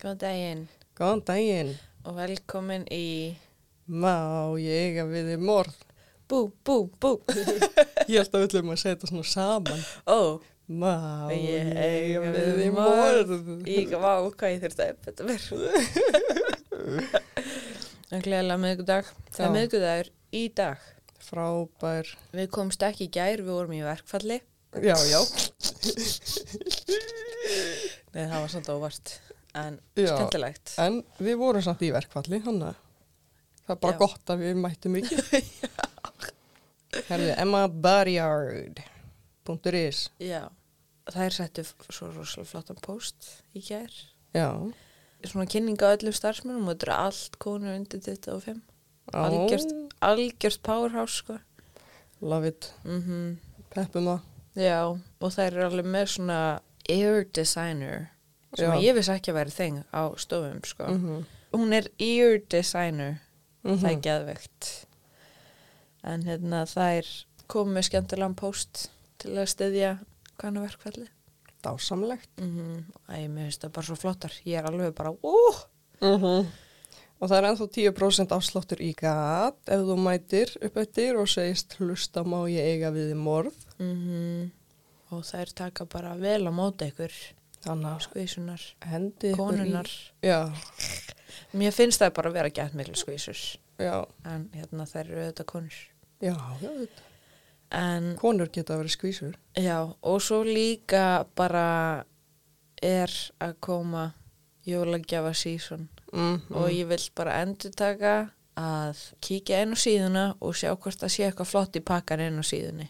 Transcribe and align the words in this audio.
Góðan 0.00 0.18
daginn 0.20 0.62
Góðan 0.98 1.22
daginn. 1.28 1.70
og 2.06 2.16
velkomin 2.18 2.84
í 2.92 3.36
Má 3.86 4.50
ég 4.58 4.90
eiga 4.90 5.04
við 5.06 5.28
þið 5.32 5.42
morð? 5.46 5.74
Bú, 6.26 6.40
bú, 6.66 6.74
bú. 6.98 7.12
Ég 8.10 8.18
held 8.18 8.32
að 8.34 8.40
við 8.42 8.46
ætlum 8.48 8.72
að 8.74 8.80
segja 8.82 8.96
þetta 8.96 9.10
svona 9.12 9.26
saman. 9.30 9.82
Ó, 10.10 10.18
Má 10.66 11.30
Ég 11.30 11.70
eiga 11.78 12.22
við 12.24 12.48
þið 12.58 12.72
morð. 12.74 13.30
ég 13.70 13.94
vá 14.02 14.10
hvað 14.26 14.50
ég 14.56 14.64
þurfti 14.64 14.82
að 14.88 14.98
þetta 15.06 15.22
verð. 15.28 15.46
En 18.10 18.24
gleðilega 18.26 18.58
miðgudag. 18.64 19.12
Það 19.30 19.46
er 19.46 19.54
miðgudagur 19.54 20.10
í 20.34 20.42
dag. 20.58 20.82
Frábær. 21.26 22.10
Við 22.34 22.50
komst 22.58 22.82
ekki 22.90 23.06
í 23.06 23.12
gær, 23.14 23.38
við 23.46 23.54
vorum 23.54 23.76
í 23.78 23.84
verkfalli. 23.86 24.40
Já, 24.82 24.96
já. 25.06 25.22
Nei, 28.16 28.26
það 28.26 28.40
var 28.42 28.50
samt 28.52 28.74
óvart. 28.74 29.14
En 29.56 29.78
Já. 29.96 30.10
skemmtilegt. 30.12 30.74
En 30.82 31.00
við 31.22 31.38
vorum 31.40 31.64
samt 31.64 31.80
í 31.86 31.88
verkfalli, 31.94 32.42
hann 32.44 32.60
að 32.66 32.74
það 33.66 33.72
er 33.76 33.80
bara 33.82 33.94
Já. 33.96 34.00
gott 34.02 34.32
að 34.34 34.42
við 34.44 34.58
mættum 34.60 34.98
ekki. 35.00 35.40
Herðu, 37.08 37.32
Emma 37.40 37.62
Barryard. 37.68 38.82
Punktur 39.46 39.76
is. 39.78 40.06
Já. 40.22 40.46
Það 41.06 41.22
er 41.24 41.34
settu 41.36 41.64
svo 41.94 42.08
rosalega 42.10 42.50
flottan 42.50 42.80
post 42.82 43.28
í. 43.54 43.62
Já. 43.64 44.50
Svona 45.26 45.46
kynning 45.50 45.78
á 45.82 45.94
öllum 45.94 46.14
starfsmennum 46.14 46.66
og 46.66 46.74
þetta 46.74 46.88
er 46.88 46.94
allt 46.96 47.36
konur 47.42 47.76
undir 47.76 48.02
25. 48.02 48.60
Á, 49.14 49.18
Algjört, 49.22 49.74
algjört 50.02 50.62
powerhouse, 50.66 51.20
sko. 51.22 51.38
Love 52.20 52.48
it. 52.50 52.72
Mhm. 52.84 53.36
Peppum 53.70 54.08
það. 54.10 54.20
Já, 54.56 54.80
og 55.20 55.30
það 55.32 55.46
er 55.46 55.64
alveg 55.66 55.88
með 55.94 56.06
svona 56.16 56.38
ear 56.88 57.24
designer 57.36 58.06
sem 58.56 58.70
Já. 58.72 58.80
ég 58.82 58.94
vissi 58.96 59.12
ekki 59.14 59.32
að 59.32 59.38
vera 59.40 59.50
þing 59.50 59.84
á 59.92 60.02
stofum, 60.18 60.60
sko. 60.64 60.84
Mm 60.92 61.24
Hún 61.56 61.72
er 61.72 61.86
ear 61.98 62.38
designer, 62.50 63.20
Mhm. 63.64 63.78
það 63.80 63.90
er 63.92 64.00
geðveikt. 64.04 64.86
En 66.04 66.22
hérna 66.22 66.64
það 66.68 66.98
er 66.98 67.08
komið 67.48 67.86
skemmtilegan 67.88 68.34
post 68.36 68.88
til 69.18 69.30
að 69.38 69.48
styðja 69.54 69.92
hvaðna 70.38 70.66
verkfalli. 70.66 71.06
Dásamlegt. 71.64 72.28
Mm 72.38 72.84
Æ, 73.08 73.26
mér 73.28 73.46
finnst 73.48 73.64
það 73.64 73.72
bara 73.72 73.86
svo 73.86 73.96
flottar. 73.96 74.32
Ég 74.44 74.58
er 74.60 74.68
alveg 74.70 74.94
bara! 74.94 75.14
Mm 76.02 76.46
Og 77.18 77.30
það 77.30 77.38
er 77.38 77.46
ennþá 77.48 77.66
10% 77.72 78.32
afsláttur 78.36 78.80
í 78.84 78.90
gat 78.94 79.56
ef 79.72 79.80
þú 79.88 79.94
mætir 79.96 80.50
upp 80.66 80.74
eftir 80.76 81.16
og 81.16 81.26
segist 81.32 81.78
hlusta 81.80 82.20
má 82.28 82.42
ég 82.52 82.60
eiga 82.76 82.90
við 82.92 83.14
í 83.14 83.16
morð. 83.16 83.54
Mm 83.80 84.50
Og 85.12 85.22
þær 85.24 85.54
taka 85.54 85.86
bara 85.86 86.14
vel 86.18 86.44
á 86.44 86.52
móti 86.52 86.90
ykkur, 86.92 87.12
skvísunar, 88.04 88.62
konunnar. 89.36 89.90
í... 90.22 90.38
Mér 91.56 91.72
finnst 91.72 92.00
það 92.02 92.14
bara 92.16 92.30
að 92.30 92.36
vera 92.38 92.50
gætt 92.50 92.74
miklu 92.78 92.94
skvísur. 92.98 93.40
já, 93.78 94.04
en 94.24 94.48
hérna 94.54 94.86
þær 94.88 95.04
eru 95.10 95.20
auðvitað 95.26 95.46
konur. 95.52 95.76
já, 96.20 96.34
já. 96.62 96.88
En 97.76 98.12
Konur 98.16 98.48
geta 98.54 98.76
verið 98.78 98.94
skvísur. 98.94 99.34
já, 99.58 99.78
og 100.02 100.20
svo 100.22 100.42
líka 100.46 101.26
bara 101.36 102.04
er 102.82 103.10
að 103.40 103.54
koma 103.60 104.12
jólagjafa 104.66 105.32
sísón 105.34 105.88
Mm 106.12 106.40
og 106.54 106.70
ég 106.70 106.86
vil 106.88 107.02
bara 107.16 107.40
endur 107.42 107.72
taka 107.76 108.30
að 108.56 108.96
kíkja 109.20 109.58
á 109.66 109.74
síðuna 109.76 110.36
og 110.40 110.54
sjá 110.54 110.70
hvort 110.76 111.00
það 111.02 111.10
sé 111.12 111.24
eitthvað 111.26 111.50
flott 111.50 111.76
í 111.76 111.80
pakkan 111.80 112.20
á 112.40 112.44
síðunni. 112.46 112.88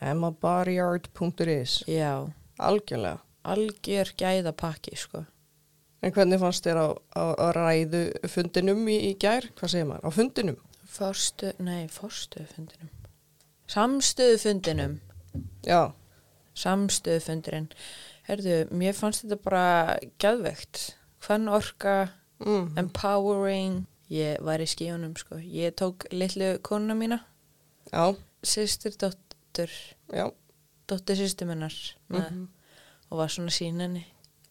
emmabarryard.is 0.00 1.84
Já, 1.88 2.28
Algjörlega. 2.58 3.18
Algjör 3.52 4.12
gæða 4.20 4.52
pakki, 4.56 4.96
sko. 4.96 5.24
En 6.02 6.12
hvernig 6.14 6.38
fannst 6.38 6.66
þér 6.66 6.78
á, 6.78 6.88
á, 7.18 7.24
á 7.34 7.46
ræðu 7.56 8.02
fundinum 8.30 8.84
í, 8.88 8.98
í 9.10 9.14
gær? 9.18 9.48
Hvað 9.58 9.72
segir 9.74 9.88
maður? 9.88 10.06
Á 10.06 10.10
fundinum? 10.14 10.58
Fórstu, 10.88 11.50
nei, 11.62 11.88
fórstu 11.92 12.44
fundinum. 12.54 12.92
Samstöðu 13.68 14.38
fundinum. 14.44 14.94
Já. 15.66 15.90
Samstöðu 16.58 17.20
fundurinn. 17.26 17.66
Herðu, 18.28 18.56
mér 18.74 18.94
fannst 18.96 19.24
þetta 19.24 19.40
bara 19.44 19.98
gæðvegt. 20.22 20.94
Hvern 21.26 21.48
orka 21.52 21.96
Mm. 22.38 22.68
empowering 22.78 23.86
ég 24.14 24.38
var 24.46 24.62
í 24.62 24.66
skíunum 24.70 25.16
sko 25.18 25.40
ég 25.42 25.72
tók 25.74 26.04
litlu 26.14 26.52
konuna 26.62 26.94
mína 26.94 27.16
Já, 27.90 28.14
sýstir 28.46 28.94
dóttur 28.96 29.72
já. 30.14 30.30
dóttur 30.86 31.16
sýstir 31.18 31.48
minnar 31.50 31.74
með, 32.08 32.30
Mm 32.30 32.48
og 33.10 33.20
var 33.22 33.30
svona 33.32 33.52
sín 33.54 33.80
henni. 33.82 34.04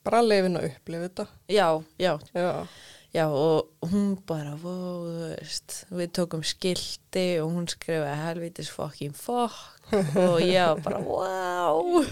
Bara 0.07 0.21
lefin 0.23 0.55
að 0.59 0.69
upplifa 0.71 1.07
þetta. 1.09 1.25
já, 1.51 1.67
já, 1.99 2.13
Já. 2.33 2.67
já 3.13 3.25
og 3.27 3.67
hún 3.91 4.15
bara, 4.27 4.55
vó, 4.55 4.71
þú 5.07 5.31
veist 5.35 5.81
við 5.91 6.11
tókum 6.15 6.43
skilti 6.47 7.27
og 7.43 7.51
hún 7.55 7.67
skrifaði 7.71 8.21
helvitis 8.23 8.71
fucking 8.71 9.15
fuck. 9.15 9.73
Og 10.19 10.41
ég 10.43 10.81
bara, 10.83 10.99
wow 10.99 12.03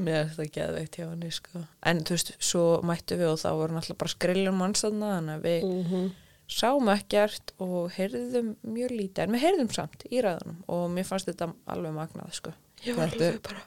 mér 0.00 0.22
er 0.24 0.30
það 0.36 0.50
geðveikt 0.54 0.98
hjá 1.00 1.06
henni 1.10 1.30
sko. 1.34 1.62
En 1.86 2.02
þú 2.06 2.16
veist, 2.16 2.32
svo 2.42 2.64
mættu 2.86 3.18
við 3.20 3.32
og 3.34 3.40
þá 3.42 3.48
voru 3.58 3.76
náttúrulega 3.76 4.00
bara 4.02 4.14
skrillum 4.14 4.60
mannstanna 4.62 5.14
þannig 5.18 5.38
að 5.38 5.46
við 5.48 5.70
Mm 5.70 6.10
sáum 6.50 6.88
ekkert 6.90 7.52
og 7.62 7.92
heyrðum 7.94 8.48
mjög 8.74 8.90
lítið, 8.90 9.20
en 9.22 9.34
við 9.36 9.42
heyrðum 9.44 9.68
samt 9.70 10.00
í 10.10 10.18
ræðunum 10.24 10.56
og 10.74 10.88
mér 10.90 11.06
fannst 11.06 11.28
þetta 11.30 11.46
alveg 11.70 11.92
magnað 11.94 12.32
sko. 12.34 12.50
Ég 12.82 12.96
var 12.98 13.06
Þetta 13.12 13.28
alveg 13.28 13.44
bara 13.46 13.60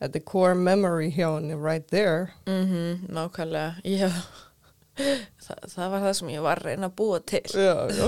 Þetta 0.00 0.18
er 0.20 0.24
core 0.28 0.54
memory 0.60 1.10
hjá 1.16 1.30
henni 1.38 1.54
right 1.56 1.86
there. 1.88 2.32
mm 2.46 3.06
nákvæmlega, 3.08 3.80
já 3.84 4.10
Þa, 4.96 5.54
það 5.68 5.90
var 5.92 6.00
það 6.06 6.12
sem 6.18 6.28
ég 6.32 6.44
var 6.44 6.60
að 6.62 6.68
reyna 6.70 6.88
að 6.90 6.94
búa 6.96 7.18
til 7.20 7.42
Já, 7.52 7.74
já. 7.92 8.06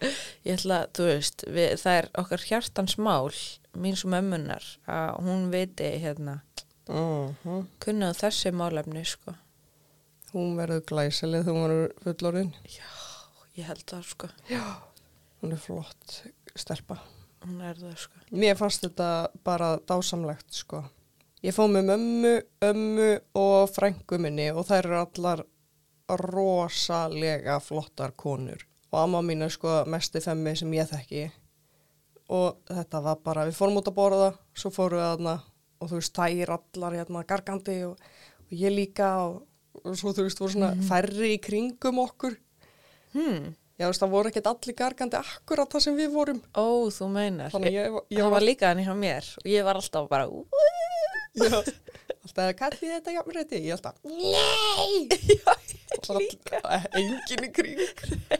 ég 0.46 0.52
ætla, 0.58 0.82
þú 0.96 1.06
veist, 1.08 1.44
við, 1.48 1.70
það 1.80 1.96
er 2.00 2.08
okkar 2.20 2.44
hjartans 2.50 2.96
mál, 3.00 3.30
mín 3.76 3.96
sem 3.96 4.12
ömmunar 4.18 4.64
að 4.88 5.16
hún 5.28 5.46
viti 5.54 5.92
hérna 6.02 6.40
Mm 6.86 7.64
kunnað 7.82 8.12
þessi 8.20 8.52
málefni 8.54 9.00
sko. 9.08 9.32
Hún 10.30 10.52
verður 10.54 10.84
glæsileg 10.86 11.42
þegar 11.42 11.56
hún 11.56 11.64
verður 11.66 11.94
fullorinn. 12.04 12.52
já, 12.70 12.86
ég 13.58 13.66
held 13.66 13.82
það 13.90 14.04
sko 14.12 14.28
Hún 15.42 15.52
er 15.56 15.58
flott 15.64 16.20
stelpa. 16.54 17.00
hún 17.42 17.58
er 17.66 17.74
það 17.80 17.96
sko 18.04 18.22
Mér 18.38 18.54
fannst 18.60 18.84
þetta 18.86 19.08
bara 19.44 19.72
dásamlegt, 19.88 20.46
sko. 20.54 20.84
Ég 21.46 21.54
fóð 21.54 21.68
með 21.76 21.84
mömmu, 21.92 22.30
ömmu 22.66 23.10
og 23.38 23.68
frængu 23.70 24.18
minni 24.18 24.48
og 24.50 24.64
þær 24.66 24.88
eru 24.88 24.96
allar 24.98 25.42
rosalega 26.22 27.58
flottar 27.62 28.14
konur. 28.18 28.64
Og 28.90 28.98
amma 29.02 29.20
mín 29.22 29.44
er 29.46 29.52
sko 29.54 29.82
mesti 29.90 30.22
femmi 30.24 30.56
sem 30.58 30.72
ég 30.74 30.88
þekki. 30.90 31.26
Og 32.34 32.56
þetta 32.66 33.02
var 33.04 33.20
bara, 33.22 33.44
við 33.46 33.58
fórum 33.60 33.78
út 33.78 33.90
að 33.90 33.94
borða, 33.98 34.30
svo 34.58 34.72
fórum 34.74 34.98
við 34.98 35.06
aðna 35.06 35.36
og 35.76 35.90
þú 35.90 36.00
veist, 36.00 36.16
þær 36.16 36.52
allar 36.56 36.96
hérna 36.98 37.22
gargandi 37.28 37.76
og, 37.86 38.00
og 38.48 38.56
ég 38.64 38.74
líka 38.74 39.10
og, 39.28 39.36
og 39.84 39.94
svo 40.00 40.14
þú 40.16 40.26
veist, 40.26 40.42
voru 40.42 40.56
svona 40.56 40.72
færri 40.88 41.34
í 41.36 41.40
kringum 41.42 42.02
okkur. 42.06 42.34
hmm. 43.14 43.54
Já, 43.76 43.84
þú 43.84 43.90
veist, 43.92 44.02
það 44.02 44.12
voru 44.16 44.30
ekkert 44.32 44.46
allir 44.50 44.74
gargandi 44.78 45.18
akkurat 45.20 45.74
það 45.76 45.82
sem 45.84 45.98
við 45.98 46.14
vorum. 46.14 46.38
ó, 46.56 46.66
þú 46.90 47.10
meinar 47.12 47.52
það 47.52 48.30
var 48.32 48.46
líka 48.48 48.70
hann 48.72 48.80
hjá 48.82 48.94
mér 48.96 49.28
og 49.42 49.50
ég 49.52 49.66
var 49.68 49.76
alltaf 49.76 50.08
bara 50.08 50.26
"Ú, 50.26 50.46
Já, 50.48 50.75
alltaf 51.36 52.52
kallið 52.60 52.92
þetta 52.96 53.16
jafnrétti, 53.16 53.62
ég 53.66 53.76
alltaf, 53.76 53.98
nei, 54.04 55.08
enginn 57.00 57.48
í 57.48 57.50
kring, 57.54 57.82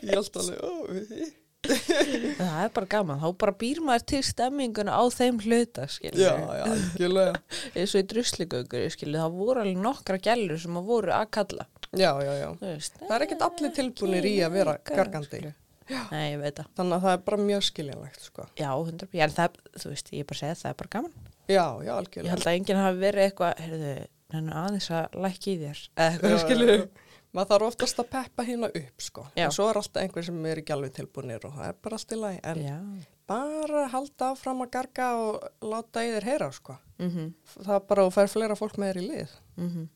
ég 0.03 0.17
alltaf 0.17 0.47
Það 2.37 2.57
er 2.63 2.73
bara 2.75 2.89
gaman, 2.91 3.19
þá 3.19 3.29
bara 3.41 3.55
býr 3.59 3.81
maður 3.83 4.05
til 4.13 4.23
stemminguna 4.27 4.95
á 4.95 5.03
þeim 5.11 5.41
hluta, 5.43 5.87
já, 5.99 6.11
já, 6.15 6.65
algjörlega, 6.67 7.41
Eins 7.77 7.95
og 7.97 8.03
í 8.03 8.09
drusligaugur, 8.13 8.97
það 9.03 9.39
voru 9.41 9.65
alveg 9.65 9.81
nokkra 9.83 10.21
gælur 10.23 10.61
sem 10.63 10.79
að 10.79 10.91
voru 10.93 11.15
að 11.17 11.31
kalla. 11.39 11.69
já, 11.91 12.11
já, 12.23 12.33
já, 12.39 12.49
veist, 12.63 12.99
það 13.03 13.15
er 13.17 13.27
ekkert 13.27 13.47
allir 13.49 13.79
tilbúinir 13.81 14.29
í 14.31 14.35
að 14.47 14.59
vera 14.61 14.77
gargandi, 14.87 15.47
Nei, 15.87 16.35
þannig 16.75 16.97
að 16.97 17.05
það 17.05 17.13
er 17.13 17.21
bara 17.29 17.43
mjög 17.47 17.61
skiljanlegt, 17.63 18.25
sko, 18.27 18.47
Já, 18.59 18.71
100%. 18.75 19.13
En 19.23 19.35
það, 19.37 19.59
þú 19.79 19.93
veist, 19.93 20.09
ég 20.11 20.25
er 20.25 20.27
bara 20.27 20.39
að 20.39 20.43
segja 20.43 20.57
það 20.63 20.73
er 20.73 20.79
bara 20.81 20.95
gaman. 20.97 21.13
Já, 21.49 21.65
já, 21.81 21.87
Ég 21.87 21.93
algjörlega, 21.97 22.31
held 22.35 22.47
að 22.47 22.55
enginn 22.59 22.81
hafi 22.83 22.99
verið 23.03 23.25
eitthvað, 23.29 23.59
heyrðu, 23.65 23.91
nennu 24.35 24.55
aðeins 24.63 24.89
að 24.91 25.19
lækki 25.27 25.53
í 25.53 25.59
þér. 25.65 25.83
Eitthvað, 26.07 26.71
já. 26.71 26.87
maður 27.37 27.51
þarf 27.53 27.67
oftast 27.69 28.01
að 28.03 28.09
peppa 28.15 28.47
hérna 28.49 28.71
upp, 28.81 29.03
sko, 29.05 29.27
Já. 29.37 29.45
en 29.47 29.53
svo 29.55 29.69
er 29.71 29.81
alltaf 29.83 30.03
einhver 30.03 30.25
sem 30.27 30.47
er 30.51 30.63
ekki 30.63 30.73
alveg 30.77 30.95
tilbúinir 30.97 31.45
og 31.47 31.55
það 31.59 31.69
er 31.69 31.79
bara 31.85 31.99
allt 32.01 32.13
í 32.17 32.21
lagi, 32.23 32.41
en 32.53 32.63
Já. 32.65 32.77
bara 33.29 33.83
halda 33.93 34.31
áfram 34.33 34.63
að 34.65 34.71
garga 34.79 35.09
og 35.21 35.49
láta 35.63 36.05
í 36.07 36.13
þér 36.17 36.29
heyra, 36.33 36.51
sko, 36.53 36.79
Mm 36.99 37.33
það 37.61 37.75
er 37.77 37.83
bara 37.91 38.07
að 38.07 38.15
fær 38.17 38.31
fleira 38.33 38.57
fólk 38.57 38.79
með 38.81 38.89
þér 38.95 39.01
í 39.03 39.07
lið. 39.11 39.35
-hmm. 39.59 39.89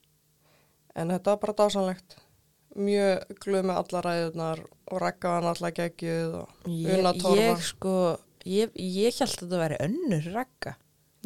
En 1.00 1.08
þetta 1.14 1.30
var 1.30 1.38
bara 1.40 1.54
dásanlegt. 1.62 2.16
Mjög 2.76 3.32
gluð 3.42 3.64
með 3.66 3.78
alla 3.80 4.00
ræðunar 4.04 4.60
og 4.90 5.00
rekkaðan 5.02 5.48
alla 5.50 5.70
geggjuð 5.74 6.34
og 6.42 6.68
Ég, 6.68 6.98
unna 6.98 7.12
torfa. 7.18 7.42
ég 7.42 7.62
sko, 7.66 7.94
ég, 8.46 8.70
ég 8.74 9.16
held 9.18 9.32
að 9.32 9.40
þetta 9.40 9.60
væri 9.64 9.78
önnur 9.86 10.28
ragga. 10.34 10.74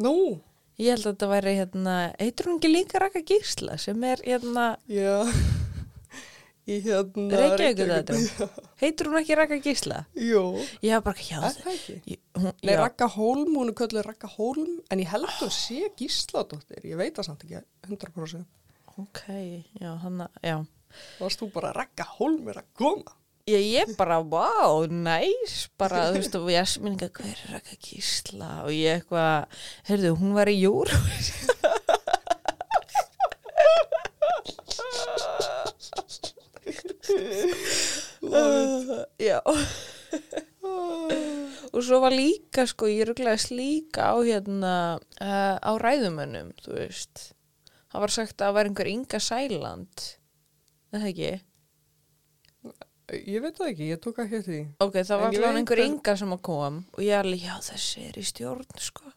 Nú, 0.03 0.41
Ég 0.75 0.89
held 0.91 1.05
að 1.05 1.13
þetta 1.13 1.27
væri 1.31 1.51
hérna, 1.55 1.91
heitur 2.19 2.49
hún 2.49 2.57
ekki 2.59 2.67
líka 2.73 2.99
Raka 2.99 3.21
Gísla 3.23 3.77
sem 3.79 4.01
er 4.03 4.19
hérna, 4.27 4.65
Já, 4.91 5.21
í 6.73 6.79
hérna... 6.83 7.39
Reykjavíkur 7.39 7.93
þetta. 7.95 8.47
Heitur 8.81 9.07
hún 9.11 9.19
ekki 9.21 9.37
Raka 9.39 9.59
Gísla? 9.63 10.01
Jú, 10.19 10.41
Já, 10.83 10.97
bara 11.05 11.15
hjá 11.23 11.39
ekki? 11.71 11.95
Ég- 12.17 12.21
Hún, 12.35 12.51
Nei, 12.67 12.73
Ragga 12.75 13.07
Hólm, 13.13 13.53
hún 13.55 13.71
er 13.71 13.77
kölluð 13.79 14.03
Ragga 14.09 14.27
Hólm, 14.35 14.73
en 14.91 14.99
ég 14.99 15.07
held 15.13 15.29
að 15.31 15.53
sé 15.55 15.85
gísladóttir, 15.95 16.81
ég 16.83 16.99
veit 16.99 17.15
það 17.15 17.29
samt 17.29 17.45
ekki 17.47 17.61
100%. 17.87 18.43
ok, 18.99 19.21
já, 19.79 19.93
hann 20.03 20.25
að, 20.27 20.41
já. 20.43 20.57
Varst 21.21 21.39
þú 21.39 21.47
bara 21.55 21.71
Ragga 21.79 22.03
Hólm 22.17 22.51
er 22.51 22.59
að 22.59 22.67
koma? 22.79 23.15
Ég, 23.45 23.61
ég 23.61 23.91
bara, 23.93 24.15
wow, 24.25 24.87
næs, 24.89 25.67
bara, 25.77 26.07
þú 26.09 26.17
veist, 26.17 26.33
og 26.39 26.47
ég 26.49 26.65
sminninga, 26.65 27.11
hver 27.13 27.29
er 27.29 27.51
Raka 27.53 27.75
Gísla? 27.77 28.47
Og 28.65 28.73
ég 28.73 29.03
eitthvað, 29.03 29.45
heyrðu, 29.85 30.15
hún 30.17 30.33
var 30.33 30.49
í 30.49 30.55
júru. 30.63 30.89
Já. 39.21 39.37
og 41.69 41.81
svo 41.85 42.01
var 42.01 42.17
líka, 42.17 42.65
sko, 42.65 42.89
ég 42.89 43.05
rugglaðist 43.11 43.53
líka 43.53 44.09
á 44.09 44.17
hérna, 44.25 44.97
uh, 45.21 45.57
á 45.61 45.71
ræðumönnum, 45.85 46.49
þú 46.65 46.81
veist. 46.81 47.29
Það 47.93 48.09
var 48.09 48.11
sagt 48.17 48.39
að 48.39 48.47
það 48.47 48.57
var 48.57 48.73
einhver 48.73 48.95
Inga 48.97 49.21
Sæland, 49.21 50.09
það 50.89 51.11
ekki? 51.13 51.35
Ég 53.13 53.41
veit 53.43 53.53
það 53.53 53.67
ekki, 53.69 53.87
ég 53.91 53.99
tók 54.01 54.19
ekki 54.23 54.39
því. 54.45 54.59
Ok, 54.81 54.95
það 55.05 55.19
var 55.21 55.35
veit 55.35 55.59
einhver 55.59 55.81
yngar 55.83 56.17
sem 56.17 56.31
að 56.33 56.39
kom 56.47 56.79
og 56.95 57.03
ég 57.05 57.19
alveg, 57.19 57.43
já 57.45 57.55
þessi 57.67 58.05
er 58.07 58.17
í 58.17 58.23
stjórn, 58.25 58.65
sko. 58.81 59.11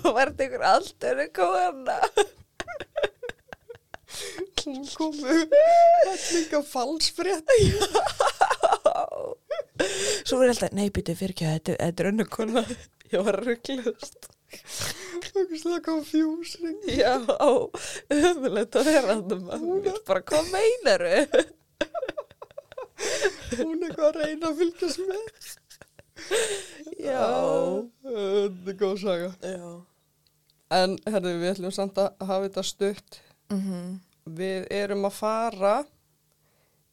Og 0.00 0.10
var 0.16 0.32
þetta 0.32 0.46
einhver 0.48 0.66
aldur 0.72 1.22
að 1.24 1.30
koma 1.38 1.98
Hún 4.64 4.84
komu, 4.96 5.28
er 5.28 6.20
líka 6.32 6.62
falsfrétt. 6.64 7.50
Svo 10.24 10.40
ég 10.40 10.54
alltaf, 10.54 10.72
nei, 10.72 10.88
býtu 10.94 11.14
fyrir 11.18 11.34
ekki, 11.36 11.50
þetta, 11.52 11.76
er 11.90 12.10
önnu 12.10 12.26
kona. 12.32 12.64
Ég 13.12 13.26
var 13.26 13.42
rugglust. 13.44 14.33
Það 15.24 15.40
er 15.42 15.60
svona 15.60 15.80
confusing. 15.84 16.78
Já, 16.88 17.14
ömulegt 18.14 18.78
að 18.78 18.90
vera 18.90 19.16
þetta 19.18 19.38
maður. 19.42 20.00
Bara, 20.08 20.24
hvað 20.30 20.50
meinaru? 20.54 21.12
Hún 23.58 23.82
er 23.82 23.88
eitthvað 23.88 24.08
að 24.08 24.20
reyna 24.20 24.50
að 24.50 24.60
fylgjast 24.62 25.02
með. 25.08 25.50
Já. 27.04 27.26
Þetta 28.04 28.72
er 28.72 28.78
góð 28.80 28.96
saga. 29.02 29.32
Já. 29.42 29.72
En 30.74 30.96
herðu, 31.06 31.34
við 31.42 31.50
ætlum 31.52 31.74
samt 31.74 31.98
að 32.00 32.14
hafa 32.24 32.48
þetta 32.48 32.66
stutt. 32.70 33.22
Mm 33.52 34.00
Við 34.24 34.70
erum 34.72 35.04
að 35.04 35.16
fara 35.18 35.72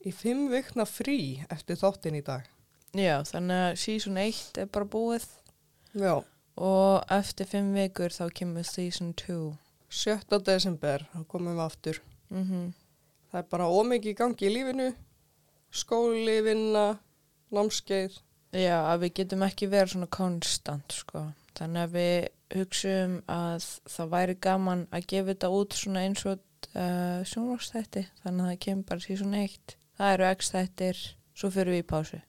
í 0.03 0.11
fimm 0.11 0.49
vikna 0.51 0.83
frí 0.83 1.39
eftir 1.47 1.77
þáttinn 1.79 2.17
í 2.19 2.23
dag. 2.27 2.43
Já, 2.91 3.21
þannig 3.23 3.61
að 3.69 3.77
season 3.79 4.17
1 4.19 4.59
er 4.59 4.67
bara 4.67 4.89
búið 4.91 5.23
Já. 5.95 6.19
Og 6.57 7.03
eftir 7.11 7.47
fimm 7.47 7.73
vikur 7.75 8.13
þá 8.13 8.25
kemur 8.35 8.67
season 8.67 9.13
2. 9.13 9.55
7. 9.91 10.39
desember, 10.45 11.03
komum 11.27 11.55
við 11.57 11.65
aftur. 11.65 12.01
Mm 12.29 12.71
Það 13.31 13.39
er 13.39 13.47
bara 13.47 13.67
ómikið 13.71 14.15
gangi 14.19 14.43
í 14.43 14.49
lífinu, 14.51 14.85
skóli, 15.71 16.41
vinna, 16.43 16.97
námskeið. 17.55 18.17
Já, 18.51 18.75
að 18.91 19.05
við 19.05 19.13
getum 19.21 19.45
ekki 19.45 19.69
verið 19.71 19.93
svona 19.93 20.07
konstant, 20.11 20.91
sko. 20.91 21.21
Þannig 21.55 21.85
að 21.85 21.93
við 21.95 22.57
hugsaum 22.57 23.13
að 23.31 23.67
það 23.93 24.11
væri 24.11 24.35
gaman 24.43 24.81
að 24.91 25.07
gefa 25.13 25.29
þetta 25.29 25.51
út 25.55 25.77
svona 25.79 26.03
eins 26.03 26.25
og 26.27 26.41
uh, 26.75 27.23
sjónvarsþætti. 27.31 28.03
Þannig 28.25 28.43
að 28.43 28.51
það 28.51 28.59
kemur 28.65 28.89
bara 28.91 29.05
season 29.05 29.39
1. 29.39 29.77
Það 29.95 30.13
eru 30.17 30.27
x 30.35 30.51
þættir, 30.51 31.01
svo 31.31 31.51
fyrir 31.55 31.75
við 31.77 31.83
í 31.85 31.87
pásu. 31.93 32.21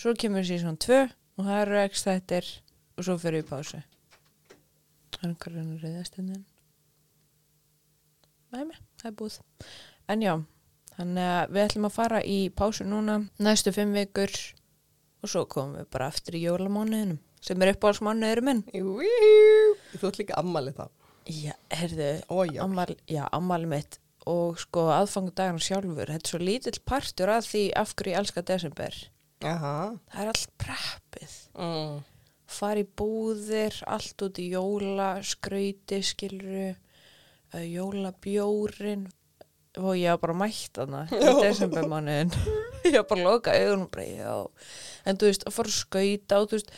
Svo 0.00 0.16
kemur 0.16 0.48
season 0.48 0.80
2 0.80 1.02
og 1.04 1.44
það 1.44 1.60
eru 1.66 1.84
x 1.84 2.08
þættir 2.08 2.50
og 2.98 3.06
svo 3.06 3.16
fyrir 3.20 3.40
við 3.40 3.46
í 3.46 3.48
pásu. 3.48 3.80
Það 5.14 5.22
er 5.22 5.30
einhverjum 5.30 5.70
reyðastundin. 5.82 6.44
Nei, 8.48 8.62
með, 8.64 8.80
það 9.00 9.10
er 9.10 9.16
búið. 9.18 9.38
En 10.08 10.24
já, 10.24 10.34
þannig 10.96 11.30
að 11.36 11.54
við 11.54 11.64
ætlum 11.64 11.88
að 11.88 11.96
fara 11.96 12.20
í 12.24 12.38
pásu 12.58 12.86
núna 12.88 13.18
næstu 13.44 13.72
fimm 13.76 13.94
vikur 13.96 14.34
og 15.22 15.32
svo 15.32 15.44
komum 15.50 15.78
við 15.80 15.88
bara 15.92 16.10
aftur 16.12 16.38
í 16.38 16.44
jólamánuðinum 16.46 17.18
sem 17.44 17.62
er 17.62 17.74
uppáhaldsmánuður 17.74 18.42
minn. 18.46 18.64
Þú 18.72 20.10
ert 20.10 20.20
líka 20.20 20.38
ammalið 20.40 20.80
það. 20.80 20.94
Já, 21.28 21.54
herðu, 21.76 22.12
ammali, 22.64 22.96
já, 23.10 23.22
ammali 23.36 23.68
mitt 23.68 23.98
og 24.28 24.58
sko 24.60 24.88
aðfangudagarna 24.92 25.62
sjálfur, 25.62 26.10
þetta 26.10 26.26
er 26.26 26.32
svo 26.32 26.40
lítill 26.42 26.80
partur 26.88 27.32
af 27.32 27.46
því 27.48 27.62
af 27.80 27.94
hverju 27.96 28.14
ég 28.14 28.20
elska 28.20 28.44
desember. 28.48 28.96
Aha. 29.46 29.74
Það 30.12 30.22
er 30.22 30.30
allt 30.32 30.54
preppið. 30.60 31.36
Mm. 31.56 31.98
Fara 32.48 32.80
í 32.80 32.86
búðir, 32.98 33.76
allt 33.86 34.24
út 34.24 34.40
í 34.40 34.48
jóla, 34.54 35.18
skrauti, 35.26 36.00
skilru, 36.06 36.70
uh, 37.52 37.64
jólabjórin 37.64 39.06
og 39.78 39.94
ég 39.98 40.10
var 40.14 40.22
bara 40.22 40.36
mætt 40.40 40.80
hana 40.80 41.04
í 41.12 41.18
Já. 41.20 41.32
desembermánuðin. 41.44 42.32
ég 42.88 42.96
var 42.96 43.08
bara 43.10 43.20
að 43.20 43.26
loka 43.26 43.54
augunum 43.54 43.84
og 43.86 43.92
bara, 43.94 44.06
já. 44.08 44.32
En 45.04 45.20
þú 45.20 45.28
veist, 45.28 45.44
að 45.46 45.58
fara 45.58 45.72
að 45.72 45.76
skauta 45.76 46.40
og 46.40 46.48
þú 46.48 46.58
veist, 46.58 46.72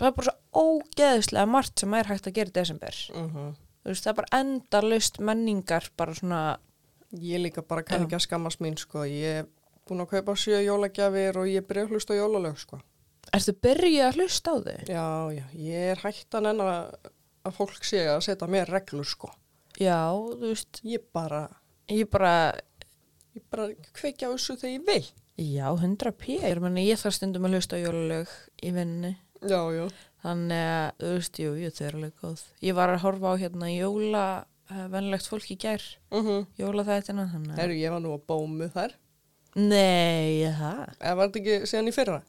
það 0.00 0.08
er 0.08 0.16
bara 0.18 0.30
svo 0.30 0.62
ógeðslega 0.62 1.50
margt 1.52 1.84
sem 1.84 1.94
er 1.98 2.10
hægt 2.10 2.28
að 2.28 2.38
gera 2.40 2.54
í 2.54 2.58
desember. 2.60 3.04
Mm 3.12 3.52
Þú 3.82 3.90
veist, 3.90 4.04
það 4.04 4.12
er 4.12 4.18
bara 4.20 4.38
endalaust 4.38 5.16
menningar, 5.18 5.88
bara 5.98 6.12
svona, 6.14 6.42
Ég 7.12 7.42
líka 7.42 7.62
bara 7.62 7.82
kann 7.84 8.06
ekki 8.06 8.16
að 8.16 8.24
skammast 8.24 8.60
mín, 8.64 8.76
sko. 8.80 9.02
Ég 9.04 9.42
er 9.42 9.48
búin 9.88 10.00
að 10.00 10.14
kaupa 10.14 10.36
sjö 10.38 10.62
jólagjafir 10.64 11.36
og 11.36 11.48
ég 11.50 11.66
að 11.68 11.90
hlusta 11.90 12.14
á 12.14 12.20
jólalög, 12.22 12.56
sko. 12.62 12.78
Ertu 13.32 13.54
byrjuð 13.64 14.06
að 14.08 14.18
hlusta 14.20 14.50
á 14.52 14.56
þau? 14.66 14.78
Já, 14.88 15.06
já, 15.38 15.44
ég 15.54 15.90
er 15.94 16.02
hættan 16.02 16.46
enn 16.50 16.60
að, 16.64 17.10
að 17.48 17.56
fólk 17.56 17.84
sé 17.86 18.02
að 18.10 18.20
setja 18.26 18.48
mér 18.50 18.70
reglur, 18.72 19.06
sko. 19.08 19.30
Já, 19.80 20.00
þú 20.12 20.50
veist, 20.50 20.80
Ég 20.84 21.00
bara, 21.14 21.46
ég 21.88 22.10
bara, 22.12 22.52
ég 23.34 23.42
bara 23.50 23.68
kveikja 23.96 24.28
á 24.28 24.34
þessu 24.34 24.56
þegar 24.60 24.74
ég 24.74 24.86
vil. 24.86 25.06
já, 25.42 25.66
100 25.72 26.12
p. 26.18 26.36
Ég, 26.42 26.98
þarf 27.00 27.14
stundum 27.16 27.46
að 27.48 27.56
hlusta 27.56 27.76
á 27.78 27.82
jólalög 27.84 28.28
í 28.62 28.70
vinninni. 28.74 29.16
Já, 29.42 29.60
já. 29.74 29.86
Þannig 30.22 30.64
að, 30.68 30.90
þú 31.00 31.12
veist, 31.16 31.38
jú, 31.42 31.52
jú, 31.58 31.70
þau 31.74 31.86
eru 31.86 31.98
alveg 31.98 32.12
góð. 32.22 32.42
Ég 32.62 32.74
var 32.78 32.92
að 32.92 33.00
horfa 33.02 33.32
á 33.32 33.40
hérna 33.40 33.70
jóla, 33.72 34.26
uh, 34.70 34.84
venlegt 34.92 35.26
fólk 35.26 35.48
í 35.50 35.56
gær, 35.58 35.82
Mm 36.12 36.22
-hmm. 36.26 36.46
jóla 36.58 36.84
þættina, 36.84 37.24
þannig 37.32 37.50
að... 37.52 37.58
Herru, 37.58 37.74
ég 37.80 37.90
var 37.90 38.00
nú 38.00 38.12
að 38.14 38.26
bómu 38.26 38.68
þar. 38.70 38.92
Nei, 39.56 40.46
það. 40.56 40.94
Eða 41.00 41.14
var 41.16 41.28
þetta 41.28 41.38
ekki 41.40 41.66
síðan 41.68 41.88
í 41.88 41.92
fyrra? 41.96 42.22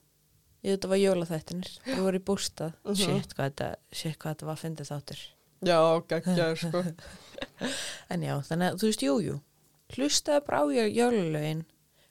Ég 0.63 0.77
þetta 0.77 0.89
var 0.93 0.99
jóla 1.01 1.25
þættinir. 1.27 1.71
Þau 1.89 2.01
voru 2.05 2.19
í 2.19 2.23
bústað. 2.23 2.75
Mhm. 2.87 2.95
Shit, 3.01 3.33
hvað 3.35 3.49
þetta, 3.49 3.69
shit, 3.91 4.17
hvað 4.19 4.35
þetta 4.35 4.47
var 4.47 4.55
að 4.57 4.61
fyndið 4.63 4.91
þáttur. 4.93 5.23
Já, 5.63 5.79
geggjaður, 6.11 6.61
sko. 6.61 6.83
En 8.13 8.23
já, 8.23 8.33
þannig 8.47 8.69
að, 8.71 8.77
þú 8.79 8.87
veist, 8.89 9.03
jú, 9.03 9.15
jú. 9.23 9.35
Hlustaði 9.93 10.43
bara 10.47 10.61
á 10.63 10.65
jólalögin. 10.87 11.65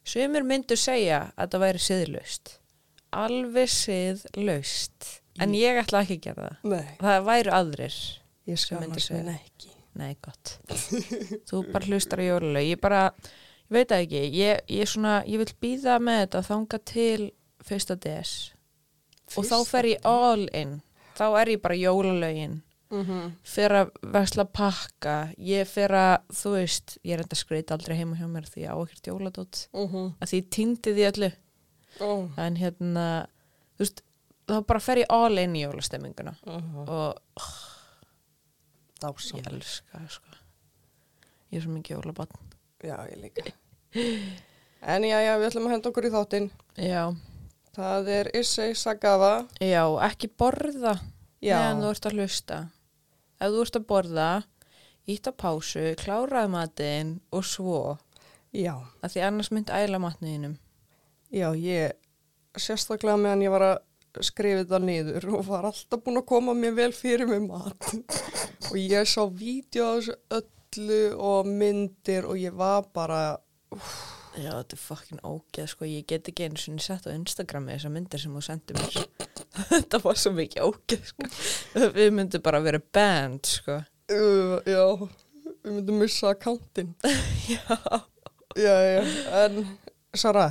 Sumir 0.04 0.44
myndur 0.46 0.76
segja 0.80 1.18
að 1.38 1.52
það 1.54 1.62
væri 1.64 1.82
siðlaust. 1.86 2.52
Alveg 3.12 3.68
siðlaust. 3.72 5.08
En 5.40 5.54
ég 5.56 5.78
ætla 5.80 6.02
ekki 6.04 6.18
að 6.18 6.24
gera 6.26 6.48
það. 6.48 6.72
Nei, 6.72 6.96
Það 7.00 7.26
væru 7.28 7.54
aðrir. 7.58 7.96
ég 8.42 8.52
myndi 8.52 8.62
skammast 8.64 9.06
segja. 9.08 9.36
ekki. 9.38 9.70
Nei, 10.00 10.16
gott. 10.24 10.52
Þú 11.48 11.62
bara 11.72 11.88
hlustar 11.88 12.20
á 12.20 12.24
jólalög. 12.26 12.66
Ég 12.68 12.80
bara, 12.82 13.02
ég 13.68 13.76
veit 13.76 13.88
það 13.92 14.04
ekki. 14.06 14.22
Ég, 14.36 14.60
ég, 14.76 14.88
svona, 14.92 15.14
ég 15.28 15.40
vil 15.42 15.54
býða 15.62 15.98
með 16.02 16.20
þetta 16.26 16.42
þanga 16.48 16.80
til 16.92 17.30
fyrsta 17.64 17.96
DS. 17.96 18.52
Og 19.36 19.44
þá 19.48 19.56
fer 19.68 19.88
ég 19.94 20.04
all 20.08 20.48
in. 20.52 20.80
Þá 21.16 21.24
er 21.40 21.48
ég 21.54 21.62
bara 21.62 21.74
jólalögin. 21.78 22.60
Mm 22.92 23.04
-hmm. 23.06 23.32
Fer 23.42 23.70
að 23.72 23.90
vesla 24.02 24.44
pakka. 24.44 25.32
Ég 25.38 25.66
fer 25.66 25.90
að, 25.90 26.18
þú 26.32 26.50
veist, 26.52 26.98
ég 27.04 27.12
er 27.14 27.22
enda 27.24 27.36
skreit 27.36 27.70
aldrei 27.70 27.96
heima 27.96 28.16
hjá 28.16 28.26
mér 28.28 28.44
því 28.44 28.60
ég 28.62 28.70
á 28.72 28.76
ekkert 28.82 29.06
jóladótt. 29.06 29.68
Mm 29.72 29.88
-hmm. 29.88 30.12
Að 30.20 30.28
því 30.28 30.48
týndi 30.50 30.92
því 30.94 31.06
öllu. 31.12 31.32
oh. 32.00 32.28
En 32.36 32.56
hérna, 32.56 33.26
þú 33.76 33.78
veist, 33.78 34.02
þá 34.48 34.64
bara 34.66 34.80
fer 34.80 34.98
ég 34.98 35.06
all 35.08 35.38
in 35.38 35.54
í 35.56 35.62
jólastemminguna. 35.64 36.34
uh 36.46 36.88
Og 36.88 37.14
Dásam. 39.00 39.38
ég 39.38 39.46
elska, 39.52 40.08
sko. 40.08 40.26
Ég 41.52 41.58
er 41.58 41.62
svo 41.62 41.70
mikið 41.70 41.96
jólabann. 41.96 42.28
Já, 42.82 42.96
ég 43.10 43.18
líka. 43.22 43.42
En 44.82 45.02
já, 45.04 45.18
já, 45.22 45.38
við 45.38 45.46
ætlum 45.46 45.66
að 45.66 45.70
henda 45.70 45.88
okkur 45.88 46.04
í 46.04 46.10
þáttinn. 46.10 46.50
Já. 46.76 47.14
Það 47.72 48.08
er 48.12 48.28
Issei 48.36 48.74
Sagawa. 48.76 49.46
Já, 49.60 49.84
ekki 50.04 50.28
borða 50.38 50.98
Já. 51.40 51.56
meðan 51.56 51.82
þú 51.82 51.90
ert 51.94 52.08
að 52.10 52.16
hlusta. 52.18 52.58
Ef 53.40 53.52
þú 53.54 53.62
ert 53.64 53.78
að 53.78 53.86
borða, 53.88 54.26
ítt 55.08 55.28
á 55.28 55.32
pásu, 55.32 55.84
kláraði 55.98 56.52
matinn 56.52 57.14
og 57.32 57.46
svo, 57.48 57.78
Já, 58.52 58.74
að 59.00 59.14
því 59.14 59.20
annars 59.24 59.48
myndi 59.48 59.72
æla 59.72 59.98
matniðinum. 60.02 60.58
já, 61.32 61.48
ég 61.56 61.94
sérstaklega 62.60 63.16
meðan 63.16 63.42
ég 63.46 63.52
var 63.54 63.62
að 63.64 64.24
skrifið 64.28 64.66
það 64.68 64.82
niður 64.84 65.26
og 65.38 65.46
var 65.46 65.64
alltaf 65.70 66.02
búin 66.04 66.20
að 66.20 66.26
koma 66.28 66.52
mér 66.52 66.74
vel 66.76 66.90
fyrir 66.92 67.30
með 67.30 67.46
mat 67.48 67.86
og 68.68 68.76
ég 68.76 69.08
sá 69.08 69.24
þessu 69.24 70.18
öllu 70.28 71.00
og 71.16 71.48
myndir 71.48 72.28
og 72.28 72.36
ég 72.36 72.52
var 72.52 72.84
bara 72.92 73.38
Já, 74.32 74.48
þetta 74.56 74.72
er 74.76 74.80
fucking 74.80 75.18
ógeð, 75.28 75.66
sko, 75.68 75.84
ég 75.84 76.06
get 76.08 76.28
ekki 76.30 76.46
einu 76.48 76.56
sinni 76.60 76.80
sett 76.80 77.04
á 77.04 77.12
Instagrami 77.12 77.74
þessar 77.74 77.92
myndir 77.92 78.20
sem 78.22 78.32
þú 78.32 78.40
sendir 78.46 78.78
mér. 78.80 78.94
þetta 79.72 79.98
var 80.00 80.16
svo 80.20 80.30
mikið 80.38 80.64
ógeð, 80.70 81.02
sko. 81.10 81.20
Við 81.98 82.08
myndum 82.16 82.40
bara 82.46 82.60
vera 82.64 82.80
band, 82.96 83.44
sko. 83.50 83.74
uh, 84.12 84.56
já, 84.64 84.84
við 85.62 85.72
myndum 85.76 85.96
missa 86.00 86.26
akkántin 86.32 86.90
Já. 87.52 87.76
já, 88.56 88.74
já, 88.88 89.02
en 89.44 89.54
Sara, 90.16 90.48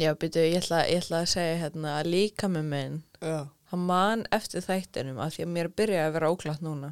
Já, 0.00 0.10
byrju, 0.18 0.42
ég 0.50 0.56
ætla, 0.58 0.80
ég 0.90 0.98
ætla 1.04 1.20
að 1.22 1.28
segja 1.30 1.58
hérna 1.62 1.90
að 2.00 2.08
líka 2.10 2.48
með 2.50 2.64
minn, 2.72 2.96
já, 3.22 3.44
hann 3.70 3.84
man 3.88 4.24
eftir 4.34 4.60
þættinum 4.64 5.20
að 5.22 5.32
því 5.36 5.42
að 5.46 5.52
mér 5.56 5.68
byrja 5.80 6.00
að 6.08 6.14
vera 6.18 6.30
óglatt 6.34 6.62
núna. 6.66 6.90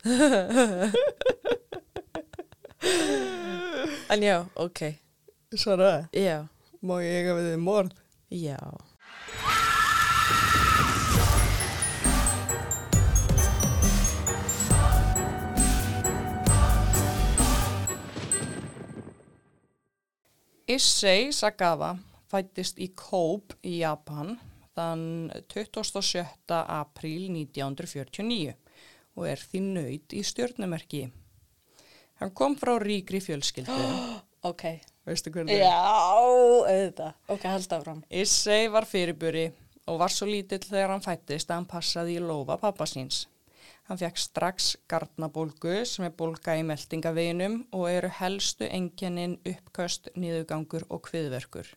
en 4.10 4.22
já, 4.24 4.44
ok, 4.54 4.80
Sara, 5.50 6.08
já, 6.14 6.46
má 6.78 7.00
ég 7.02 7.10
eiga 7.10 7.32
við 7.34 7.46
þið 7.48 7.62
morð? 7.66 7.94
já. 8.30 8.58
Issei 20.70 21.32
Sagawa 21.34 21.96
fættist 22.30 22.78
í 22.78 22.92
Kobe 22.94 23.58
í 23.66 23.80
Japan 23.82 24.36
þann 24.78 25.34
27. 25.50 26.22
apríl 26.62 27.26
1949 27.26 28.54
og 29.18 29.26
er 29.26 29.42
því 29.50 29.66
nöyt 29.66 30.14
í 30.14 30.22
stjórnumerki. 30.22 31.08
Hann 32.22 32.36
kom 32.38 32.54
frá 32.54 32.78
ríkri 32.78 33.18
fjölskyldu, 33.18 33.82
Ok, 34.42 34.62
veistu 35.04 35.32
hvernig? 35.34 35.58
já, 35.60 35.74
auðvitað. 35.76 37.18
Ok, 37.28 37.42
held 37.44 37.74
áfram. 37.76 37.98
Issei 38.08 38.70
var 38.72 38.86
fyrirburi 38.88 39.50
og 39.90 39.98
var 40.00 40.12
svo 40.14 40.28
lítill 40.30 40.62
þegar 40.64 40.94
hann 40.94 41.04
fættist 41.04 41.50
að 41.50 41.60
hann 41.60 41.68
passaði 41.68 42.16
í 42.16 42.22
lofa 42.24 42.56
pappa 42.62 42.86
síns. 42.88 43.26
Hann 43.90 43.98
fekk 43.98 44.20
strax 44.22 44.70
garnabólgu 44.88 45.80
sem 45.88 46.06
er 46.06 46.14
bólga 46.16 46.54
í 46.56 46.64
meldingaveginum 46.64 47.56
og 47.74 47.88
eru 47.90 48.08
helstu 48.20 48.68
enginin 48.70 49.36
uppköst, 49.42 50.12
niðugangur 50.14 50.86
og 50.88 51.02
kviðverkur. 51.08 51.68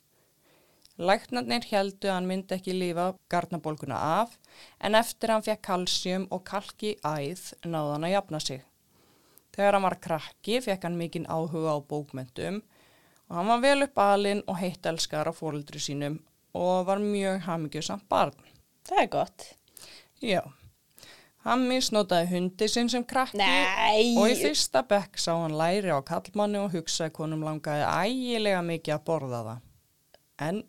Læknarnir 1.01 1.65
heldu 1.71 2.05
að 2.05 2.19
hann 2.19 2.27
myndi 2.29 2.53
ekki 2.53 2.75
lífa 2.77 3.07
garnabólguna 3.33 3.97
af 4.21 4.37
en 4.79 4.95
eftir 4.95 5.33
hann 5.33 5.43
fekk 5.43 5.63
kalsjum 5.65 6.27
og 6.29 6.45
kalki 6.45 6.93
æð 7.01 7.49
náði 7.65 7.95
hann 7.95 8.07
að 8.07 8.13
jafna 8.13 8.43
sig. 8.45 8.61
Þegar 9.53 9.77
hann 9.77 9.85
var 9.85 9.99
krakki 10.01 10.59
fekk 10.65 10.87
hann 10.87 10.97
mikinn 10.97 11.29
áhuga 11.29 11.75
á 11.77 11.79
bókmentum 11.85 12.61
og 13.29 13.37
hann 13.37 13.51
var 13.51 13.61
vel 13.63 13.85
upp 13.85 14.01
alinn 14.01 14.41
og 14.49 14.57
heitt 14.59 14.85
elskar 14.89 15.29
á 15.29 15.33
fóruldri 15.33 15.81
sínum 15.81 16.19
og 16.57 16.87
var 16.87 17.01
mjög 17.01 17.45
hamingjusamt 17.47 18.07
barn. 18.09 18.35
Það 18.85 19.01
er 19.01 19.09
gott. 19.13 19.45
Já, 20.23 20.41
hann 21.47 21.65
misnotaði 21.67 22.29
hundi 22.33 22.67
sinn 22.71 22.89
sem 22.91 23.05
krakki 23.07 23.39
Nei! 23.39 24.13
og 24.19 24.31
í 24.31 24.37
fyrsta 24.39 24.83
bekk 24.87 25.19
sá 25.21 25.33
hann 25.35 25.57
læri 25.59 25.91
á 25.91 25.99
kallmanni 26.05 26.61
og 26.61 26.73
hugsaði 26.75 27.13
konum 27.15 27.45
langaði 27.45 27.87
ægilega 27.87 28.61
mikið 28.65 28.97
að 28.97 29.05
borða 29.09 29.41
það. 29.49 29.63
En 30.43 30.61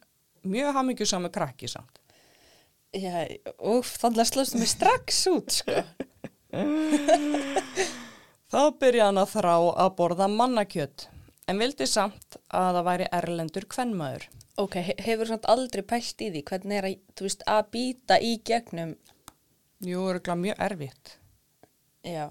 mjög 0.44 0.74
hamingjusami 0.78 1.32
krakki 1.34 1.70
samt. 1.72 2.00
Já, 2.94 3.26
úf, 3.58 3.96
þannig 3.98 4.22
að 4.22 4.30
slúst 4.30 4.58
mér 4.58 4.70
strax 4.70 5.24
út, 5.32 5.50
sko. 5.56 5.82
Þá 8.54 8.60
byrjaði 8.78 9.02
hann 9.08 9.18
að 9.18 9.32
þrá 9.34 9.54
að 9.82 9.88
borða 9.98 10.26
mannakjött 10.30 11.08
en 11.50 11.58
vildi 11.58 11.86
samt 11.90 12.36
að 12.54 12.76
það 12.78 12.84
væri 12.86 13.08
erlendur 13.18 13.64
kvenmaður. 13.74 14.28
Ok, 14.62 14.76
he- 14.86 14.94
hefur 15.02 15.26
samt 15.26 15.48
aldrei 15.50 15.82
pælt 15.82 16.22
í 16.22 16.28
því 16.30 16.42
hvernig 16.50 16.78
er 16.78 16.86
að, 16.86 16.94
veist, 17.26 17.42
að 17.50 17.64
býta 17.74 18.20
í 18.22 18.36
gegnum, 18.46 18.94
Jú, 19.82 20.04
er 20.14 20.20
mjög 20.38 20.62
erfitt. 20.68 21.16
já, 22.06 22.28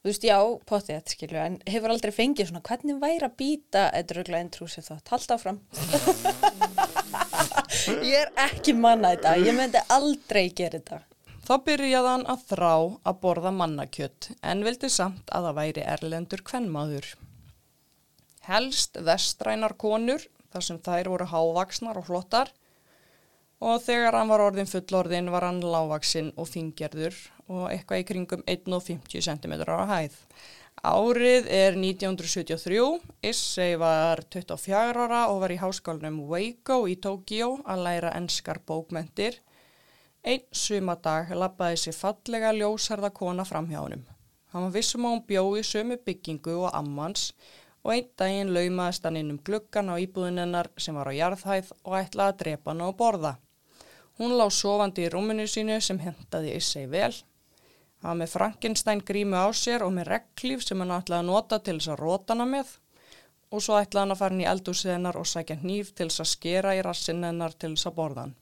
þú 0.00 0.08
veist, 0.08 0.24
já, 0.24 0.38
potið 0.70 0.94
þetta, 0.96 1.14
skilju, 1.14 1.38
en 1.44 1.60
hefur 1.68 1.92
aldrei 1.92 2.12
fengið 2.16 2.48
svona, 2.48 2.64
hvernig 2.64 2.96
væri 3.04 3.28
að 3.28 3.36
býta, 3.36 3.84
þetta 3.92 4.14
er 4.14 4.22
auðvitað 4.22 4.44
intrúsið 4.46 4.88
þátt, 4.88 5.12
halda 5.12 5.36
áfram. 5.36 5.60
ég 8.08 8.16
er 8.24 8.32
ekki 8.48 8.72
manna 8.72 9.12
þetta, 9.12 9.36
ég 9.44 9.54
myndi 9.60 9.84
aldrei 9.92 10.48
gera 10.48 10.80
þetta. 10.80 11.02
Þá 11.50 11.56
byrjaði 11.66 12.06
hann 12.06 12.22
að 12.30 12.42
þrá 12.46 12.74
að 13.10 13.16
borða 13.24 13.50
mannakjött 13.50 14.28
en 14.46 14.60
vildi 14.62 14.86
samt 14.86 15.32
að 15.34 15.48
það 15.48 15.56
væri 15.56 15.82
erlendur 15.96 16.44
kvenmaður. 16.46 17.08
Helst 18.46 19.00
vestrænar 19.08 19.74
konur 19.74 20.28
þar 20.52 20.66
sem 20.68 20.78
þær 20.78 21.10
voru 21.10 21.26
hávaksnar 21.32 21.98
og 21.98 22.06
flottar 22.06 22.52
og 23.58 23.82
þegar 23.82 24.20
hann 24.20 24.30
var 24.30 24.44
orðin 24.46 24.70
fullorðin 24.70 25.32
var 25.34 25.48
hann 25.48 25.58
lágvaksinn 25.58 26.30
og 26.38 26.46
þinggerður 26.52 27.18
og 27.48 27.66
eitthvað 27.72 28.04
í 28.04 28.08
kringum 28.12 28.46
1,50 28.46 29.26
cm 29.26 29.58
á 29.66 29.90
hæð. 29.90 30.22
Árið 30.86 31.50
er 31.50 31.74
1973, 31.74 32.78
Issei 33.26 33.74
var 33.74 34.22
24 34.30 34.86
ára 35.02 35.26
og 35.34 35.42
var 35.42 35.50
í 35.50 35.58
háskólanum 35.58 36.22
Waco 36.30 36.84
í 36.86 36.94
Tókíó 36.94 37.56
að 37.66 37.88
læra 37.90 38.14
enskar 38.22 38.62
bókmentir 38.62 39.42
Einn 40.20 40.42
sumadag 40.52 41.30
lappaði 41.32 41.78
sér 41.80 41.94
fallega 41.96 42.50
ljósarða 42.52 43.08
kona 43.16 43.44
fram 43.48 43.70
hjá 43.70 43.78
honum. 43.80 44.02
Hann 44.52 44.66
var 44.66 44.74
vissum 44.74 45.06
að 45.06 45.14
hún 45.14 45.22
bjó 45.30 45.44
í 45.56 45.62
sömu 45.64 45.96
byggingu 46.04 46.56
og 46.58 46.74
ammans 46.76 47.30
og 47.80 47.94
einn 47.94 48.10
daginn 48.20 48.52
laumaðist 48.52 49.06
hann 49.08 49.16
inn 49.16 49.30
um 49.32 49.38
gluggan 49.46 49.88
á 49.88 49.96
íbúðinennar 50.02 50.68
sem 50.76 50.98
var 50.98 51.08
á 51.08 51.16
jarðhæð 51.16 51.70
og 51.84 51.96
ætlaði 52.02 52.34
að 52.34 52.40
drepa 52.42 52.72
hann 52.74 52.84
á 52.84 52.88
borða. 53.00 53.32
Hún 54.20 54.36
lág 54.36 54.52
sofandi 54.52 55.06
í 55.06 55.12
rúminu 55.14 55.46
sínu 55.48 55.80
sem 55.80 56.02
hentaði 56.04 56.52
Issei 56.58 56.84
vel. 56.90 57.14
Hann 58.02 58.10
var 58.10 58.20
með 58.20 58.34
Frankenstein 58.34 59.00
grímu 59.00 59.40
á 59.40 59.48
sér 59.56 59.86
og 59.86 59.94
með 59.96 60.12
regglíf 60.12 60.66
sem 60.66 60.84
hann 60.84 60.92
ætlaði 60.98 61.24
að 61.24 61.30
nota 61.32 61.60
til 61.64 61.78
þess 61.78 61.94
að 61.94 62.02
róta 62.04 62.36
hana 62.36 62.48
með 62.52 62.76
og 63.50 63.64
svo 63.64 63.80
ætlaði 63.80 64.04
hann 64.04 64.14
að 64.14 64.20
fara 64.20 64.36
inn 64.36 64.44
í 64.44 64.50
eldúsið 64.52 64.94
hennar 64.98 65.16
og 65.16 65.32
sækja 65.32 65.58
hníf 65.64 65.94
til 65.96 66.10
þess 66.10 66.26
að 66.26 66.32
skera 66.34 66.76
í 66.76 66.84
rassin 66.84 67.24
hennar 67.24 67.56
til 67.56 67.72
þess 67.72 67.88
að 67.88 67.98
borða 68.02 68.26
hann. 68.26 68.39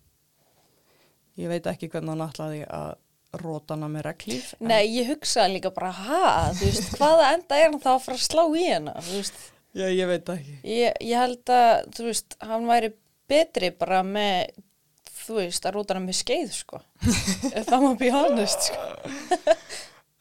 Ég 1.39 1.49
veit 1.53 1.67
ekki 1.71 1.89
hvernig 1.93 2.15
hann 2.17 2.25
ætlaði 2.29 2.65
að 2.67 2.97
róta 3.43 3.77
hana 3.77 3.89
með 3.93 4.07
reglíf. 4.09 4.55
en- 4.61 4.69
Nei, 4.73 4.87
ég 4.97 5.07
hugsaði 5.13 5.55
líka 5.59 5.71
bara, 5.75 5.91
ha, 5.93 6.51
þú 6.57 6.65
veist, 6.71 6.89
hvaða 6.99 7.27
enda 7.35 7.59
er 7.61 7.69
hann 7.71 7.81
þá 7.81 7.91
að 7.95 8.01
fara 8.07 8.17
að 8.19 8.25
slá 8.25 8.45
í 8.59 8.65
hana, 8.73 8.95
þú 9.05 9.19
veist, 9.21 9.35
Já, 9.77 9.85
ég 9.93 10.07
veit 10.09 10.25
ekki. 10.33 10.55
ég, 10.65 10.97
ég 11.05 11.17
held 11.21 11.45
að, 11.55 11.91
þú 11.95 12.07
veist, 12.09 12.37
hann 12.41 12.67
væri 12.67 12.93
betri 13.29 13.71
bara 13.79 14.01
með, 14.03 14.51
þú 15.27 15.37
veist, 15.43 15.67
að 15.69 15.75
róta 15.77 15.95
hana 15.95 16.07
með 16.09 16.19
skeið, 16.25 16.53
sko, 16.57 16.81
það 17.69 17.85
má 17.85 17.93
be 18.01 18.11
honest, 18.11 18.71
sko. 18.71 19.57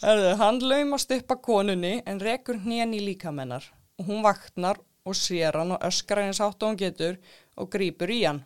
Herðu, 0.03 0.36
hann 0.38 0.59
laumast 0.62 1.12
upp 1.15 1.31
að 1.33 1.41
konunni 1.47 1.93
en 2.05 2.19
rekur 2.21 2.59
hnén 2.62 2.91
í 2.93 3.00
líkamennar 3.01 3.63
og 3.97 4.05
hún 4.12 4.21
vaknar 4.21 4.77
og 5.07 5.15
sér 5.17 5.55
hann 5.57 5.71
og 5.74 5.81
öskar 5.88 6.21
eins 6.21 6.38
átt 6.43 6.62
og 6.62 6.69
hún 6.75 6.77
getur 6.77 7.17
og 7.57 7.71
grýpur 7.74 8.12
í 8.13 8.19
hann. 8.27 8.43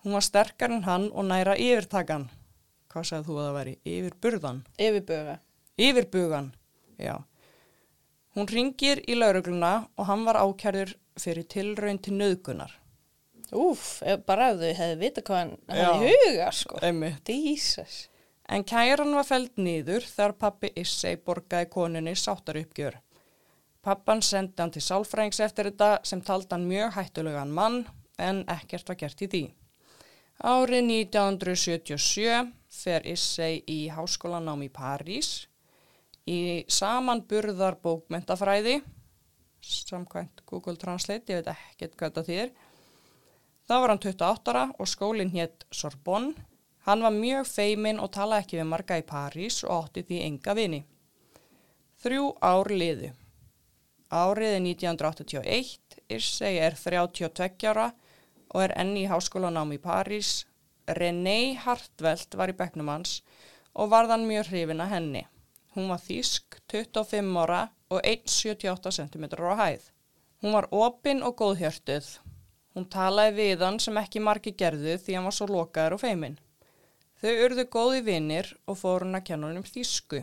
Hún 0.00 0.16
var 0.16 0.24
sterkar 0.24 0.72
en 0.72 0.84
hann 0.86 1.10
og 1.12 1.26
næra 1.28 1.56
yfirtakan. 1.60 2.28
Hvað 2.90 3.06
sagði 3.06 3.26
þú 3.28 3.36
að 3.36 3.46
það 3.46 3.56
væri? 3.58 3.74
Yfirburðan? 3.86 4.60
Yfirböga. 4.80 5.34
Yfirbugan, 5.80 6.52
já. 6.98 7.16
Hún 8.34 8.48
ringir 8.50 9.02
í 9.10 9.16
laurugluna 9.18 9.72
og 9.98 10.06
hann 10.08 10.24
var 10.26 10.38
ákjærður 10.40 10.94
fyrir 11.20 11.46
tilraun 11.50 12.00
til 12.02 12.14
nöðgunar. 12.16 12.72
Úf, 13.50 14.00
bara 14.26 14.52
ef 14.52 14.60
þau 14.60 14.72
hefði 14.78 14.98
vita 15.00 15.22
hvað 15.26 15.40
hann 15.40 15.54
hefði 15.74 16.14
huga, 16.14 16.50
sko. 16.54 16.80
Einmitt. 16.86 17.30
Jesus. 17.30 18.06
En 18.50 18.64
kæran 18.66 19.14
var 19.14 19.26
feld 19.26 19.58
niður 19.62 20.06
þegar 20.06 20.36
pappi 20.38 20.72
Issei 20.80 21.16
borgaði 21.18 21.68
konunni 21.70 22.16
sáttaruppgjör. 22.18 22.98
Pappan 23.82 24.22
sendi 24.22 24.58
hann 24.60 24.72
til 24.74 24.82
sálfrængs 24.84 25.40
eftir 25.40 25.70
þetta 25.70 26.00
sem 26.06 26.22
taldi 26.22 26.52
hann 26.54 26.66
mjög 26.68 26.94
hættulegan 26.98 27.54
mann 27.54 27.84
en 28.18 28.42
ekkert 28.50 28.90
var 28.90 28.98
gert 29.00 29.22
í 29.24 29.30
því. 29.30 29.42
Árið 30.40 30.86
1977 30.88 32.46
fer 32.72 33.04
Issei 33.04 33.58
í 33.68 33.90
háskólanám 33.92 34.62
í 34.64 34.70
París 34.72 35.50
í 36.24 36.64
samanburðar 36.64 37.76
bókmentafræði, 37.84 38.78
samkvæmt 39.60 40.40
Google 40.48 40.80
Translate, 40.80 41.28
ég 41.28 41.42
veit 41.42 41.52
ekkert 41.52 41.92
hvað 41.92 42.14
þetta 42.14 42.26
þýr. 42.30 42.54
Þá 43.68 43.74
var 43.74 43.92
hann 43.92 44.02
28 44.06 44.54
ára 44.54 44.64
og 44.80 44.88
skólinn 44.88 45.34
hétt 45.36 45.68
Sorbonne. 45.68 46.32
Hann 46.88 47.04
var 47.04 47.12
mjög 47.12 47.44
feiminn 47.44 48.00
og 48.00 48.14
talaði 48.16 48.46
ekki 48.46 48.62
við 48.62 48.70
marga 48.72 48.96
í 48.96 49.04
París 49.04 49.60
og 49.66 49.90
átti 49.90 50.08
því 50.08 50.24
enga 50.24 50.56
vini. 50.56 50.84
Þrjú 52.00 52.30
ár 52.40 52.72
liðu. 52.72 53.12
Árið 54.08 54.56
er 54.56 54.62
1981, 54.64 56.00
Issei 56.08 56.56
er 56.64 56.80
32 56.80 57.68
ára 57.68 57.90
og 57.92 58.09
er 58.58 58.74
enn 58.82 58.96
í 58.98 59.06
háskólanám 59.10 59.74
í 59.76 59.78
París, 59.82 60.44
René 60.98 61.54
Hartveld 61.62 62.34
var 62.34 62.50
í 62.50 62.56
bekknum 62.58 62.90
hans 62.90 63.20
og 63.78 63.92
varðan 63.92 64.26
mjög 64.26 64.50
hrifin 64.50 64.82
að 64.82 64.94
henni. 64.96 65.22
Hún 65.76 65.86
var 65.92 66.02
þýsk, 66.02 66.58
25 66.72 67.38
ára 67.38 67.60
og 67.90 68.02
1,78 68.02 68.90
cm 68.96 69.28
á 69.38 69.54
hæð. 69.62 69.84
Hún 70.42 70.56
var 70.56 70.66
opinn 70.74 71.22
og 71.22 71.36
góðhjörtuð. 71.38 72.08
Hún 72.74 72.86
talaði 72.90 73.36
við 73.36 73.62
hann 73.66 73.78
sem 73.82 73.98
ekki 74.00 74.22
margi 74.22 74.54
gerðu 74.56 74.96
því 74.98 75.16
hann 75.16 75.28
var 75.28 75.36
svo 75.36 75.46
lokaður 75.50 75.98
og 75.98 76.02
feiminn. 76.02 76.38
Þau 77.20 77.32
urðu 77.44 77.66
góði 77.68 78.02
vinnir 78.06 78.48
og 78.66 78.78
fór 78.80 79.04
hún 79.04 79.18
að 79.18 79.26
kenna 79.30 79.50
hann 79.50 79.60
um 79.60 79.66
þýsku. 79.66 80.22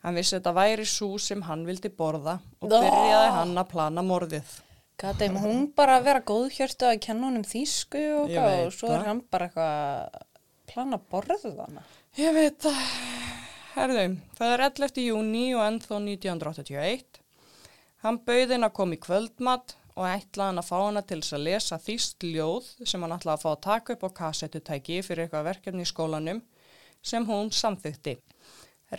Hann 0.00 0.16
vissi 0.16 0.38
þetta 0.38 0.54
væri 0.56 0.86
svo 0.88 1.18
sem 1.20 1.42
hann 1.44 1.66
vildi 1.68 1.90
borða 1.92 2.38
og 2.60 2.72
byrjaði 2.72 3.32
hann 3.36 3.58
að 3.60 3.70
plana 3.74 4.04
morðið. 4.06 4.54
Gata, 5.00 5.24
hún 5.40 5.70
bara 5.72 5.94
að 5.96 6.06
vera 6.10 6.20
góðhjörtu 6.28 6.84
að 6.84 6.98
kenna 7.06 7.30
honum 7.30 7.44
þýsku 7.48 8.00
og, 8.18 8.34
og 8.36 8.72
svo 8.76 8.90
er 8.92 9.06
hann 9.06 9.22
bara 9.32 9.46
eitthvað 9.48 9.70
að 9.72 10.26
plana 10.68 10.98
borðu 11.00 11.52
hana. 11.56 11.84
Ég 12.20 12.34
veit 12.36 12.58
það. 12.60 12.80
Herðu, 13.78 14.02
það 14.36 14.52
er 14.52 14.62
11. 14.66 15.04
júni 15.06 15.44
og 15.56 15.62
ennþá 15.64 16.00
1981. 16.04 17.20
Hann 18.04 18.18
bauði 18.26 18.52
henn 18.52 18.66
að 18.66 18.74
koma 18.76 18.98
í 18.98 19.00
kvöldmatt 19.00 19.74
og 19.94 20.04
ætlaði 20.04 20.50
hann 20.50 20.60
að 20.60 20.68
fá 20.68 20.76
hana 20.82 21.02
til 21.06 21.18
þess 21.22 21.36
að 21.36 21.46
lesa 21.46 21.78
þýst 21.80 22.26
ljóð 22.26 22.68
sem 22.90 23.06
hann 23.06 23.14
ætlaði 23.16 23.38
að 23.38 23.44
fá 23.46 23.50
að 23.52 23.62
taka 23.66 23.96
upp 23.96 24.04
á 24.04 24.10
kassettutæki 24.18 24.98
fyrir 25.06 25.24
eitthvað 25.24 25.48
verkefni 25.48 25.86
í 25.86 25.88
skólanum 25.88 26.42
sem 27.00 27.24
hún 27.24 27.48
samþykti. 27.56 28.18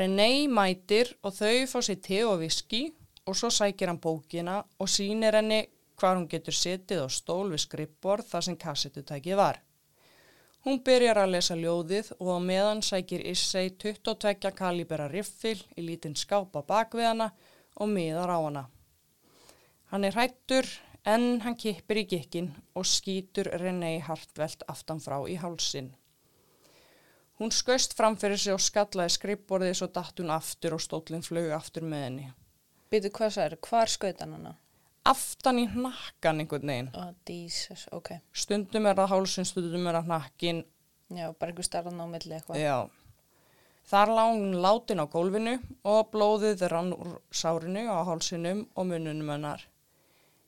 René 0.02 0.48
mætir 0.50 1.14
og 1.22 1.38
þau 1.38 1.70
fá 1.70 1.78
sér 1.86 2.02
te 2.02 2.24
og 2.26 2.40
viski 2.42 2.88
og 3.28 3.38
svo 3.38 3.52
sækir 3.54 3.92
hann 3.92 4.02
bókina 4.02 4.64
og 4.82 4.90
sýnir 4.90 5.38
henni 5.38 5.62
hvar 6.02 6.18
hún 6.18 6.30
getur 6.30 6.58
setið 6.58 7.06
á 7.06 7.08
stól 7.14 7.52
við 7.52 7.68
skrippborð 7.68 8.32
þar 8.34 8.48
sem 8.48 8.58
kassettutækið 8.58 9.38
var. 9.38 9.62
Hún 10.66 10.82
byrjar 10.86 11.24
að 11.24 11.32
lesa 11.36 11.56
ljóðið 11.58 12.12
og 12.20 12.28
á 12.38 12.40
meðan 12.42 12.84
sækir 12.86 13.24
Issei 13.32 13.72
22 13.82 14.52
kalibera 14.58 15.08
riffil 15.10 15.58
í 15.78 15.86
lítinn 15.86 16.18
skápa 16.18 16.62
bak 16.66 16.94
við 16.98 17.10
hana 17.12 17.32
og 17.82 17.90
miðar 17.90 18.34
á 18.34 18.40
hana. 18.42 18.64
Hann 19.90 20.06
er 20.06 20.18
hættur 20.18 20.70
en 21.06 21.42
hann 21.42 21.58
kippir 21.58 22.04
í 22.04 22.06
gikkin 22.14 22.52
og 22.78 22.86
skýtur 22.86 23.50
René 23.58 23.96
Hartvelt 24.06 24.62
aftan 24.70 25.02
frá 25.02 25.18
í 25.26 25.40
hálsin. 25.42 25.90
Hún 27.42 27.50
skaust 27.50 27.98
fram 27.98 28.20
fyrir 28.22 28.38
sig 28.38 28.54
og 28.54 28.62
skallaði 28.62 29.18
skrippborðið 29.18 29.80
svo 29.80 29.90
datt 29.90 30.22
hún 30.22 30.30
aftur 30.30 30.78
og 30.78 30.84
stólinn 30.86 31.26
flög 31.26 31.50
aftur 31.58 31.90
með 31.90 32.06
henni. 32.06 32.28
Býtu 32.94 33.10
hvað 33.10 33.34
það 33.34 33.48
er, 33.48 33.62
hvar 33.66 33.90
skaut 33.90 34.22
hann 34.22 34.38
hana? 34.38 34.60
Aftan 35.10 35.58
í 35.58 35.66
hnakkan 35.72 36.44
einhvern 36.44 36.70
veginn. 36.70 36.92
Oh, 36.94 37.10
Jesus, 37.26 37.88
ok. 37.92 38.14
Stundum 38.34 38.86
er 38.86 39.00
það 39.00 39.14
hálsin, 39.16 39.48
stundum 39.50 39.88
er 39.90 39.98
það 39.98 40.10
hnakkin, 40.12 40.64
Já, 41.12 41.34
bara 41.36 41.52
einhver 41.52 41.68
starðan 41.68 42.00
á 42.00 42.08
milli 42.08 42.36
eitthvað. 42.38 42.60
Já. 42.62 42.88
Þar 43.92 44.12
hún 44.16 44.54
látin 44.64 45.02
á 45.04 45.06
gólfinu 45.12 45.58
og 45.84 46.12
blóðið 46.14 46.64
rann 46.72 46.94
úr 46.96 47.18
sárinu 47.36 47.84
á 47.92 48.00
hálsinum 48.08 48.62
og 48.76 48.88
mununum 48.88 49.32
hennar. 49.34 49.66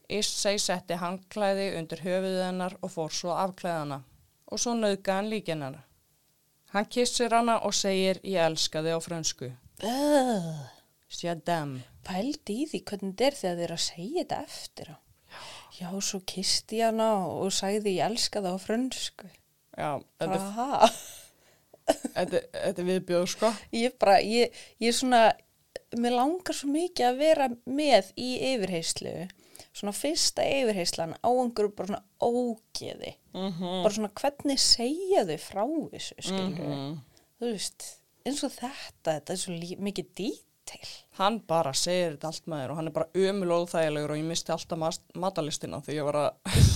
Issei 0.08 0.60
setti 0.62 0.96
hangklæði 1.02 1.74
undir 1.80 2.04
höfuðið 2.06 2.46
hennar 2.46 2.78
og 2.80 2.94
fór 2.94 3.12
svo 3.12 3.34
afklæðana 3.36 4.04
og 4.48 4.62
svo 4.62 4.76
nauðga 4.78 5.18
hann 5.18 5.32
líkin 5.34 5.66
hennar. 5.66 5.84
Hann 6.72 6.88
kissir 6.88 7.34
hana 7.34 7.60
og 7.68 7.76
segir 7.76 8.22
ég 8.24 8.46
elska 8.46 8.82
þig 8.86 8.96
á 8.96 9.00
frönsku. 9.04 9.52
Uh, 9.84 10.64
Sjadam. 11.10 11.82
Pældi 12.08 12.56
í 12.64 12.68
því 12.72 12.84
hvernig 12.90 13.14
þetta 13.16 13.26
er 13.30 13.38
þegar 13.40 13.58
þið 13.58 13.66
er 13.68 13.74
að 13.78 13.84
segja 13.88 14.24
þetta 14.24 14.42
eftir 14.48 14.92
á. 14.94 14.98
Já, 15.74 15.88
svo 16.06 16.20
kisti 16.30 16.78
ég 16.80 16.92
hana 16.92 17.08
og 17.26 17.50
sagði 17.56 17.96
ég 17.98 18.06
elska 18.12 18.42
það 18.46 18.58
á 18.58 18.60
frönsku. 18.62 19.30
Já, 19.74 19.90
þetta, 20.22 20.90
þetta, 22.14 22.42
þetta 22.54 22.86
viðbjóð 22.90 23.26
sko. 23.34 23.50
Ég 23.76 23.96
bara, 24.02 24.20
ég, 24.22 24.54
ég 24.84 24.92
er 24.94 24.98
svona, 24.98 25.24
mér 25.98 26.16
langar 26.20 26.56
svo 26.58 26.70
mikið 26.74 27.08
að 27.10 27.18
vera 27.24 27.48
með 27.66 28.12
í 28.22 28.30
yfirheyslu. 28.54 29.16
Svona 29.74 29.96
fyrsta 29.98 30.46
yfirheyslan 30.46 31.16
á 31.18 31.30
einhverju 31.34 31.74
bara 31.74 31.90
svona 31.90 32.04
ógeði. 32.22 33.16
Mm 33.34 33.50
Bara 33.84 33.94
svona 33.98 34.12
hvernig 34.22 34.62
segja 34.62 35.26
þau 35.26 35.38
frá 35.42 35.64
þessu, 35.96 36.16
skilur 36.22 36.62
Mhm. 36.70 37.00
Þú 37.42 37.50
veist, 37.50 37.88
eins 38.26 38.44
og 38.46 38.52
þetta, 38.54 39.18
þetta 39.18 39.34
er 39.34 39.42
svo 39.42 39.54
mikið 39.84 40.14
dítil. 40.66 40.90
Hann 41.20 41.40
bara 41.48 41.74
segir 41.74 42.14
þetta 42.16 42.28
allt 42.32 42.46
með 42.50 42.62
þér 42.64 42.72
og 42.74 42.78
hann 42.80 42.88
er 42.88 42.96
bara 42.96 43.10
ömul 43.30 43.52
óþægilegur 43.58 44.12
og 44.16 44.18
ég 44.22 44.28
misti 44.30 44.54
alltaf 44.56 45.00
matalistina 45.16 45.82
því 45.86 45.98
ég 46.00 46.08
var 46.08 46.20
að 46.22 46.32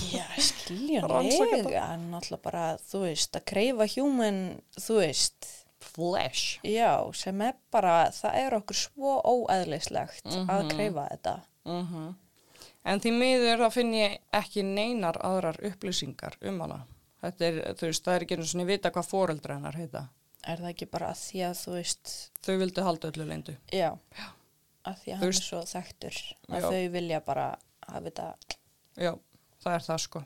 Já, 0.08 0.24
skiljanlega, 0.40 1.82
en 1.94 2.10
náttúrulega 2.12 2.42
bara, 2.42 2.62
þú 2.90 3.00
veist, 3.06 3.36
að 3.36 3.44
kreifa 3.50 3.86
human, 3.96 4.38
þú 4.78 4.98
veist, 5.02 5.48
flesh. 5.80 6.58
já, 6.64 6.92
sem 7.14 7.40
er 7.42 7.54
bara, 7.72 8.10
það 8.14 8.38
er 8.44 8.56
okkur 8.60 8.74
svo 8.76 9.16
óæðlislegt 9.24 10.24
að 10.26 10.62
Mhm. 10.64 10.70
kreifa 10.74 11.08
þetta. 11.12 11.40
Mm 11.66 12.14
En 12.84 13.00
því 13.00 13.10
miður 13.12 13.58
þá 13.58 13.72
finn 13.72 13.92
ég 13.92 14.18
ekki 14.32 14.62
neinar 14.64 15.18
aðrar 15.20 15.58
upplýsingar 15.60 16.36
um 16.40 16.60
hana. 16.60 16.86
Þetta 17.22 17.40
er, 17.44 17.74
þú 17.74 17.80
veist, 17.86 18.04
það 18.04 18.14
er 18.14 18.22
ekki 18.24 18.36
einu 18.38 18.44
svona 18.46 18.64
vita 18.66 18.90
hvað 18.90 19.08
foreldra 19.10 19.54
hennar 19.58 19.74
heita. 19.76 20.08
Er 20.48 20.62
það 20.62 20.70
ekki 20.72 20.86
bara 20.88 21.10
að 21.12 21.20
því 21.26 21.40
að, 21.44 21.54
þú 21.60 21.72
veist, 21.76 22.12
Þau 22.46 22.54
vildu 22.62 22.84
halda 22.86 23.10
öllu 23.12 23.26
leindu. 23.28 23.54
já, 23.74 23.90
að 24.88 25.02
því 25.02 25.12
að 25.12 25.18
hann 25.20 25.28
er 25.28 25.38
svo 25.42 25.60
þekktur, 25.68 26.20
að 26.48 26.62
Já. 26.62 26.68
þau 26.72 26.88
vilja 26.94 27.20
bara 27.26 27.46
hafa 27.88 28.04
þetta, 28.06 28.28
Já, 28.98 29.12
það 29.64 29.74
er 29.76 29.84
það 29.88 30.00
sko. 30.06 30.22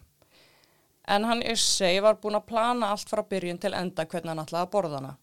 En 1.12 1.26
hann 1.26 1.42
Issei 1.42 1.98
var 2.00 2.20
búinn 2.22 2.38
að 2.38 2.46
plana 2.46 2.92
allt 2.94 3.10
frá 3.10 3.24
byrjun 3.26 3.58
til 3.58 3.74
enda 3.74 4.06
hvernig 4.06 4.30
hann 4.30 4.44
ætlaði 4.44 4.62
að 4.68 4.72
borða 4.76 5.00
hana. 5.00 5.16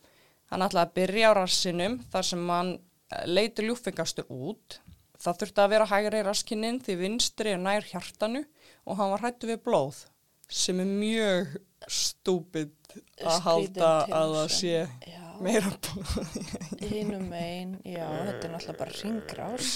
Hann 0.51 0.65
ætlaði 0.65 0.89
að 0.89 0.93
byrja 0.99 1.31
á 1.31 1.33
rassinum 1.39 1.95
þar 2.11 2.27
sem 2.27 2.49
hann 2.51 2.71
eh, 2.75 3.23
leiti 3.29 3.63
ljúfingastur 3.63 4.27
út. 4.27 4.79
Það 5.19 5.39
þurfti 5.41 5.63
að 5.63 5.71
vera 5.73 5.87
hægri 5.93 6.19
í 6.19 6.25
raskinnin 6.27 6.81
því 6.83 6.97
vinstri 6.99 7.53
er 7.55 7.63
nær 7.63 7.87
hjartanu 7.87 8.43
og 8.85 8.99
hann 8.99 9.11
var 9.15 9.23
hættu 9.23 9.47
við 9.47 9.63
blóð 9.63 10.03
sem 10.49 10.79
er 10.81 10.89
mjög 10.89 11.55
stúpid 11.89 12.75
að 13.21 13.41
halda 13.45 13.89
að 14.05 14.35
það 14.35 14.53
sé 14.55 14.75
tilhugsun. 14.75 15.09
já, 15.13 15.25
meira 15.45 15.71
blóð. 15.85 16.37
hinum 16.91 17.33
einn, 17.37 17.75
já, 17.85 18.05
þetta 18.05 18.47
er 18.47 18.53
náttúrulega 18.53 18.77
bara 18.79 18.95
ringrás. 18.99 19.73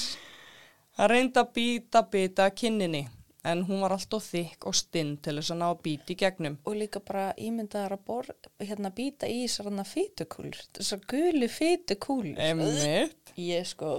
Hann 0.98 1.10
reyndi 1.10 1.42
að 1.42 1.54
býta 1.58 2.04
býta 2.10 2.50
kinninni 2.54 3.04
en 3.44 3.64
hún 3.68 3.82
var 3.84 3.96
alltof 3.96 4.24
þykk 4.32 4.68
og 4.70 4.76
stinn 4.78 5.16
til 5.24 5.36
þess 5.40 5.52
að 5.52 5.60
ná 5.60 5.66
að 5.68 5.82
býta 5.84 6.14
í 6.14 6.20
gegnum. 6.20 6.60
Og 6.70 6.78
líka 6.80 7.02
bara 7.04 7.26
ímyndaðar 7.36 7.98
að 7.98 8.06
bor, 8.08 8.30
hérna 8.62 8.94
býta 8.96 9.28
í 9.28 9.46
fytukúlur, 9.50 10.62
þessar 10.78 11.02
gulu 11.10 11.50
fytukúlur. 11.52 12.40
Emmitt. 12.40 13.34
Ég 13.36 13.68
sko, 13.68 13.98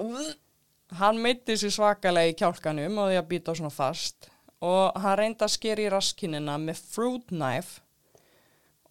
Hann 0.95 1.19
meitti 1.19 1.57
sér 1.59 1.73
svakalega 1.75 2.31
í 2.31 2.37
kjálkanum 2.39 2.99
og 3.03 3.11
því 3.11 3.19
að 3.19 3.29
býta 3.31 3.55
svona 3.57 3.73
fast 3.73 4.29
og 4.64 5.00
hann 5.05 5.18
reyndi 5.20 5.44
að 5.44 5.55
skera 5.57 5.85
í 5.85 5.90
raskinina 5.92 6.57
með 6.62 6.81
fruit 6.94 7.27
knife 7.33 7.83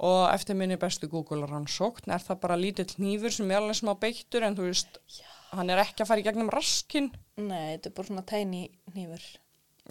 og 0.04 0.26
eftir 0.34 0.58
minni 0.60 0.78
bestu 0.80 1.08
Google 1.12 1.48
rannsókn 1.48 2.12
er 2.12 2.24
það 2.24 2.42
bara 2.44 2.60
lítill 2.60 2.90
hnífur 2.98 3.32
sem 3.34 3.52
er 3.52 3.62
alveg 3.62 3.80
smá 3.80 3.94
beittur 4.00 4.44
en 4.44 4.58
þú 4.58 4.68
veist, 4.68 5.00
hann 5.54 5.72
er 5.72 5.82
ekki 5.84 6.04
að 6.04 6.10
fara 6.10 6.24
í 6.24 6.26
gegnum 6.28 6.52
raskin. 6.52 7.12
nei, 7.38 7.76
þetta 7.76 7.90
er 7.90 7.96
bara 7.98 8.10
svona 8.10 8.26
tæni 8.28 8.64
nýfur. 8.96 9.28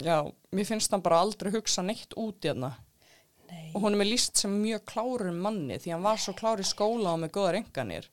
Já, 0.02 0.16
mér 0.52 0.68
finnst 0.68 0.92
hann 0.92 1.04
bara 1.04 1.20
aldrei 1.22 1.52
hugsa 1.54 1.84
neitt 1.84 2.16
út 2.16 2.44
í 2.48 2.54
Nei, 2.56 3.68
og 3.76 3.82
hún 3.84 3.92
er 3.92 4.00
með 4.00 4.08
líst 4.14 4.40
sem 4.40 4.52
mjög 4.62 4.84
klárum 4.88 5.38
manni 5.44 5.76
því 5.76 5.92
hann 5.92 6.04
var 6.06 6.20
svo 6.20 6.32
klár 6.36 6.60
í 6.60 6.64
skóla 6.64 7.12
og 7.12 7.20
með 7.20 7.34
góðar 7.36 7.58
enganir. 7.60 8.08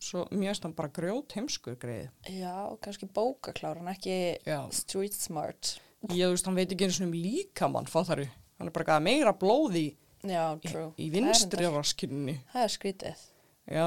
Svo 0.00 0.24
finnst 0.30 0.64
hann 0.64 0.74
bara 0.78 0.88
grjót 0.94 1.34
heimskur 1.34 1.76
greið. 1.76 2.10
já, 2.30 2.78
kannski 2.80 3.06
bókakláran, 3.10 3.90
ekki 3.90 4.38
Já. 4.46 4.70
street 4.72 5.14
smart. 5.14 5.80
Ég 6.08 6.30
veist, 6.32 6.46
hann 6.48 6.56
veit 6.56 6.70
ekki 6.72 6.86
eins 6.86 7.00
og 7.00 7.08
um 7.10 7.12
líkamann, 7.12 7.88
þú? 7.90 8.24
Hann 8.60 8.68
er 8.68 8.72
bara 8.72 8.86
gæða 8.88 9.02
meira 9.04 9.34
blóð 9.36 9.76
í, 9.76 9.84
Já, 10.24 10.56
í, 10.64 10.72
í 11.00 11.10
vinstri 11.12 11.68
raskinni. 11.68 12.38
Það 12.52 12.64
er 12.64 12.72
skrítið. 12.72 13.22
Já, 13.70 13.86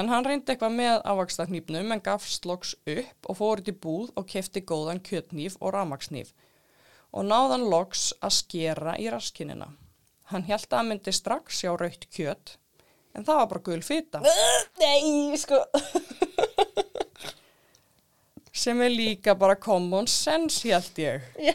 en 0.00 0.10
hann 0.10 0.26
reyndi 0.26 0.52
eitthvað 0.52 0.74
með 0.74 0.98
ávakstaknýfnum 1.06 1.94
en 1.94 2.02
gafst 2.04 2.46
loks 2.46 2.74
upp 2.90 3.30
og 3.30 3.38
fór 3.38 3.62
út 3.62 3.70
í 3.70 3.74
búð 3.86 4.12
og 4.18 4.28
kefti 4.30 4.62
góðan 4.66 5.02
kjötnýf 5.06 5.58
og 5.60 5.74
ramaksnýf 5.76 6.34
og 7.16 7.24
náðan 7.30 7.68
loks 7.70 8.10
að 8.20 8.34
skera 8.42 8.96
í 9.00 9.06
raskinina. 9.14 9.70
Hann 10.34 10.46
held 10.50 10.74
að 10.74 10.88
myndi 10.90 11.14
strax 11.14 11.62
sjá 11.62 11.70
raukt 11.78 12.08
kjöt 12.10 12.56
en 13.16 13.24
það 13.24 13.38
var 13.40 13.50
bara 13.52 13.64
gul 13.70 13.82
fita 13.86 14.20
Nei, 14.82 15.38
sko. 15.40 15.62
sem 18.56 18.80
er 18.84 18.92
líka 18.92 19.34
bara 19.38 19.56
common 19.60 20.08
sense 20.10 20.66
held 20.68 21.00
ég. 21.00 21.26
Já, 21.48 21.54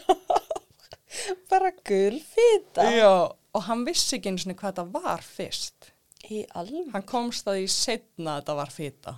bara 1.51 1.73
gul 1.87 2.19
fita. 2.21 2.85
Já, 2.93 3.11
og 3.31 3.65
hann 3.67 3.83
vissi 3.87 4.17
ekki 4.17 4.31
eins 4.31 4.45
og 4.47 4.55
hvað 4.55 4.71
þetta 4.71 4.87
var 4.93 5.25
fyrst. 5.25 5.91
Í 6.31 6.45
alveg. 6.55 6.91
Hann 6.93 7.07
komst 7.09 7.49
að 7.49 7.59
því 7.59 7.67
setna 7.73 8.37
að 8.37 8.41
þetta 8.41 8.57
var 8.61 8.73
fita. 8.75 9.15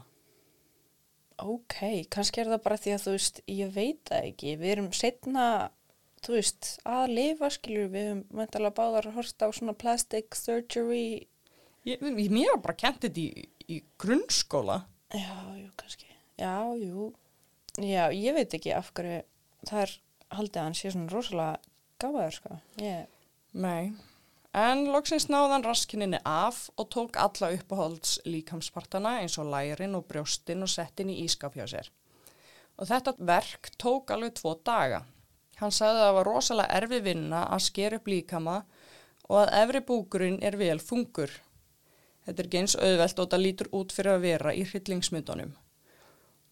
Ok, 1.44 1.78
kannski 2.14 2.42
er 2.44 2.54
það 2.54 2.64
bara 2.64 2.80
því 2.80 2.96
að 2.96 3.04
þú 3.04 3.14
veist, 3.18 3.40
ég 3.52 3.72
veit 3.76 4.02
það 4.10 4.28
ekki. 4.32 4.56
Við 4.62 4.74
erum 4.78 4.90
setna 4.96 5.46
þú 6.24 6.38
veist, 6.38 6.72
að 6.88 7.14
lifa 7.18 7.50
skilur 7.52 7.92
við 7.92 8.10
höfum 8.10 8.24
mæntalega 8.40 8.78
báðar 8.78 9.10
að 9.10 9.18
horsta 9.18 9.50
á 9.50 9.56
svona 9.56 9.76
plastic 9.76 10.38
surgery 10.40 11.28
Ég, 11.84 12.00
mér 12.00 12.54
var 12.54 12.62
bara 12.64 12.80
kent 12.80 13.02
þetta 13.04 13.20
í, 13.20 13.44
í 13.68 13.82
grunnskóla. 14.00 14.86
Já, 15.12 15.36
jú, 15.60 15.68
kannski. 15.76 16.08
Já, 16.40 16.56
jú. 16.80 17.10
Já, 17.82 18.12
ég 18.14 18.36
veit 18.36 18.54
ekki 18.54 18.74
af 18.76 18.92
hverju 18.94 19.24
það 19.66 19.86
er 19.86 19.94
haldið 20.34 20.60
að 20.60 20.68
hann 20.68 20.78
sé 20.78 20.92
svona 20.94 21.14
rosalega 21.14 21.60
gáðaður, 22.04 22.36
sko. 22.38 22.58
Ég, 22.84 23.06
Nei. 23.54 23.94
En 24.54 24.84
loksins 24.94 25.28
náðan 25.30 25.66
raskinninni 25.66 26.20
af 26.30 26.68
og 26.78 26.90
tók 26.94 27.18
alla 27.18 27.50
uppáhalds 27.56 28.20
líkamspartana 28.26 29.20
eins 29.22 29.38
og 29.42 29.50
lærin 29.50 29.98
og 29.98 30.06
brjóstin 30.10 30.66
og 30.66 30.70
settin 30.70 31.10
í 31.10 31.24
ískap 31.26 31.58
hjá 31.58 31.66
sér. 31.70 31.90
Og 32.78 32.90
þetta 32.90 33.16
verk 33.18 33.72
tók 33.82 34.14
alveg 34.14 34.36
tvo 34.38 34.54
daga. 34.66 35.04
Hann 35.58 35.74
sagði 35.74 36.02
að 36.02 36.06
það 36.06 36.18
var 36.18 36.30
rosalega 36.30 36.78
erfi 36.82 37.02
vinna 37.06 37.42
að 37.46 37.66
skera 37.66 37.98
upp 37.98 38.10
líkama 38.10 38.60
og 39.30 39.40
að 39.42 39.54
efri 39.62 39.82
búkurinn 39.90 40.40
er 40.42 40.58
vel 40.58 40.80
fungur. 40.82 41.34
Þetta 42.26 42.44
er 42.44 42.54
gens 42.56 42.78
auðvelt 42.78 43.20
og 43.20 43.30
það 43.34 43.46
lítur 43.46 43.74
út 43.74 43.94
fyrir 43.94 44.16
að 44.16 44.26
vera 44.28 44.54
í 44.54 44.66
hryllingsmyndunum. 44.70 45.54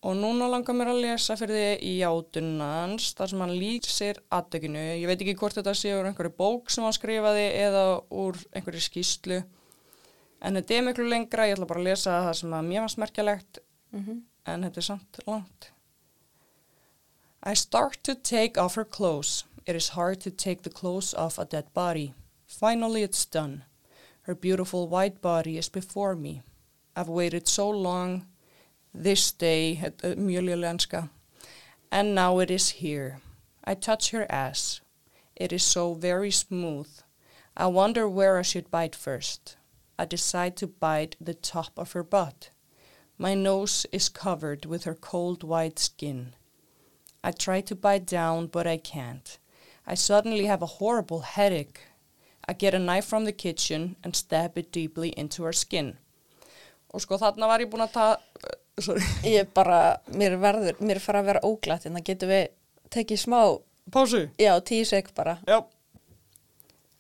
Og 0.02 0.16
núna 0.18 0.48
langar 0.50 0.74
mér 0.74 0.90
að 0.96 1.04
lesa 1.04 1.36
fyrir 1.38 1.60
þið 1.60 1.84
í 1.86 1.92
játunans 2.00 3.12
þar 3.18 3.30
sem 3.30 3.42
hann 3.44 3.52
lýsir 3.54 4.22
aðdökinu. 4.34 4.86
Ég 4.98 5.06
veit 5.06 5.20
ekki 5.22 5.36
hvort 5.38 5.60
þetta 5.60 5.76
sé 5.78 5.92
úr 5.94 6.10
einhverju 6.10 6.34
bók 6.40 6.72
sem 6.74 6.86
hann 6.88 6.96
skrifaði 6.98 7.44
eða 7.62 7.84
úr 8.10 8.40
einhverju 8.50 8.82
skýslu. 8.88 9.44
En 10.42 10.58
þetta 10.58 10.74
er 10.74 10.88
miklu 10.88 11.06
lengra, 11.06 11.46
ég 11.46 11.54
ætla 11.54 11.70
bara 11.70 11.84
að 11.84 11.92
lesa 11.92 12.18
það 12.26 12.40
sem 12.40 12.58
að 12.58 12.72
mér 12.72 12.82
var 12.82 12.94
smerkjalegt 12.96 13.62
mm 13.92 14.02
-hmm. 14.02 14.24
en 14.46 14.66
þetta 14.66 14.82
er 14.82 14.88
samt 14.90 15.20
langt. 15.28 15.70
I 17.46 17.54
start 17.56 18.04
to 18.04 18.16
take 18.16 18.58
off 18.58 18.76
her 18.76 18.86
clothes. 18.86 19.46
It 19.68 19.76
is 19.76 19.90
hard 19.90 20.20
to 20.22 20.32
take 20.32 20.64
the 20.64 20.70
clothes 20.70 21.14
off 21.14 21.38
a 21.38 21.46
dead 21.46 21.74
body. 21.74 22.14
Finally 22.48 23.04
it's 23.04 23.26
done. 23.26 23.64
Her 24.22 24.36
beautiful 24.36 24.88
white 24.88 25.22
body 25.22 25.58
is 25.58 25.70
before 25.70 26.16
me. 26.16 26.42
I've 26.96 27.10
waited 27.10 27.48
so 27.48 27.70
long 27.70 28.26
this 28.94 29.32
day, 29.32 29.82
mjög 30.04 30.46
lélenska, 30.46 31.10
and 31.92 32.16
now 32.16 32.40
it 32.40 32.52
is 32.52 32.70
here. 32.82 33.20
I 33.64 33.76
touch 33.76 34.12
her 34.12 34.26
ass. 34.30 34.82
It 35.36 35.52
is 35.54 35.64
so 35.64 35.94
very 35.94 36.32
smooth. 36.32 36.90
I 37.56 37.68
wonder 37.68 38.08
where 38.08 38.38
I 38.38 38.44
should 38.44 38.72
bite 38.72 38.96
first. 38.96 39.56
I 39.98 40.06
decide 40.06 40.56
to 40.58 40.68
bite 40.68 41.16
the 41.22 41.34
top 41.34 41.78
of 41.78 41.92
her 41.92 42.04
butt. 42.04 42.50
My 43.18 43.36
nose 43.36 43.86
is 43.92 44.10
covered 44.10 44.66
with 44.66 44.84
her 44.86 44.96
cold 44.96 45.44
white 45.44 45.78
skin. 45.80 46.34
I 47.24 47.32
try 47.32 47.62
to 47.62 47.76
bite 47.76 48.06
down, 48.08 48.48
but 48.48 48.66
I 48.66 48.78
can't. 48.78 49.38
I 49.86 49.96
suddenly 49.96 50.46
have 50.46 50.62
a 50.62 50.78
horrible 50.80 51.22
headache. 51.22 51.82
I 52.48 52.54
get 52.54 52.74
a 52.74 52.80
knife 52.80 53.06
from 53.06 53.26
the 53.26 53.32
kitchen 53.32 53.96
and 54.04 54.16
stab 54.16 54.58
it 54.58 54.72
deeply 54.72 55.10
into 55.10 55.44
her 55.44 55.54
skin. 55.54 55.98
Og 56.94 57.02
sko 57.02 57.18
þarna 57.18 57.48
var 57.48 57.62
ég 57.64 57.70
búin 57.72 57.86
að 57.86 57.94
ta... 57.96 58.08
Sorry. 58.80 59.04
Ég 59.28 59.50
bara, 59.54 59.98
mér 60.16 60.38
verður, 60.42 60.78
mér 60.80 61.02
fara 61.04 61.22
að 61.22 61.32
vera 61.34 61.44
óglætt 61.46 61.86
en 61.86 61.98
það 62.00 62.08
getur 62.08 62.32
við 62.32 62.46
tekið 62.92 63.20
smá, 63.20 63.40
Pásu? 63.92 64.22
já, 64.40 64.54
tíu 64.64 64.86
sek 64.88 65.12
bara. 65.18 65.38
Já. 65.48 65.60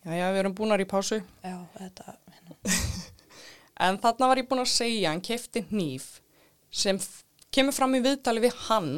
Já, 0.01 0.11
já, 0.17 0.27
við 0.33 0.39
erum 0.41 0.55
búinar 0.57 0.81
í 0.81 0.87
pásu. 0.89 1.21
Já, 1.45 1.57
þetta, 1.77 2.17
hérna. 2.35 2.57
En 3.81 3.97
þarna 3.97 4.27
var 4.29 4.37
ég 4.37 4.45
búin 4.49 4.61
að 4.61 4.69
segja, 4.69 5.09
hann 5.09 5.23
kefti 5.25 5.63
hníf 5.71 6.19
sem 6.69 6.99
kemur 7.49 7.73
fram 7.73 7.95
í 7.97 8.01
viðtali 8.03 8.43
við 8.43 8.53
hann 8.67 8.91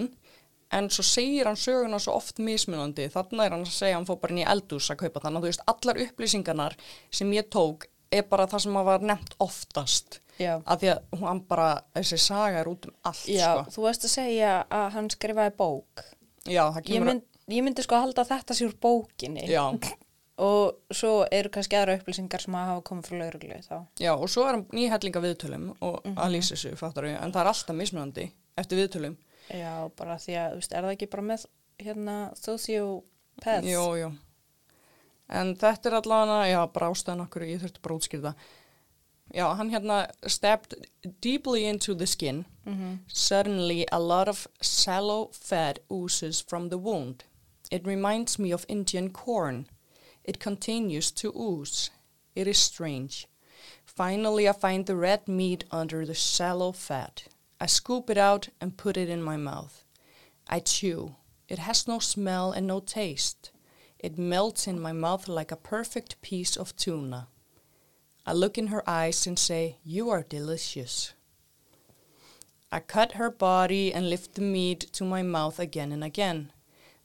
en 0.75 0.89
svo 0.91 1.05
segir 1.07 1.47
hann 1.47 1.59
söguna 1.59 1.99
svo 2.03 2.17
oft 2.17 2.41
mismunandi. 2.43 3.05
Þarna 3.13 3.45
er 3.45 3.55
hann 3.55 3.63
að 3.63 3.71
segja, 3.77 3.95
hann 3.95 4.07
fór 4.09 4.19
bara 4.19 4.36
inn 4.36 4.41
í 4.41 4.49
eldús 4.49 4.89
að 4.91 5.05
kaupa 5.05 5.21
þannig 5.23 5.39
að 5.39 5.45
þú 5.45 5.51
veist, 5.53 5.63
allar 5.71 6.01
upplýsingarnar 6.07 6.75
sem 7.13 7.31
ég 7.38 7.47
tók 7.53 7.88
er 8.12 8.27
bara 8.27 8.49
það 8.51 8.65
sem 8.65 8.79
að 8.81 8.89
var 8.89 9.07
nefnt 9.13 9.38
oftast. 9.43 10.19
Já. 10.39 10.61
Af 10.65 10.79
því 10.81 10.89
að 10.93 11.19
hann 11.27 11.41
bara, 11.47 11.67
þessi 11.95 12.17
saga 12.19 12.59
er 12.63 12.65
út 12.71 12.87
um 12.89 12.95
allt, 13.05 13.27
Já, 13.29 13.51
sko. 13.63 13.71
þú 13.75 13.83
veist 13.87 14.05
að 14.07 14.13
segja 14.15 14.53
að 14.69 14.87
hann 14.95 15.09
skrifaði 15.13 15.53
bók. 15.59 16.03
Já, 16.49 16.63
það 16.73 16.79
Ég, 16.81 16.87
kemur... 16.89 17.07
mynd, 17.11 17.23
ég 17.53 17.63
myndi 17.63 17.83
sko 17.85 17.95
að 17.95 18.01
halda 18.07 18.25
þetta 18.31 18.53
sé 18.57 18.65
úr 18.67 18.73
bókinni. 18.81 19.45
Já, 19.51 19.67
Og 20.43 20.79
svo 20.89 21.27
eru 21.31 21.49
kannski 21.53 21.77
aðra 21.77 21.93
upplýsingar 21.99 22.41
sem 22.41 22.55
að 22.57 22.65
hafa 22.71 22.81
komið 22.89 23.05
frá 23.05 23.17
lauruglu 23.19 23.57
þá. 23.61 23.75
já, 24.01 24.11
og 24.17 24.25
svo 24.33 24.47
er 24.49 24.55
hann 24.55 24.63
nýhellinga 24.73 25.21
viðtölum 25.21 25.67
og 25.79 25.99
Mhm. 26.07 26.15
að 26.17 26.31
lýsa 26.33 26.55
þessu, 26.57 26.71
fattar 26.75 27.03
við, 27.05 27.21
en 27.21 27.31
það 27.31 27.41
er 27.43 27.49
alltaf 27.51 27.75
mismunandi 27.77 28.25
eftir 28.57 28.77
viðtölum. 28.81 29.15
Já, 29.53 29.91
bara 29.95 30.15
því 30.17 30.33
að, 30.41 30.49
þú 30.49 30.55
veist, 30.57 30.73
er 30.73 30.81
það 30.87 30.95
ekki 30.95 31.09
bara 31.13 31.23
með 31.29 31.45
hérna 31.85 32.17
sociopaths? 32.41 33.69
Jú, 33.69 33.85
jú. 34.01 34.09
En 35.29 35.53
þetta 35.55 35.89
er 35.91 35.97
allavega, 36.01 36.49
já, 36.51 36.59
bara 36.73 36.89
ástæðan 36.91 37.23
okkur, 37.27 37.45
ég 37.47 37.61
þurfti 37.61 37.81
bara 37.85 37.95
það. 38.27 38.35
Já, 39.33 39.55
hann 39.55 39.71
hérna 39.71 40.11
stepped 40.27 40.75
deeply 41.21 41.65
into 41.65 41.95
the 41.95 42.05
skin. 42.05 42.45
Mhm. 42.65 42.99
Suddenly 43.07 43.87
a 43.91 43.99
lot 43.99 44.27
of 44.27 44.47
sallow 44.61 45.29
fat 45.33 45.79
oozes 45.91 46.41
from 46.41 46.69
the 46.69 46.77
wound. 46.77 47.23
It 47.71 47.87
reminds 47.87 48.37
me 48.37 48.53
of 48.53 48.65
Indian 48.67 49.09
corn. 49.09 49.67
It 50.23 50.39
continues 50.39 51.11
to 51.11 51.33
ooze. 51.35 51.89
It 52.35 52.47
is 52.47 52.57
strange. 52.59 53.27
Finally, 53.85 54.47
I 54.47 54.53
find 54.53 54.85
the 54.85 54.95
red 54.95 55.27
meat 55.27 55.63
under 55.71 56.05
the 56.05 56.13
shallow 56.13 56.71
fat. 56.71 57.23
I 57.59 57.65
scoop 57.67 58.09
it 58.09 58.17
out 58.17 58.49
and 58.61 58.77
put 58.77 58.97
it 58.97 59.09
in 59.09 59.23
my 59.23 59.37
mouth. 59.37 59.83
I 60.47 60.59
chew. 60.59 61.15
It 61.47 61.59
has 61.59 61.87
no 61.87 61.99
smell 61.99 62.51
and 62.51 62.67
no 62.67 62.79
taste. 62.79 63.51
It 63.99 64.17
melts 64.17 64.67
in 64.67 64.79
my 64.79 64.93
mouth 64.93 65.27
like 65.27 65.51
a 65.51 65.55
perfect 65.55 66.21
piece 66.21 66.57
of 66.57 66.75
tuna. 66.75 67.27
I 68.25 68.31
look 68.31 68.57
in 68.57 68.67
her 68.67 68.88
eyes 68.89 69.27
and 69.27 69.38
say, 69.38 69.77
You 69.83 70.09
are 70.09 70.23
delicious. 70.23 71.13
I 72.71 72.79
cut 72.79 73.13
her 73.13 73.29
body 73.29 73.93
and 73.93 74.09
lift 74.09 74.36
the 74.36 74.41
meat 74.41 74.91
to 74.93 75.03
my 75.03 75.21
mouth 75.21 75.59
again 75.59 75.91
and 75.91 76.03
again. 76.03 76.53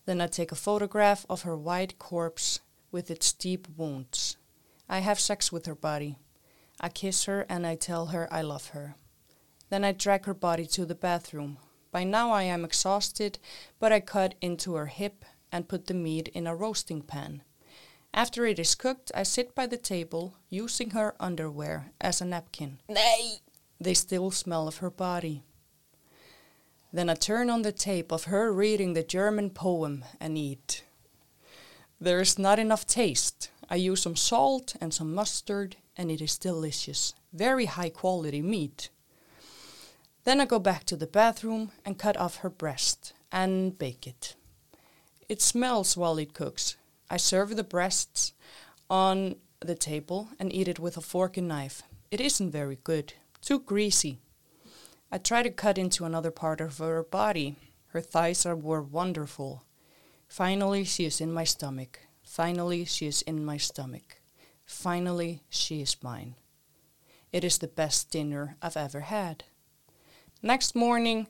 Then 0.06 0.20
I 0.20 0.28
take 0.28 0.52
a 0.52 0.56
photograph 0.56 1.26
of 1.28 1.42
her 1.42 1.56
white 1.56 1.98
corpse 1.98 2.60
with 2.92 3.10
its 3.10 3.32
deep 3.32 3.66
wounds. 3.76 4.36
I 4.88 5.00
have 5.00 5.18
sex 5.18 5.50
with 5.50 5.66
her 5.66 5.74
body. 5.74 6.18
I 6.80 6.88
kiss 6.88 7.24
her 7.24 7.44
and 7.48 7.66
I 7.66 7.74
tell 7.74 8.06
her 8.06 8.32
I 8.32 8.42
love 8.42 8.68
her. 8.68 8.94
Then 9.70 9.84
I 9.84 9.92
drag 9.92 10.24
her 10.24 10.34
body 10.34 10.66
to 10.66 10.86
the 10.86 10.94
bathroom. 10.94 11.58
By 11.90 12.04
now 12.04 12.30
I 12.30 12.44
am 12.44 12.64
exhausted, 12.64 13.38
but 13.80 13.92
I 13.92 14.00
cut 14.00 14.36
into 14.40 14.74
her 14.74 14.86
hip 14.86 15.24
and 15.50 15.68
put 15.68 15.86
the 15.86 15.94
meat 15.94 16.28
in 16.28 16.46
a 16.46 16.54
roasting 16.54 17.02
pan. 17.02 17.42
After 18.14 18.46
it 18.46 18.58
is 18.58 18.74
cooked, 18.74 19.12
I 19.14 19.22
sit 19.22 19.54
by 19.54 19.66
the 19.66 19.76
table 19.76 20.34
using 20.48 20.90
her 20.90 21.14
underwear 21.20 21.92
as 22.00 22.20
a 22.20 22.24
napkin. 22.24 22.78
Nay! 22.88 23.38
They 23.80 23.94
still 23.94 24.30
smell 24.30 24.66
of 24.66 24.78
her 24.78 24.90
body. 24.90 25.44
Then 26.92 27.10
I 27.10 27.14
turn 27.14 27.50
on 27.50 27.62
the 27.62 27.72
tape 27.72 28.10
of 28.10 28.24
her 28.24 28.52
reading 28.52 28.94
the 28.94 29.02
German 29.02 29.50
poem 29.50 30.04
and 30.20 30.38
eat. 30.38 30.84
There 32.00 32.20
is 32.20 32.38
not 32.38 32.58
enough 32.58 32.86
taste. 32.86 33.50
I 33.68 33.76
use 33.76 34.02
some 34.02 34.16
salt 34.16 34.74
and 34.80 34.94
some 34.94 35.14
mustard, 35.14 35.76
and 35.96 36.10
it 36.10 36.20
is 36.22 36.38
delicious. 36.38 37.14
Very 37.32 37.66
high 37.66 37.90
quality 37.90 38.40
meat. 38.40 38.88
Then 40.24 40.40
I 40.40 40.46
go 40.46 40.58
back 40.58 40.84
to 40.84 40.96
the 40.96 41.06
bathroom 41.06 41.72
and 41.84 41.98
cut 41.98 42.16
off 42.16 42.36
her 42.38 42.50
breast 42.50 43.12
and 43.30 43.78
bake 43.78 44.06
it. 44.06 44.34
It 45.28 45.42
smells 45.42 45.96
while 45.96 46.18
it 46.18 46.32
cooks. 46.32 46.76
I 47.10 47.16
serve 47.16 47.56
the 47.56 47.64
breasts 47.64 48.32
on 48.90 49.36
the 49.60 49.74
table 49.74 50.28
and 50.38 50.52
eat 50.52 50.68
it 50.68 50.78
with 50.78 50.96
a 50.96 51.00
fork 51.00 51.36
and 51.36 51.48
knife. 51.48 51.82
It 52.10 52.20
isn't 52.20 52.50
very 52.50 52.78
good, 52.84 53.14
too 53.40 53.60
greasy. 53.60 54.18
I 55.10 55.18
try 55.18 55.42
to 55.42 55.50
cut 55.50 55.78
into 55.78 56.04
another 56.04 56.30
part 56.30 56.60
of 56.60 56.78
her 56.78 57.02
body. 57.02 57.56
Her 57.88 58.00
thighs 58.00 58.44
are, 58.44 58.54
were 58.54 58.82
wonderful. 58.82 59.64
Finally, 60.28 60.84
she 60.84 61.06
is 61.06 61.20
in 61.20 61.32
my 61.32 61.44
stomach. 61.44 62.00
Finally, 62.22 62.84
she 62.84 63.06
is 63.06 63.22
in 63.22 63.42
my 63.44 63.56
stomach. 63.56 64.20
Finally, 64.66 65.42
she 65.48 65.80
is 65.80 65.96
mine. 66.02 66.34
It 67.32 67.42
is 67.42 67.56
the 67.56 67.68
best 67.68 68.10
dinner 68.10 68.56
I've 68.60 68.76
ever 68.76 69.00
had. 69.00 69.44
Next 70.42 70.74
morning, 70.74 71.26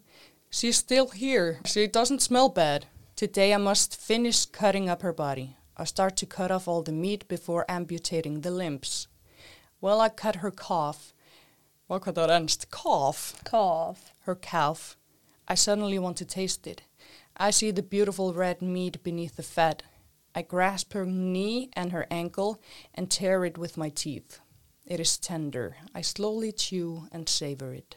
she's 0.50 0.76
still 0.76 1.08
here. 1.10 1.60
She 1.64 1.86
doesn't 1.86 2.22
smell 2.22 2.48
bad. 2.48 2.86
Today 3.14 3.54
I 3.54 3.58
must 3.58 3.96
finish 3.96 4.44
cutting 4.44 4.88
up 4.88 5.02
her 5.02 5.12
body. 5.12 5.56
I 5.78 5.84
start 5.84 6.16
to 6.16 6.26
cut 6.26 6.50
off 6.50 6.66
all 6.66 6.82
the 6.82 6.92
meat 6.92 7.28
before 7.28 7.64
amputating 7.68 8.40
the 8.40 8.50
limbs. 8.50 9.08
Well, 9.80 10.00
I 10.00 10.08
cut 10.08 10.36
her 10.36 10.50
calf, 10.50 11.12
what 11.88 12.02
could 12.02 12.16
that 12.16 12.28
end? 12.28 12.66
Calf 12.70 13.40
Cough. 13.44 14.12
her 14.24 14.34
calf. 14.34 14.98
I 15.48 15.54
suddenly 15.54 15.98
want 15.98 16.18
to 16.18 16.26
taste 16.26 16.66
it. 16.66 16.82
I 17.34 17.50
see 17.50 17.70
the 17.70 17.82
beautiful 17.82 18.34
red 18.34 18.60
meat 18.60 19.02
beneath 19.02 19.36
the 19.36 19.42
fat. 19.42 19.82
I 20.34 20.42
grasp 20.42 20.92
her 20.92 21.06
knee 21.06 21.70
and 21.72 21.92
her 21.92 22.06
ankle 22.10 22.60
and 22.94 23.10
tear 23.10 23.46
it 23.46 23.56
with 23.56 23.78
my 23.78 23.88
teeth. 23.88 24.38
It 24.84 25.00
is 25.00 25.16
tender. 25.16 25.76
I 25.94 26.02
slowly 26.02 26.52
chew 26.52 27.08
and 27.10 27.26
savor 27.26 27.72
it. 27.72 27.96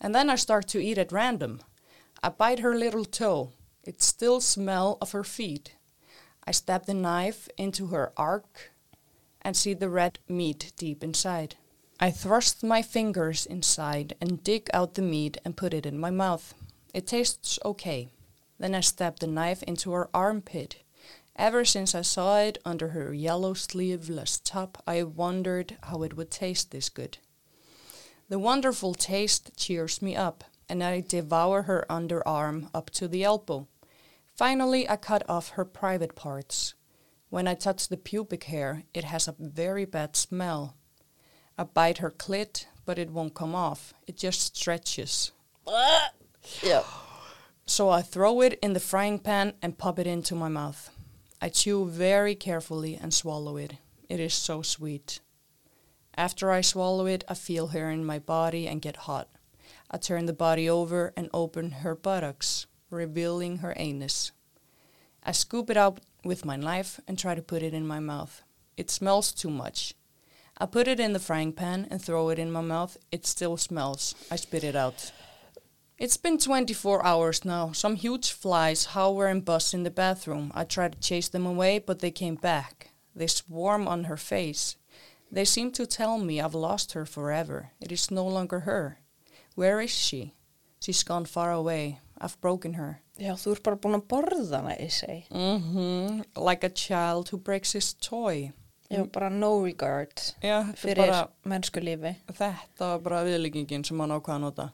And 0.00 0.12
then 0.12 0.28
I 0.28 0.34
start 0.34 0.66
to 0.68 0.82
eat 0.82 0.98
at 0.98 1.12
random. 1.12 1.62
I 2.24 2.30
bite 2.30 2.58
her 2.58 2.74
little 2.74 3.04
toe. 3.04 3.52
It 3.84 4.02
still 4.02 4.40
smell 4.40 4.98
of 5.00 5.12
her 5.12 5.24
feet. 5.24 5.76
I 6.50 6.52
stab 6.52 6.86
the 6.86 6.94
knife 6.94 7.48
into 7.56 7.86
her 7.94 8.12
arc 8.16 8.72
and 9.40 9.56
see 9.56 9.72
the 9.72 9.88
red 9.88 10.18
meat 10.28 10.72
deep 10.76 11.04
inside. 11.04 11.54
I 12.00 12.10
thrust 12.10 12.64
my 12.64 12.82
fingers 12.82 13.46
inside 13.46 14.16
and 14.20 14.42
dig 14.42 14.68
out 14.74 14.94
the 14.94 15.02
meat 15.02 15.38
and 15.44 15.56
put 15.56 15.72
it 15.72 15.86
in 15.86 15.96
my 15.96 16.10
mouth. 16.10 16.54
It 16.92 17.06
tastes 17.06 17.60
okay. 17.64 18.08
Then 18.58 18.74
I 18.74 18.80
stab 18.80 19.20
the 19.20 19.28
knife 19.28 19.62
into 19.62 19.92
her 19.92 20.10
armpit. 20.12 20.82
Ever 21.36 21.64
since 21.64 21.94
I 21.94 22.02
saw 22.02 22.40
it 22.40 22.58
under 22.64 22.88
her 22.88 23.14
yellow 23.14 23.54
sleeveless 23.54 24.40
top, 24.40 24.82
I 24.88 25.04
wondered 25.04 25.76
how 25.84 26.02
it 26.02 26.16
would 26.16 26.32
taste 26.32 26.72
this 26.72 26.88
good. 26.88 27.18
The 28.28 28.40
wonderful 28.40 28.94
taste 28.94 29.52
cheers 29.56 30.02
me 30.02 30.16
up, 30.16 30.42
and 30.68 30.82
I 30.82 31.00
devour 31.00 31.62
her 31.62 31.86
underarm 31.88 32.70
up 32.74 32.90
to 32.98 33.06
the 33.06 33.22
elbow. 33.22 33.68
Finally, 34.40 34.88
I 34.88 34.96
cut 34.96 35.22
off 35.28 35.50
her 35.50 35.66
private 35.66 36.16
parts. 36.16 36.72
When 37.28 37.46
I 37.46 37.52
touch 37.52 37.88
the 37.88 37.98
pubic 37.98 38.44
hair, 38.44 38.84
it 38.94 39.04
has 39.04 39.28
a 39.28 39.34
very 39.38 39.84
bad 39.84 40.16
smell. 40.16 40.78
I 41.58 41.64
bite 41.64 41.98
her 41.98 42.10
clit, 42.10 42.64
but 42.86 42.98
it 42.98 43.10
won't 43.10 43.34
come 43.34 43.54
off. 43.54 43.92
It 44.06 44.16
just 44.16 44.56
stretches. 44.56 45.32
yeah. 46.62 46.84
So 47.66 47.90
I 47.90 48.00
throw 48.00 48.40
it 48.40 48.58
in 48.62 48.72
the 48.72 48.80
frying 48.80 49.18
pan 49.18 49.52
and 49.60 49.76
pop 49.76 49.98
it 49.98 50.06
into 50.06 50.34
my 50.34 50.48
mouth. 50.48 50.88
I 51.42 51.50
chew 51.50 51.84
very 51.84 52.34
carefully 52.34 52.98
and 52.98 53.12
swallow 53.12 53.58
it. 53.58 53.74
It 54.08 54.20
is 54.20 54.32
so 54.32 54.62
sweet. 54.62 55.20
After 56.16 56.50
I 56.50 56.62
swallow 56.62 57.04
it, 57.04 57.24
I 57.28 57.34
feel 57.34 57.66
her 57.66 57.90
in 57.90 58.06
my 58.06 58.18
body 58.18 58.66
and 58.66 58.80
get 58.80 59.04
hot. 59.04 59.28
I 59.90 59.98
turn 59.98 60.24
the 60.24 60.32
body 60.32 60.66
over 60.66 61.12
and 61.14 61.28
open 61.34 61.72
her 61.82 61.94
buttocks, 61.94 62.64
revealing 62.90 63.58
her 63.58 63.74
anus. 63.76 64.32
I 65.22 65.32
scoop 65.32 65.70
it 65.70 65.76
out 65.76 66.00
with 66.24 66.44
my 66.44 66.56
knife 66.56 67.00
and 67.06 67.18
try 67.18 67.34
to 67.34 67.42
put 67.42 67.62
it 67.62 67.74
in 67.74 67.86
my 67.86 68.00
mouth. 68.00 68.42
It 68.76 68.90
smells 68.90 69.32
too 69.32 69.50
much. 69.50 69.94
I 70.58 70.66
put 70.66 70.88
it 70.88 71.00
in 71.00 71.12
the 71.12 71.18
frying 71.18 71.52
pan 71.52 71.86
and 71.90 72.02
throw 72.02 72.28
it 72.28 72.38
in 72.38 72.52
my 72.52 72.60
mouth. 72.60 72.98
It 73.10 73.26
still 73.26 73.56
smells. 73.56 74.14
I 74.30 74.36
spit 74.36 74.64
it 74.64 74.76
out. 74.76 75.12
It's 75.98 76.16
been 76.16 76.38
24 76.38 77.04
hours 77.04 77.44
now. 77.44 77.72
Some 77.72 77.96
huge 77.96 78.32
flies 78.32 78.86
hover 78.86 79.26
and 79.26 79.44
buzz 79.44 79.74
in 79.74 79.82
the 79.82 79.90
bathroom. 79.90 80.50
I 80.54 80.64
tried 80.64 80.92
to 80.92 81.00
chase 81.00 81.28
them 81.28 81.46
away, 81.46 81.78
but 81.78 81.98
they 81.98 82.10
came 82.10 82.36
back. 82.36 82.90
They 83.14 83.26
swarm 83.26 83.86
on 83.86 84.04
her 84.04 84.16
face. 84.16 84.76
They 85.30 85.44
seem 85.44 85.72
to 85.72 85.86
tell 85.86 86.18
me 86.18 86.40
I've 86.40 86.54
lost 86.54 86.92
her 86.92 87.04
forever. 87.04 87.70
It 87.80 87.92
is 87.92 88.10
no 88.10 88.26
longer 88.26 88.60
her. 88.60 88.98
Where 89.54 89.80
is 89.80 89.90
she? 89.90 90.34
She's 90.80 91.02
gone 91.02 91.26
far 91.26 91.52
away. 91.52 92.00
I've 92.20 92.40
broken 92.40 92.74
her. 92.74 93.00
Já, 93.18 93.32
þú 93.40 93.54
ert 93.54 93.62
bara 93.64 93.76
búin 93.80 93.96
að 93.96 94.06
borða 94.12 94.58
hana, 94.60 94.74
ég 94.76 94.92
segi. 94.92 95.22
Mm-hmm. 95.32 96.22
Like 96.36 96.64
a 96.64 96.68
child 96.70 97.30
who 97.30 97.38
breaks 97.38 97.72
his 97.72 97.92
toy. 97.94 98.52
Já, 98.90 99.04
bara 99.12 99.28
no 99.30 99.62
regard 99.62 100.18
Já, 100.42 100.64
þetta 100.66 100.72
er 100.72 100.78
fyrir 100.82 101.06
bara, 101.06 101.28
mennsku 101.46 101.80
lífi. 101.80 102.10
þetta 102.26 102.88
var 102.88 103.02
bara 103.04 103.20
viðlíkingin 103.28 103.84
sem 103.86 104.00
hann 104.02 104.10
ákvaða 104.10 104.36
að 104.36 104.44
nota. 104.44 104.66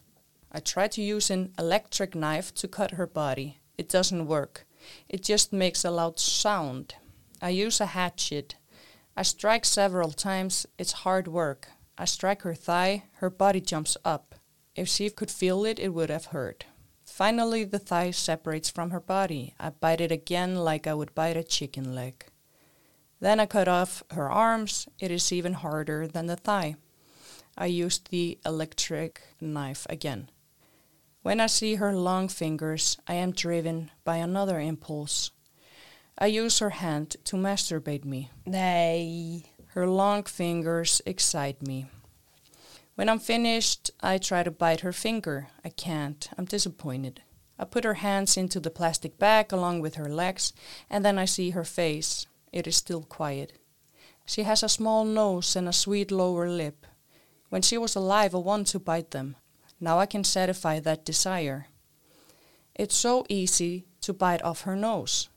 I 0.50 0.60
tried 0.60 0.92
to 0.92 1.02
use 1.02 1.30
an 1.30 1.52
electric 1.58 2.14
knife 2.14 2.54
to 2.54 2.68
cut 2.68 2.92
her 2.92 3.06
body. 3.06 3.58
It 3.76 3.90
doesn't 3.90 4.26
work. 4.26 4.64
It 5.08 5.22
just 5.22 5.52
makes 5.52 5.84
a 5.84 5.90
loud 5.90 6.18
sound. 6.18 6.94
I 7.42 7.50
use 7.50 7.80
a 7.80 7.86
hatchet. 7.86 8.56
I 9.16 9.22
strike 9.22 9.66
several 9.66 10.12
times. 10.12 10.66
It's 10.78 11.04
hard 11.04 11.28
work. 11.28 11.68
I 11.98 12.06
strike 12.06 12.42
her 12.42 12.54
thigh. 12.54 13.04
Her 13.20 13.28
body 13.28 13.60
jumps 13.60 13.96
up. 14.04 14.34
If 14.74 14.88
she 14.88 15.10
could 15.10 15.30
feel 15.30 15.64
it, 15.64 15.78
it 15.78 15.92
would 15.92 16.10
have 16.10 16.26
hurt. 16.26 16.64
Finally, 17.16 17.64
the 17.64 17.78
thigh 17.78 18.10
separates 18.10 18.68
from 18.68 18.90
her 18.90 19.00
body. 19.00 19.54
I 19.58 19.70
bite 19.70 20.02
it 20.02 20.12
again 20.12 20.56
like 20.56 20.86
I 20.86 20.92
would 20.92 21.14
bite 21.14 21.38
a 21.38 21.42
chicken 21.42 21.94
leg. 21.94 22.26
Then 23.20 23.40
I 23.40 23.46
cut 23.46 23.68
off 23.68 24.02
her 24.10 24.30
arms. 24.30 24.86
It 24.98 25.10
is 25.10 25.32
even 25.32 25.54
harder 25.54 26.06
than 26.06 26.26
the 26.26 26.36
thigh. 26.36 26.76
I 27.56 27.66
use 27.66 27.96
the 28.10 28.36
electric 28.44 29.22
knife 29.40 29.86
again. 29.88 30.28
When 31.22 31.40
I 31.40 31.46
see 31.46 31.76
her 31.76 31.96
long 31.96 32.28
fingers, 32.28 32.98
I 33.08 33.14
am 33.14 33.32
driven 33.32 33.90
by 34.04 34.16
another 34.16 34.60
impulse. 34.60 35.30
I 36.18 36.26
use 36.26 36.58
her 36.58 36.68
hand 36.84 37.16
to 37.24 37.36
masturbate 37.36 38.04
me. 38.04 38.30
Nay. 38.44 39.52
Her 39.68 39.88
long 39.88 40.24
fingers 40.24 41.00
excite 41.06 41.62
me. 41.62 41.86
When 42.96 43.10
I'm 43.10 43.18
finished, 43.18 43.90
I 44.00 44.16
try 44.16 44.42
to 44.42 44.50
bite 44.50 44.80
her 44.80 44.92
finger. 44.92 45.48
I 45.62 45.68
can't. 45.68 46.30
I'm 46.38 46.46
disappointed. 46.46 47.20
I 47.58 47.66
put 47.66 47.84
her 47.84 48.00
hands 48.00 48.38
into 48.38 48.58
the 48.58 48.70
plastic 48.70 49.18
bag 49.18 49.52
along 49.52 49.82
with 49.82 49.96
her 49.96 50.08
legs, 50.08 50.54
and 50.88 51.04
then 51.04 51.18
I 51.18 51.26
see 51.26 51.50
her 51.50 51.62
face. 51.62 52.26
It 52.52 52.66
is 52.66 52.76
still 52.76 53.02
quiet. 53.02 53.52
She 54.24 54.44
has 54.44 54.62
a 54.62 54.68
small 54.70 55.04
nose 55.04 55.54
and 55.56 55.68
a 55.68 55.74
sweet 55.74 56.10
lower 56.10 56.48
lip. 56.48 56.86
When 57.50 57.60
she 57.60 57.76
was 57.76 57.96
alive, 57.96 58.34
I 58.34 58.38
wanted 58.38 58.68
to 58.68 58.78
bite 58.78 59.10
them. 59.10 59.36
Now 59.78 59.98
I 59.98 60.06
can 60.06 60.24
satisfy 60.24 60.80
that 60.80 61.04
desire. 61.04 61.66
It's 62.74 62.96
so 62.96 63.26
easy 63.28 63.84
to 64.00 64.14
bite 64.14 64.42
off 64.42 64.62
her 64.62 64.74
nose. 64.74 65.28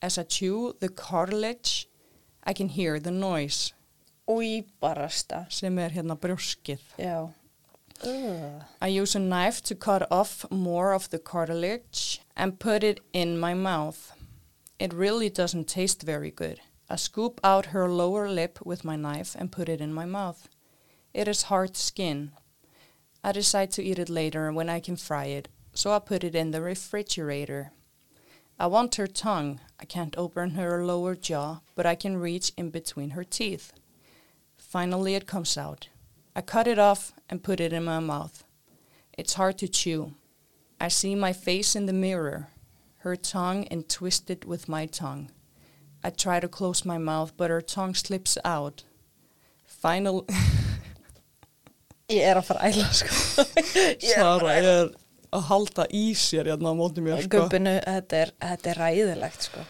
As 0.00 0.18
I 0.18 0.22
chew 0.22 0.76
the 0.78 0.88
cartilage, 0.88 1.88
I 2.44 2.52
can 2.52 2.68
hear 2.68 3.00
the 3.00 3.10
noise 3.10 3.72
Sem 5.48 5.78
er 5.78 5.90
hérna 5.90 6.14
brjóskið. 6.20 6.82
Uh. 8.04 8.62
I 8.80 8.88
use 8.88 9.16
a 9.16 9.18
knife 9.18 9.62
to 9.62 9.74
cut 9.74 10.06
off 10.10 10.44
more 10.50 10.92
of 10.92 11.08
the 11.10 11.18
cartilage 11.18 12.20
and 12.36 12.60
put 12.60 12.84
it 12.84 13.00
in 13.12 13.40
my 13.40 13.54
mouth. 13.54 14.12
It 14.78 14.92
really 14.92 15.30
doesn't 15.30 15.66
taste 15.66 16.02
very 16.02 16.30
good. 16.30 16.60
I 16.90 16.96
scoop 16.96 17.40
out 17.42 17.66
her 17.66 17.88
lower 17.88 18.28
lip 18.28 18.58
with 18.64 18.84
my 18.84 18.96
knife 18.96 19.34
and 19.38 19.50
put 19.50 19.68
it 19.68 19.80
in 19.80 19.92
my 19.92 20.04
mouth. 20.04 20.48
It 21.12 21.26
is 21.26 21.44
hard 21.44 21.76
skin. 21.76 22.32
I 23.24 23.32
decide 23.32 23.70
to 23.72 23.82
eat 23.82 23.98
it 23.98 24.08
later 24.08 24.52
when 24.52 24.68
I 24.68 24.78
can 24.78 24.96
fry 24.96 25.24
it, 25.24 25.48
so 25.74 25.90
I 25.90 25.98
put 25.98 26.22
it 26.22 26.34
in 26.34 26.50
the 26.50 26.62
refrigerator. 26.62 27.72
I 28.60 28.66
want 28.66 28.94
her 28.96 29.06
tongue. 29.06 29.60
I 29.80 29.84
can't 29.84 30.16
open 30.16 30.50
her 30.50 30.84
lower 30.84 31.16
jaw, 31.16 31.60
but 31.74 31.86
I 31.86 31.94
can 31.94 32.16
reach 32.16 32.52
in 32.56 32.70
between 32.70 33.10
her 33.10 33.24
teeth. 33.24 33.72
Finally, 34.68 35.14
it 35.14 35.26
comes 35.26 35.56
out. 35.56 35.88
I 36.36 36.42
cut 36.42 36.66
it 36.66 36.78
off 36.78 37.14
and 37.30 37.42
put 37.42 37.58
it 37.58 37.72
in 37.72 37.84
my 37.84 38.00
mouth. 38.00 38.44
It's 39.16 39.34
hard 39.34 39.56
to 39.58 39.66
chew. 39.66 40.12
I 40.78 40.88
see 40.88 41.14
my 41.14 41.32
face 41.32 41.74
in 41.74 41.86
the 41.86 41.94
mirror, 41.94 42.48
her 42.98 43.16
tongue 43.16 43.66
entwisted 43.70 44.44
with 44.44 44.68
my 44.68 44.84
tongue. 44.84 45.30
I 46.04 46.10
try 46.10 46.38
to 46.38 46.48
close 46.48 46.84
my 46.84 46.98
mouth, 46.98 47.32
but 47.34 47.48
her 47.48 47.62
tongue 47.62 47.94
slips 47.94 48.36
out. 48.44 48.84
Final, 49.64 50.26
Ég 52.12 52.20
er 52.24 52.36
að 52.36 52.46
fara 52.50 52.68
æla, 52.68 52.90
sko. 52.92 53.44
Er 53.78 53.96
Sara 54.04 54.52
er 54.52 54.68
að 55.32 55.48
halda 55.48 55.88
í 55.96 56.12
sér 56.16 56.52
hérna 56.52 56.72
á 56.72 56.74
móti 56.76 57.00
mér, 57.04 57.24
sko. 57.24 57.46
Gubbinu, 57.48 57.78
þetta 57.88 58.20
er, 58.20 58.36
þetta 58.44 58.70
er 58.74 58.80
ræðilegt, 58.84 59.48
sko. 59.48 59.64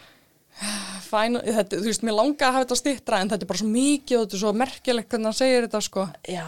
Final, 1.09 1.41
þetta, 1.41 1.79
þú 1.79 1.89
veist, 1.89 2.03
mér 2.05 2.15
langa 2.17 2.47
að 2.47 2.55
hafa 2.55 2.65
þetta 2.65 2.77
stittra 2.79 3.19
en 3.19 3.31
þetta 3.31 3.45
er 3.45 3.49
bara 3.49 3.61
svo 3.61 3.69
mikið 3.71 4.17
og 4.17 4.23
þetta 4.25 4.37
er 4.37 4.41
svo 4.43 4.53
merkilegt 4.61 5.09
hvernig 5.09 5.29
hann 5.29 5.37
segir 5.39 5.65
þetta, 5.65 5.81
sko. 5.85 6.05
Já, 6.29 6.47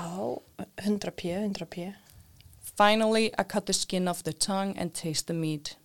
100 0.84 1.16
p, 1.18 1.32
100 1.34 1.70
p. 1.72 1.88
Finally, 2.76 3.32
I 3.38 3.44
cut 3.44 3.66
the 3.66 3.74
skin 3.74 4.08
off 4.08 4.24
the 4.24 4.34
tongue 4.34 4.76
and 4.78 4.94
taste 4.94 5.28
the 5.28 5.34
meat. 5.34 5.76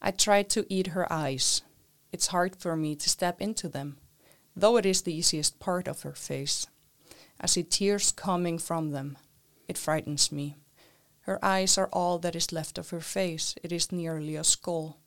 I 0.00 0.10
tried 0.10 0.48
to 0.50 0.64
eat 0.68 0.88
her 0.88 1.10
eyes. 1.12 1.62
It's 2.12 2.28
hard 2.28 2.56
for 2.56 2.76
me 2.76 2.94
to 2.96 3.08
step 3.10 3.40
into 3.40 3.68
them, 3.68 3.96
though 4.54 4.76
it 4.76 4.86
is 4.86 5.02
the 5.02 5.14
easiest 5.14 5.58
part 5.58 5.88
of 5.88 6.02
her 6.02 6.14
face. 6.14 6.66
I 7.40 7.46
see 7.46 7.62
tears 7.62 8.12
coming 8.12 8.58
from 8.58 8.92
them. 8.92 9.18
It 9.68 9.76
frightens 9.76 10.32
me. 10.32 10.56
Her 11.22 11.44
eyes 11.44 11.76
are 11.76 11.88
all 11.92 12.18
that 12.20 12.36
is 12.36 12.52
left 12.52 12.78
of 12.78 12.90
her 12.90 13.00
face. 13.00 13.54
It 13.62 13.72
is 13.72 13.92
nearly 13.92 14.36
a 14.36 14.44
skull. 14.44 14.98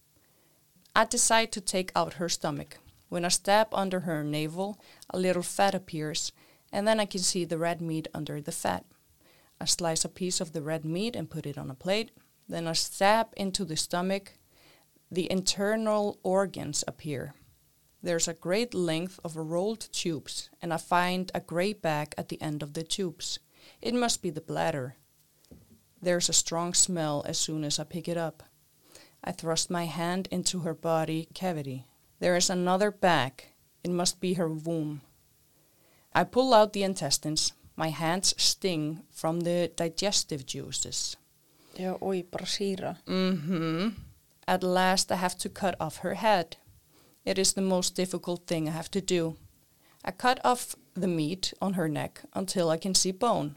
I 0.95 1.05
decide 1.05 1.51
to 1.53 1.61
take 1.61 1.91
out 1.95 2.15
her 2.15 2.29
stomach. 2.29 2.77
When 3.09 3.25
I 3.25 3.29
stab 3.29 3.67
under 3.73 4.01
her 4.01 4.23
navel, 4.23 4.79
a 5.09 5.17
little 5.17 5.43
fat 5.43 5.73
appears, 5.73 6.31
and 6.71 6.87
then 6.87 6.99
I 6.99 7.05
can 7.05 7.21
see 7.21 7.45
the 7.45 7.57
red 7.57 7.81
meat 7.81 8.07
under 8.13 8.41
the 8.41 8.51
fat. 8.51 8.85
I 9.61 9.65
slice 9.65 10.05
a 10.05 10.09
piece 10.09 10.39
of 10.39 10.53
the 10.53 10.61
red 10.61 10.85
meat 10.85 11.15
and 11.15 11.29
put 11.29 11.45
it 11.45 11.57
on 11.57 11.69
a 11.69 11.75
plate. 11.75 12.11
Then 12.47 12.67
I 12.67 12.73
stab 12.73 13.33
into 13.35 13.65
the 13.65 13.75
stomach. 13.75 14.33
The 15.11 15.31
internal 15.31 16.19
organs 16.23 16.83
appear. 16.87 17.33
There's 18.01 18.27
a 18.27 18.33
great 18.33 18.73
length 18.73 19.19
of 19.23 19.35
rolled 19.35 19.91
tubes, 19.91 20.49
and 20.61 20.73
I 20.73 20.77
find 20.77 21.31
a 21.33 21.41
gray 21.41 21.73
bag 21.73 22.13
at 22.17 22.29
the 22.29 22.41
end 22.41 22.63
of 22.63 22.73
the 22.73 22.83
tubes. 22.83 23.39
It 23.81 23.93
must 23.93 24.21
be 24.21 24.29
the 24.29 24.41
bladder. 24.41 24.95
There's 26.01 26.29
a 26.29 26.33
strong 26.33 26.73
smell 26.73 27.23
as 27.27 27.37
soon 27.37 27.65
as 27.65 27.77
I 27.77 27.83
pick 27.83 28.07
it 28.07 28.17
up. 28.17 28.43
I 29.23 29.31
thrust 29.31 29.69
my 29.69 29.85
hand 29.85 30.27
into 30.31 30.59
her 30.59 30.73
body 30.73 31.27
cavity. 31.33 31.85
There 32.19 32.35
is 32.35 32.49
another 32.49 32.91
bag. 32.91 33.45
It 33.83 33.91
must 33.91 34.19
be 34.19 34.33
her 34.33 34.49
womb. 34.49 35.01
I 36.13 36.23
pull 36.23 36.53
out 36.53 36.73
the 36.73 36.83
intestines. 36.83 37.53
My 37.75 37.89
hands 37.89 38.33
sting 38.37 39.03
from 39.09 39.41
the 39.41 39.71
digestive 39.75 40.45
juices. 40.45 41.15
Já, 41.77 41.97
bara 42.31 42.45
síra. 42.45 42.97
Mm-hmm. 43.05 43.89
At 44.47 44.63
last 44.63 45.11
I 45.11 45.15
have 45.15 45.37
to 45.37 45.49
cut 45.49 45.75
off 45.79 45.97
her 45.97 46.15
head. 46.15 46.57
It 47.23 47.37
is 47.37 47.53
the 47.53 47.61
most 47.61 47.95
difficult 47.95 48.47
thing 48.47 48.67
I 48.67 48.71
have 48.71 48.91
to 48.91 49.01
do. 49.01 49.35
I 50.03 50.11
cut 50.11 50.39
off 50.43 50.75
the 50.93 51.07
meat 51.07 51.53
on 51.61 51.73
her 51.73 51.87
neck 51.87 52.21
until 52.33 52.69
I 52.69 52.77
can 52.77 52.95
see 52.95 53.11
bone. 53.11 53.55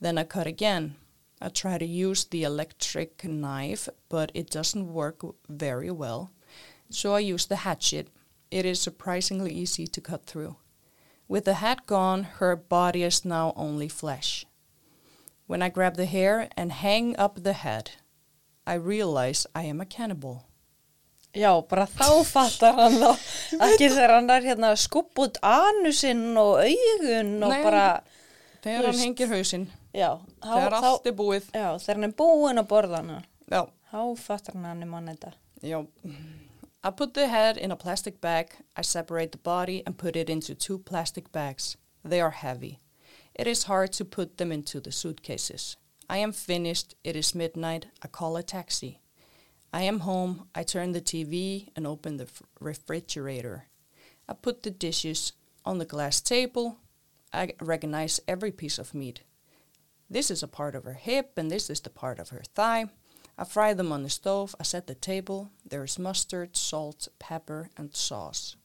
Then 0.00 0.18
I 0.18 0.24
cut 0.24 0.46
again. 0.46 0.96
I 1.44 1.48
try 1.50 1.76
to 1.76 1.84
use 1.84 2.24
the 2.24 2.42
electric 2.42 3.22
knife, 3.22 3.86
but 4.08 4.32
it 4.32 4.48
doesn't 4.48 4.90
work 4.94 5.20
very 5.46 5.90
well. 5.90 6.30
So 6.88 7.12
I 7.14 7.18
use 7.18 7.44
the 7.44 7.56
hatchet. 7.56 8.08
It 8.50 8.64
is 8.64 8.80
surprisingly 8.80 9.52
easy 9.52 9.86
to 9.86 10.00
cut 10.00 10.24
through. 10.24 10.56
With 11.28 11.44
the 11.44 11.54
head 11.54 11.84
gone, 11.86 12.22
her 12.40 12.56
body 12.56 13.02
is 13.02 13.26
now 13.26 13.52
only 13.56 13.88
flesh. 13.88 14.46
When 15.46 15.60
I 15.60 15.68
grab 15.68 15.96
the 15.96 16.06
hair 16.06 16.48
and 16.56 16.72
hang 16.72 17.14
up 17.18 17.42
the 17.42 17.52
head, 17.52 17.90
I 18.66 18.74
realize 18.74 19.46
I 19.54 19.64
am 19.64 19.82
a 19.82 19.86
cannibal. 19.86 20.46
Já, 21.34 21.60
bara 21.68 21.84
þá 21.90 22.24
fattar 22.24 22.76
hann 22.78 22.94
þá 23.02 23.10
ekki 23.68 23.88
þegar 23.90 24.12
hann 24.14 24.30
er 24.30 24.44
hérna 24.46 24.72
skupp 24.78 25.18
út 25.18 25.36
anusinn 25.42 26.36
og 26.38 26.62
augun 26.62 27.32
og 27.42 27.50
Nei. 27.50 27.62
bara, 27.66 27.86
Þegar 28.62 28.86
Þú 28.86 28.86
hann 28.86 29.02
hengir 29.02 29.32
hausinn, 29.34 29.66
já, 29.94 30.10
þá, 30.42 30.50
þegar 30.50 30.76
þá, 30.76 30.88
allt 30.90 31.06
er 31.06 31.16
búið, 31.20 31.48
já, 31.54 31.68
þegar 31.78 32.00
hann 32.00 32.08
er 32.08 32.16
búinn 32.18 32.62
að 32.62 32.70
borða 32.72 33.00
hana, 33.02 33.20
þá 33.48 34.00
fattar 34.20 34.58
hann 34.58 34.82
að 34.82 34.96
hann 34.96 35.12
þetta. 35.14 35.32
já. 35.62 35.78
I 36.86 36.90
put 36.90 37.14
the 37.14 37.28
head 37.28 37.56
in 37.56 37.70
a 37.70 37.76
plastic 37.76 38.20
bag, 38.20 38.50
I 38.76 38.82
separate 38.82 39.32
the 39.32 39.38
body 39.38 39.82
and 39.86 39.96
put 39.96 40.16
it 40.16 40.28
into 40.28 40.54
two 40.54 40.78
plastic 40.78 41.32
bags. 41.32 41.78
They 42.04 42.20
are 42.20 42.32
heavy. 42.32 42.78
It 43.34 43.46
is 43.46 43.64
hard 43.64 43.92
to 43.94 44.04
put 44.04 44.36
them 44.36 44.52
into 44.52 44.80
the 44.80 44.92
suitcases. 44.92 45.78
I 46.10 46.18
am 46.18 46.32
finished, 46.32 46.94
it 47.02 47.16
is 47.16 47.34
midnight, 47.34 47.86
I 48.02 48.08
call 48.08 48.36
a 48.36 48.42
taxi. 48.42 49.00
I 49.72 49.82
am 49.82 50.00
home, 50.00 50.46
I 50.54 50.62
turn 50.62 50.92
the 50.92 51.00
TV 51.00 51.68
and 51.74 51.86
open 51.86 52.18
the 52.18 52.28
refrigerator. 52.60 53.64
I 54.28 54.34
put 54.34 54.62
the 54.62 54.70
dishes 54.70 55.32
on 55.64 55.78
the 55.78 55.84
glass 55.86 56.20
table. 56.20 56.76
I 57.32 57.54
recognize 57.60 58.20
every 58.28 58.52
piece 58.52 58.78
of 58.78 58.94
meat. 58.94 59.22
This 60.08 60.30
is 60.30 60.42
a 60.42 60.48
part 60.48 60.74
of 60.74 60.84
her 60.84 60.94
hip 60.94 61.32
and 61.36 61.50
this 61.50 61.70
is 61.70 61.80
the 61.80 61.90
part 61.90 62.18
of 62.18 62.28
her 62.30 62.42
thigh. 62.54 62.86
I 63.36 63.44
fry 63.44 63.74
them 63.74 63.90
on 63.92 64.02
the 64.02 64.10
stove. 64.10 64.54
I 64.60 64.62
set 64.62 64.86
the 64.86 64.94
table. 64.94 65.50
There 65.68 65.82
is 65.84 65.98
mustard, 65.98 66.56
salt, 66.56 67.08
pepper, 67.18 67.70
and 67.76 67.94
sauce. 67.94 68.56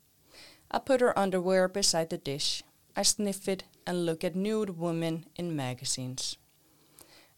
I 0.69 0.79
put 0.79 1.01
her 1.01 1.17
underwear 1.17 1.67
beside 1.67 2.09
the 2.09 2.17
dish. 2.17 2.63
I 2.95 3.01
sniff 3.03 3.47
it 3.47 3.63
and 3.87 4.05
look 4.05 4.23
at 4.23 4.35
nude 4.35 4.77
women 4.77 5.25
in 5.35 5.55
magazines. 5.55 6.37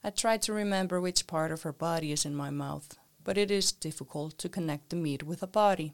I 0.04 0.10
try 0.10 0.38
to 0.38 0.54
remember 0.54 1.00
which 1.00 1.28
part 1.28 1.52
of 1.52 1.62
her 1.62 1.72
body 1.72 2.12
is 2.12 2.26
in 2.26 2.36
my 2.36 2.50
mouth, 2.50 2.98
but 3.24 3.38
it 3.38 3.52
is 3.52 3.72
difficult 3.72 4.38
to 4.40 4.50
connect 4.50 4.90
the 4.90 4.96
meat 4.96 5.24
with 5.24 5.42
the 5.42 5.48
body. 5.48 5.94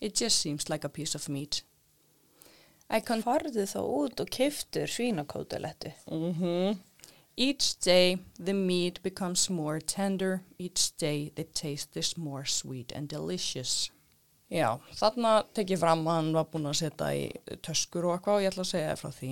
It 0.00 0.14
just 0.14 0.38
seems 0.38 0.70
like 0.70 0.84
a 0.84 0.88
piece 0.88 1.14
of 1.14 1.28
meat. 1.28 1.62
I 2.88 3.00
con- 3.00 3.22
Farðu 3.22 3.64
þá 3.66 3.80
út 3.82 4.20
og 4.20 4.30
kiftur 4.30 4.86
svínakótulettu. 4.86 5.92
Mm-hmm. 6.08 6.78
Each 7.36 7.78
day 7.80 8.18
the 8.38 8.52
meat 8.52 9.02
becomes 9.02 9.48
more 9.48 9.80
tender. 9.80 10.42
Each 10.58 10.94
day 10.96 11.32
the 11.34 11.44
taste 11.44 11.96
is 11.96 12.16
more 12.18 12.44
sweet 12.44 12.92
and 12.92 13.08
delicious. 13.08 13.90
Já, 14.52 14.76
þarna 15.00 15.38
tek 15.56 15.70
ég 15.72 15.80
fram 15.80 16.04
að 16.04 16.18
hann 16.18 16.34
var 16.36 16.50
búinn 16.52 16.68
að 16.68 16.82
setja 16.82 17.08
í 17.16 17.22
töskur 17.64 18.04
og 18.04 18.18
eitthvað 18.18 18.34
og 18.34 18.42
ég 18.44 18.52
ætla 18.52 18.64
að 18.66 18.72
segja 18.74 18.98
frá 19.00 19.08
því. 19.16 19.30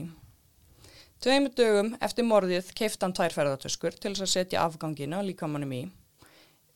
Tveimur 1.21 1.53
dögum 1.53 1.91
eftir 2.01 2.25
morðið 2.25 2.71
keifti 2.73 3.05
hann 3.05 3.13
tvær 3.19 3.37
ferðartöskur 3.37 3.99
til 4.01 4.15
þess 4.15 4.25
að 4.25 4.33
setja 4.33 4.63
afgangina 4.65 5.21
líka 5.21 5.45
mannum 5.45 5.77
í. 5.77 5.83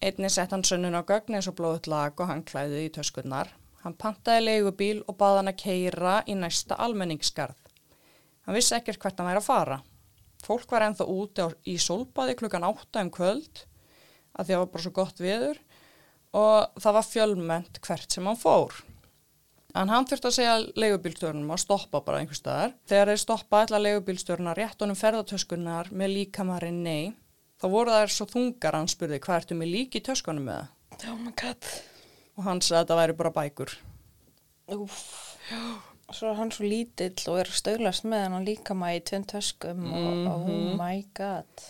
Einni 0.04 0.28
sett 0.28 0.52
hann 0.52 0.66
sönnun 0.68 0.98
á 1.00 1.00
gögn 1.08 1.38
eins 1.38 1.48
og 1.48 1.56
blóðut 1.56 1.88
lag 1.88 2.20
og 2.20 2.28
hann 2.28 2.44
klæði 2.44 2.84
í 2.84 2.92
töskurnar. 2.92 3.48
Hann 3.80 3.96
pantaði 3.96 4.44
leigubíl 4.44 5.00
og 5.08 5.16
baði 5.16 5.40
hann 5.40 5.52
að 5.54 5.60
keira 5.64 6.20
í 6.28 6.37
næsta 6.37 6.76
almenningskarð. 6.84 7.56
Hann 8.44 8.60
vissi 8.60 8.76
ekkert 8.76 9.00
hvert 9.00 9.16
hann 9.16 9.32
væri 9.32 9.40
að 9.40 9.48
fara. 9.48 9.80
Fólk 10.44 10.68
var 10.70 10.85
ennþá 10.87 11.07
úti 11.09 11.44
á, 11.44 11.48
í 11.64 11.76
sólbaði 11.80 12.37
klukkan 12.40 12.66
átta 12.68 13.04
um 13.04 13.12
kvöld 13.12 13.64
að 14.35 14.48
því 14.48 14.50
að 14.50 14.50
það 14.50 14.62
var 14.62 14.72
bara 14.74 14.85
svo 14.85 14.92
gott 14.98 15.22
viður 15.22 15.61
og 16.35 16.83
það 16.83 16.96
var 16.98 17.07
fjölmennt 17.09 17.80
hvert 17.87 18.16
sem 18.16 18.28
hann 18.28 18.40
fór. 18.40 18.83
En 19.74 19.90
hann 19.90 20.07
þurfti 20.07 20.30
að 20.30 20.37
segja 20.37 20.54
leigubílstjórnum 20.78 21.50
að 21.50 21.62
stoppa 21.64 22.00
bara 22.07 22.20
einhver 22.22 22.38
staðar. 22.38 22.74
Þegar 22.87 23.11
þeir 23.11 23.22
stoppa 23.24 23.62
allar 23.64 23.83
leigubílstjórna 23.83 24.54
rétt 24.54 24.85
honum 24.85 24.98
ferðartöskunar 24.98 25.90
með 25.90 26.14
líkamarinn 26.18 26.85
nei, 26.85 27.14
þá 27.59 27.66
voru 27.72 27.96
þær 27.96 28.14
svo 28.14 28.28
þungar 28.30 28.78
hann 28.78 28.90
spurði 28.92 29.18
hvað 29.24 29.40
ertu 29.40 29.59
með 29.59 29.72
lík 29.74 29.98
í 29.98 30.04
töskunum 30.07 30.46
með 30.46 30.61
það? 30.61 31.09
Oh 31.11 31.18
my 31.24 31.35
god. 31.42 31.72
Og 32.38 32.46
hann 32.46 32.62
sagði 32.62 32.78
að 32.78 32.85
þetta 32.85 33.00
væri 33.00 33.18
bara 33.18 33.35
bækur. 33.40 33.74
Úf. 34.78 35.00
Svo 36.12 36.28
er 36.30 36.36
hann 36.38 36.50
svo 36.52 36.66
lítill 36.68 37.24
og 37.32 37.38
er 37.40 37.48
stöglast 37.50 38.04
með 38.04 38.26
hann 38.26 38.36
og 38.38 38.44
líka 38.46 38.74
maður 38.76 38.98
í 39.00 39.04
tveim 39.08 39.24
töskum 39.30 39.86
og 39.88 40.28
oh 40.30 40.44
Mhm. 40.48 40.76
my 40.78 41.04
god. 41.14 41.64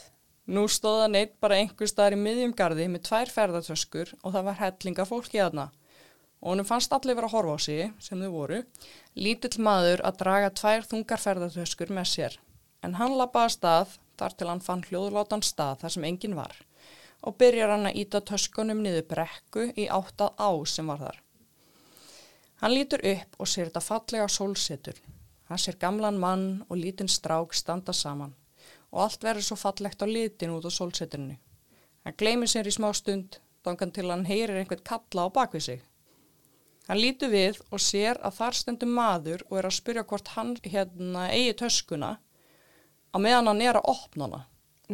Nú 0.49 0.67
stóða 0.69 1.07
neitt 1.11 1.39
bara 1.41 1.55
einhver 1.57 1.89
staðar 1.89 2.13
í 2.13 2.21
miðjum 2.21 2.53
garði 2.55 2.89
með 2.91 3.03
tvær 3.09 3.31
ferðartöskur 3.33 4.13
og 4.23 4.33
það 4.35 4.45
var 4.45 4.55
hellinga 4.61 5.07
fólki 5.09 5.41
aðna. 5.41 5.71
Og 6.43 6.51
honum 6.53 6.67
fannst 6.69 6.93
allir 6.93 7.15
vera 7.17 7.27
að 7.29 7.33
horfa 7.39 7.55
á 7.57 7.59
sig, 7.65 7.93
sem 8.01 8.21
þau 8.21 8.31
voru, 8.31 8.65
lítill 9.17 9.63
maður 9.65 10.03
að 10.05 10.19
draga 10.19 10.51
tvær 10.51 10.83
þungar 10.91 11.23
ferðartöskur 11.23 11.89
með 11.89 12.05
sér. 12.13 12.37
En 12.83 12.95
hann 12.95 13.17
lappaði 13.17 13.47
að 13.47 13.55
stað 13.57 13.99
þar 14.19 14.37
til 14.37 14.49
hann 14.49 14.61
fann 14.61 14.83
hljóðlátan 14.83 15.43
stað 15.43 15.79
þar 15.81 15.91
sem 15.91 16.05
enginn 16.05 16.37
var 16.37 16.53
og 17.25 17.39
byrjar 17.41 17.71
hann 17.73 17.87
að 17.89 17.97
íta 17.97 18.21
töskunum 18.21 18.83
niður 18.85 19.07
brekku 19.09 19.73
í 19.81 19.89
áttað 19.89 20.35
á 20.37 20.51
sem 20.69 20.87
var 20.87 20.99
þar. 20.99 21.19
Hann 22.63 22.75
lítur 22.75 23.03
upp 23.05 23.39
og 23.41 23.49
sér 23.51 23.69
þetta 23.71 23.83
fallega 23.85 24.29
sólsetur. 24.31 24.99
Hann 25.51 25.61
sér 25.61 25.77
gamlan 25.81 26.19
mann 26.21 26.47
og 26.69 26.79
lítinn 26.81 27.11
strák 27.11 27.55
standa 27.55 27.93
saman 27.93 28.35
og 28.95 29.01
allt 29.03 29.25
verður 29.27 29.43
svo 29.43 29.57
fallegt 29.59 30.03
á 30.03 30.07
litin 30.07 30.53
út 30.55 30.63
á 30.63 30.71
sólseturinu. 30.71 31.35
Hann 32.05 32.15
gleymir 32.21 32.47
sér 32.47 32.69
í 32.71 32.73
smá 32.77 32.93
stund, 32.95 33.41
þangan 33.67 33.91
til 33.91 34.07
hann 34.07 34.23
heyrir 34.29 34.61
einhvern 34.61 34.85
kalla 34.87 35.25
á 35.27 35.35
bakvið 35.35 35.65
sig. 35.67 35.81
Hann 36.87 37.01
lítur 37.01 37.33
við 37.33 37.59
og 37.75 37.81
sér 37.83 38.21
að 38.23 38.37
þar 38.39 38.55
stendur 38.61 38.93
maður 38.95 39.43
og 39.49 39.59
er 39.59 39.67
að 39.67 39.75
spyrja 39.81 40.05
hvort 40.07 40.31
hann 40.37 40.55
hérna 40.63 41.27
eigi 41.33 41.57
töskuna 41.65 42.13
á 43.11 43.17
meðan 43.19 43.51
hann 43.51 43.63
er 43.67 43.81
að 43.81 43.89
opna 43.97 44.29
hana. 44.29 44.41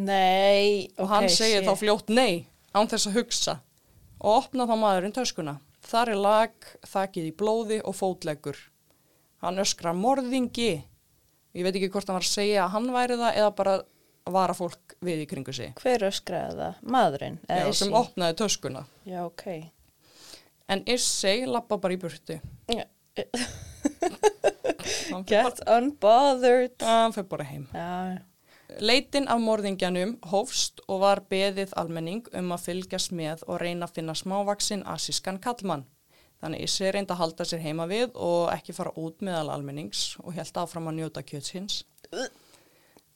Nei, 0.01 0.89
Og 0.97 1.05
ok, 1.05 1.11
hann 1.13 1.29
segir 1.29 1.61
shit. 1.61 1.69
þá 1.69 1.77
fljótt 1.83 2.09
nei, 2.15 2.47
án 2.73 2.89
þess 2.89 3.11
að 3.11 3.17
hugsa. 3.21 3.57
Og 4.21 4.37
opna 4.47 4.65
þá 4.71 4.77
maðurinn 4.81 5.17
töskuna. 5.17 5.59
Þar 5.91 6.13
er 6.13 6.21
lag, 6.23 6.67
þakið 6.87 7.31
í 7.31 7.33
blóði 7.41 7.79
og 7.83 7.97
fótleggur. 7.99 8.59
Hann 9.43 9.59
öskrar 9.63 9.97
morðingi. 9.97 10.75
Ég 11.57 11.65
veit 11.67 11.75
ekki 11.75 11.89
hvort 11.91 12.07
hann 12.11 12.21
var 12.21 12.27
að 12.27 12.31
segja 12.31 12.67
að 12.67 12.75
hann 12.77 12.91
væri 12.95 13.17
það 13.19 13.39
eða 13.41 13.55
bara 13.59 13.75
vara 14.31 14.55
fólk 14.55 14.95
við 15.03 15.25
í 15.25 15.27
kringu 15.31 15.55
sig. 15.57 15.73
Hver 15.81 16.05
öskraði 16.07 16.55
það? 16.61 16.77
Maðurinn? 16.95 17.41
Já, 17.49 17.57
Eða 17.65 17.73
sem 17.81 17.97
opnaði 17.99 18.37
töskuna. 18.39 18.85
Já, 19.09 19.25
ok. 19.27 19.45
En 20.71 20.85
Issei 20.95 21.49
lappa 21.51 21.81
bara 21.83 21.97
í 21.97 21.99
burtu. 21.99 22.37
Já. 22.71 22.85
Get 25.27 25.65
unbothered. 25.67 26.77
hann 26.85 27.17
fer 27.17 27.27
bara 27.27 27.49
heim. 27.49 27.67
Já, 27.75 28.21
Leitin 28.79 29.27
af 29.29 29.41
morðingjanum 29.43 30.13
hófst 30.31 30.83
og 30.87 31.01
var 31.03 31.23
beðið 31.31 31.73
almenning 31.81 32.27
um 32.37 32.53
að 32.55 32.67
fylgjast 32.69 33.11
með 33.17 33.43
og 33.49 33.59
reyna 33.63 33.89
að 33.89 33.97
finna 33.97 34.15
smávaksinn 34.15 34.85
asískan 34.87 35.41
kallmann. 35.43 35.87
Þannig 36.41 36.63
Issi 36.65 36.93
reyndi 36.93 37.13
að 37.13 37.21
halda 37.21 37.47
sér 37.49 37.65
heima 37.65 37.89
við 37.91 38.15
og 38.15 38.53
ekki 38.55 38.77
fara 38.77 38.95
út 38.97 39.21
meðal 39.27 39.51
almennings 39.57 40.15
og 40.23 40.37
held 40.37 40.63
áfram 40.63 40.89
að 40.89 41.01
njóta 41.01 41.25
kjötsins. 41.27 41.83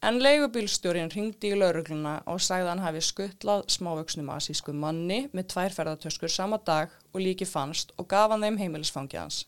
En 0.04 0.20
leigubílstjórin 0.20 1.08
ringdi 1.14 1.54
í 1.54 1.56
laurugluna 1.56 2.18
og 2.28 2.42
sagði 2.44 2.66
að 2.66 2.72
hann 2.74 2.84
hafi 2.84 3.02
skuttlað 3.06 3.64
smávöksnum 3.72 4.28
asísku 4.34 4.74
manni 4.76 5.22
með 5.32 5.48
tvær 5.54 5.76
ferðartöskur 5.78 6.32
sama 6.32 6.58
dag 6.60 6.92
og 7.14 7.22
líki 7.24 7.48
fannst 7.48 7.94
og 7.96 8.10
gaf 8.10 8.34
hann 8.34 8.44
þeim 8.44 8.60
heimilisfangi 8.60 9.22
hans. 9.22 9.44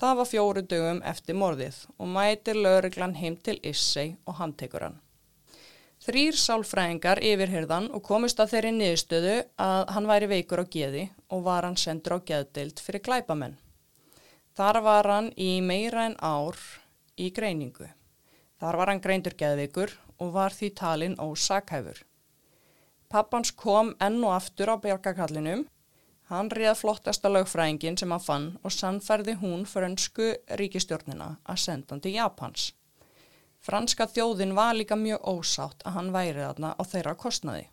Það 0.00 0.18
var 0.18 0.30
fjóru 0.32 0.66
dögum 0.66 1.02
eftir 1.06 1.38
morðið 1.38 1.82
og 1.96 2.14
mætir 2.18 2.58
lauruglan 2.58 3.14
heim 3.20 3.38
til 3.38 3.60
Issei 3.62 4.16
og 4.26 4.40
hann 4.40 4.56
tekur 4.58 4.88
hann. 4.88 4.98
Þrýr 6.06 6.36
sálfræðingar 6.38 7.18
yfirhyrðan 7.18 7.88
og 7.96 8.02
komist 8.06 8.38
að 8.38 8.52
þeirri 8.52 8.70
niðurstöðu 8.76 9.32
að 9.58 9.80
hann 9.90 10.04
væri 10.06 10.28
veikur 10.30 10.60
á 10.62 10.66
geði 10.70 11.00
og 11.34 11.40
var 11.48 11.66
hann 11.66 11.78
sendur 11.82 12.14
á 12.14 12.18
geðdeild 12.28 12.78
fyrir 12.78 13.02
glæpamenn. 13.08 13.56
Þar 14.54 14.78
var 14.86 15.08
hann 15.10 15.32
í 15.34 15.48
meira 15.66 16.04
en 16.06 16.14
ár 16.22 16.60
í 17.18 17.32
greiningu. 17.34 17.88
Þar 18.62 18.78
var 18.78 18.92
hann 18.92 19.02
greindur 19.02 19.34
geðveikur 19.34 19.96
og 20.22 20.30
var 20.38 20.54
því 20.54 20.70
talinn 20.78 21.18
ósakhæfur. 21.18 21.98
Pappans 23.10 23.50
kom 23.50 23.96
enn 23.98 24.22
og 24.22 24.36
aftur 24.38 24.70
á 24.70 24.76
bjargakallinum. 24.78 25.66
Hann 26.30 26.54
réð 26.54 26.84
flottasta 26.84 27.34
lögfræðingin 27.34 27.98
sem 27.98 28.14
hann 28.14 28.22
fann 28.22 28.50
og 28.62 28.78
sannferði 28.78 29.40
hún 29.42 29.66
frönsku 29.66 30.36
ríkistjórnina 30.62 31.32
að 31.42 31.64
senda 31.66 31.96
hann 31.96 32.06
til 32.06 32.14
Japans. 32.14 32.70
Franska 33.66 34.04
þjóðin 34.06 34.52
var 34.54 34.76
líka 34.78 34.94
mjög 34.94 35.24
ósátt 35.26 35.80
að 35.82 35.96
hann 35.96 36.10
væri 36.14 36.38
þarna 36.38 36.68
á 36.78 36.82
þeirra 36.86 37.14
kostnaði. 37.18 37.64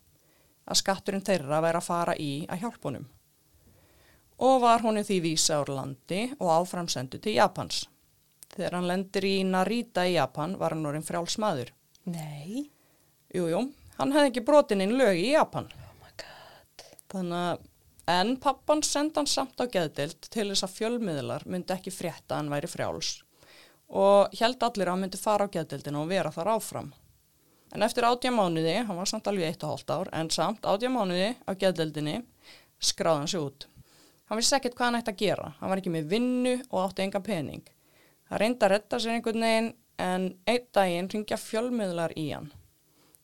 Að 0.65 0.79
skatturinn 0.79 1.25
þeirra 1.27 1.59
væri 1.61 1.77
að 1.77 1.85
fara 1.85 2.15
í 2.17 2.31
að 2.49 2.63
hjálpunum. 2.63 3.09
og 4.43 4.61
var 4.61 4.81
honum 4.81 5.05
því 5.05 5.19
vísa 5.21 5.59
úr 5.61 5.69
landi 5.69 6.23
og 6.39 6.49
áframsendu 6.51 7.19
til 7.21 7.35
Japans. 7.35 7.83
Þegar 8.55 8.75
hann 8.75 8.87
lendir 8.89 9.25
í 9.29 9.35
Narita 9.45 10.07
í 10.09 10.15
Japan 10.15 10.57
var 10.57 10.73
hann 10.73 10.85
orðin 10.89 11.05
frjálsmaður. 11.05 11.69
Nei. 12.09 12.65
Jú, 13.33 13.45
jú, 13.47 13.61
hann 13.99 14.11
hefði 14.11 14.31
ekki 14.31 14.43
brotin 14.47 14.81
inn 14.81 14.97
lög 14.97 15.21
í 15.21 15.29
Japan. 15.31 15.69
Oh 15.77 15.93
my 16.01 16.11
god. 16.17 16.87
Þannig 17.13 17.37
að, 17.53 17.69
en 18.17 18.33
pappan 18.41 18.83
senda 18.83 19.21
hann 19.21 19.29
samt 19.29 19.61
á 19.61 19.69
geðdild 19.69 20.27
til 20.27 20.49
þess 20.49 20.65
að 20.65 20.75
fjölmiðlar 20.79 21.45
myndi 21.45 21.77
ekki 21.77 21.93
frétta 21.93 22.33
að 22.33 22.41
hann 22.41 22.51
væri 22.57 22.73
frjáls 22.73 23.13
og 23.93 24.33
held 24.39 24.63
allir 24.65 24.89
að 24.89 24.95
hann 24.95 25.03
myndi 25.05 25.21
fara 25.21 25.45
á 25.45 25.53
geðdildinu 25.53 26.01
og 26.01 26.09
vera 26.09 26.31
þar 26.33 26.55
áfram. 26.55 26.89
En 27.73 27.85
eftir 27.85 28.05
átja 28.05 28.31
mánuði, 28.33 28.73
hann 28.85 28.97
var 28.97 29.09
samt 29.09 29.27
alveg 29.29 29.49
eitt 29.49 29.63
og 29.65 29.73
hóllt 29.73 29.93
ár, 29.93 30.09
en 30.13 30.29
samt 30.33 30.65
átja 30.65 30.89
mánuði 30.93 31.33
á 31.45 31.51
geðdildinni 31.57 32.19
skráði 32.81 33.23
hann 33.23 33.31
sig 33.31 33.41
út. 33.41 33.67
Hann 34.29 34.39
vissi 34.39 34.55
ekkert 34.57 34.77
hvað 34.77 34.89
hann 34.89 34.99
ætti 34.99 35.13
að 35.13 35.21
gera, 35.21 35.53
hann 35.59 35.71
var 35.71 35.81
ekki 35.81 35.93
með 35.93 36.09
vinnu 36.13 36.53
og 36.69 36.83
átti 36.83 37.05
enga 37.05 37.21
pening. 37.25 37.63
Það 38.29 38.41
reyndi 38.41 38.65
að 38.65 38.73
retta 38.73 38.99
sér 39.01 39.17
einhvern 39.17 39.45
veginn 39.45 39.71
en 40.01 40.27
einn 40.49 40.69
daginn 40.73 41.09
ringja 41.13 41.37
fjölmiðlar 41.37 42.15
í 42.17 42.27
hann. 42.31 42.49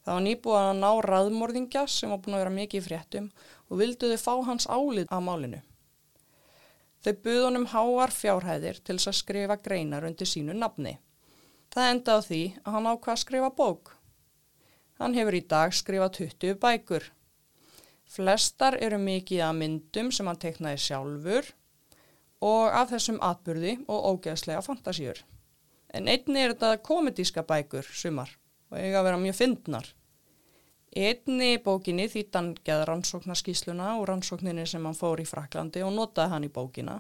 Það 0.06 0.16
var 0.16 0.26
nýbúið 0.26 0.60
að 0.60 0.76
ná 0.80 0.90
raðmorðingja 1.06 1.86
sem 1.90 2.14
var 2.14 2.22
búin 2.24 2.38
að 2.38 2.44
vera 2.44 2.56
mikið 2.56 2.80
í 2.80 2.86
fréttum 2.86 3.32
og 3.70 3.82
vildu 3.82 4.10
þau 4.14 4.22
fá 4.22 4.34
hans 4.50 4.70
álið 4.70 5.10
af 5.10 5.24
málinu. 5.26 5.62
Þau 7.00 7.14
buð 7.24 7.44
honum 7.46 7.68
háar 7.72 8.12
fjárhæðir 8.12 8.82
til 8.84 8.98
þess 8.98 9.12
að 9.12 9.20
skrifa 9.22 9.56
greinar 9.64 10.08
undir 10.08 10.28
sínu 10.28 10.56
nafni. 10.58 10.98
Það 11.72 11.92
endaði 11.94 12.20
á 12.20 12.28
því 12.28 12.42
að 12.64 12.76
hann 12.76 12.90
ákvað 12.90 13.14
að 13.14 13.22
skrifa 13.24 13.50
bók. 13.56 13.94
Hann 15.00 15.16
hefur 15.16 15.38
í 15.38 15.44
dag 15.54 15.76
skrifað 15.76 16.12
20 16.18 16.58
bækur. 16.60 17.06
Flestar 18.10 18.76
eru 18.84 18.98
mikið 19.00 19.46
að 19.46 19.58
myndum 19.62 20.10
sem 20.12 20.28
hann 20.28 20.42
teiknaði 20.42 20.82
sjálfur 20.84 21.52
og 22.44 22.74
af 22.74 22.92
þessum 22.92 23.20
atbyrði 23.24 23.78
og 23.88 24.10
ógeðslega 24.14 24.64
fantasíur. 24.66 25.22
En 25.94 26.10
einni 26.12 26.42
er 26.42 26.56
þetta 26.56 26.82
komedíska 26.84 27.46
bækur 27.48 27.88
sumar 27.96 28.34
og 28.70 28.78
eiga 28.82 29.00
að 29.00 29.08
vera 29.08 29.22
mjög 29.24 29.40
fyndnar. 29.40 29.88
Einni 30.96 31.60
bókinni 31.62 32.08
þýtt 32.10 32.34
hann 32.34 32.54
geða 32.66 32.88
rannsóknarskísluna 32.90 33.92
og 34.00 34.08
rannsókninni 34.10 34.66
sem 34.68 34.86
hann 34.86 34.98
fór 34.98 35.22
í 35.22 35.28
Fraklandi 35.30 35.84
og 35.86 35.94
notaði 35.94 36.34
hann 36.34 36.48
í 36.48 36.50
bókina. 36.54 36.96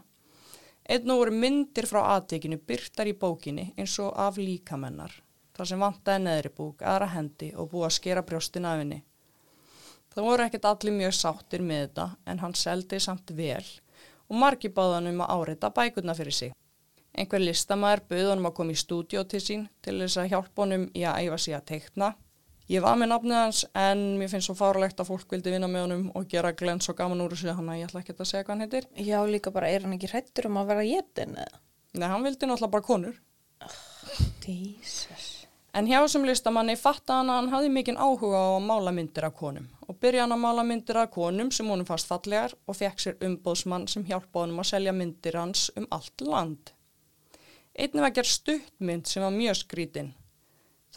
Einn 0.89 1.09
og 1.09 1.23
voru 1.23 1.33
myndir 1.33 1.87
frá 1.89 2.03
aðtekinu 2.15 2.59
byrtar 2.69 3.09
í 3.09 3.15
bókinni 3.17 3.71
eins 3.77 3.97
og 4.01 4.13
af 4.17 4.37
líkamennar, 4.37 5.11
þar 5.57 5.71
sem 5.71 5.81
vantaði 5.81 6.23
neðri 6.23 6.53
búk, 6.53 6.81
aðra 6.81 7.09
hendi 7.15 7.51
og 7.55 7.71
búið 7.73 7.89
að 7.89 7.95
skera 7.97 8.25
brjóstin 8.25 8.69
af 8.69 8.79
henni. 8.81 9.01
Það 10.13 10.25
voru 10.25 10.45
ekkert 10.45 10.69
allir 10.69 10.97
mjög 10.97 11.13
sáttir 11.17 11.65
með 11.65 11.83
þetta 11.83 12.07
en 12.25 12.39
hann 12.45 12.55
seldi 12.57 13.01
samt 13.01 13.33
vel 13.37 13.65
og 14.29 14.37
margi 14.37 14.69
báðan 14.69 15.09
um 15.09 15.21
að 15.25 15.33
áreita 15.35 15.69
bækurna 15.73 16.13
fyrir 16.17 16.35
sig. 16.35 16.55
Einhver 17.17 17.41
listamæður 17.41 18.05
bauð 18.09 18.31
honum 18.31 18.49
að 18.49 18.57
koma 18.57 18.73
í 18.73 18.81
stúdíó 18.81 19.25
til 19.25 19.41
sín 19.41 19.69
til 19.81 19.97
þess 20.01 20.21
að 20.21 20.33
hjálpa 20.33 20.61
honum 20.61 20.89
í 20.93 21.05
að 21.09 21.25
æfa 21.25 21.37
sig 21.41 21.57
að 21.57 21.65
teikna. 21.71 22.09
Ég 22.69 22.83
var 22.85 22.99
með 23.01 23.09
nafnið 23.09 23.33
hans 23.39 23.63
en 23.73 24.01
mér 24.19 24.29
finnst 24.29 24.45
svo 24.45 24.53
fárlegt 24.53 24.99
að 25.01 25.07
fólk 25.09 25.31
vildi 25.33 25.49
vinna 25.55 25.65
með 25.71 25.87
honum 25.87 26.03
og 26.13 26.27
gera 26.29 26.51
glens 26.53 26.85
og 26.91 26.99
gaman 26.99 27.23
úr 27.23 27.33
þessu 27.33 27.55
hann 27.57 27.71
að 27.73 27.79
ég 27.79 27.89
ætla 27.89 28.03
ekki 28.03 28.13
að 28.13 28.29
segja 28.29 28.45
hvað 28.45 28.53
hann 28.53 28.61
heitir. 28.65 28.85
Já, 29.07 29.17
líka 29.25 29.53
bara, 29.55 29.71
er 29.73 29.87
hann 29.87 29.95
ekki 29.95 30.11
hrættur 30.11 30.51
um 30.51 30.59
að 30.61 30.69
vera 30.69 30.83
jétin 30.85 31.33
eða? 31.33 31.61
Nei, 31.97 32.05
hann 32.11 32.27
vildi 32.27 32.45
náttúrulega 32.45 32.75
bara 32.75 32.85
konur. 32.85 33.17
Jesus. 34.45 35.25
En 35.73 35.89
hjá 35.89 35.97
þessum 35.97 36.29
listamanni 36.29 36.77
fatta 36.77 37.19
hann 37.19 37.33
að 37.33 37.39
hann 37.39 37.51
hafði 37.55 37.73
mikinn 37.73 37.97
áhuga 37.97 38.37
á 38.37 38.49
að 38.59 38.69
mála 38.69 38.93
myndir 38.93 39.25
af 39.25 39.35
konum 39.41 39.65
og 39.89 39.97
byrja 40.01 40.27
hann 40.27 40.37
að 40.37 40.43
mála 40.45 40.65
myndir 40.69 41.01
af 41.01 41.11
konum 41.13 41.49
sem 41.53 41.69
honum 41.69 41.89
fast 41.89 42.09
fallegar 42.09 42.53
og 42.69 42.77
fekk 42.77 43.01
sér 43.01 43.17
umbóðsmann 43.25 43.89
sem 43.89 44.05
hjálpa 44.05 44.43
honum 44.43 44.61
að 44.61 44.69
selja 44.75 44.93
myndir 44.93 45.41
hans 45.41 45.71
um 45.77 45.89
allt 45.93 46.21
land. 46.21 46.73
Einnig 47.73 48.05
var 48.05 48.13
gerð 48.13 48.33
stuttmynd 48.35 49.09
sem 49.09 49.25
var 49.25 49.33
mjög 49.33 49.61
skrítinn. 49.63 50.13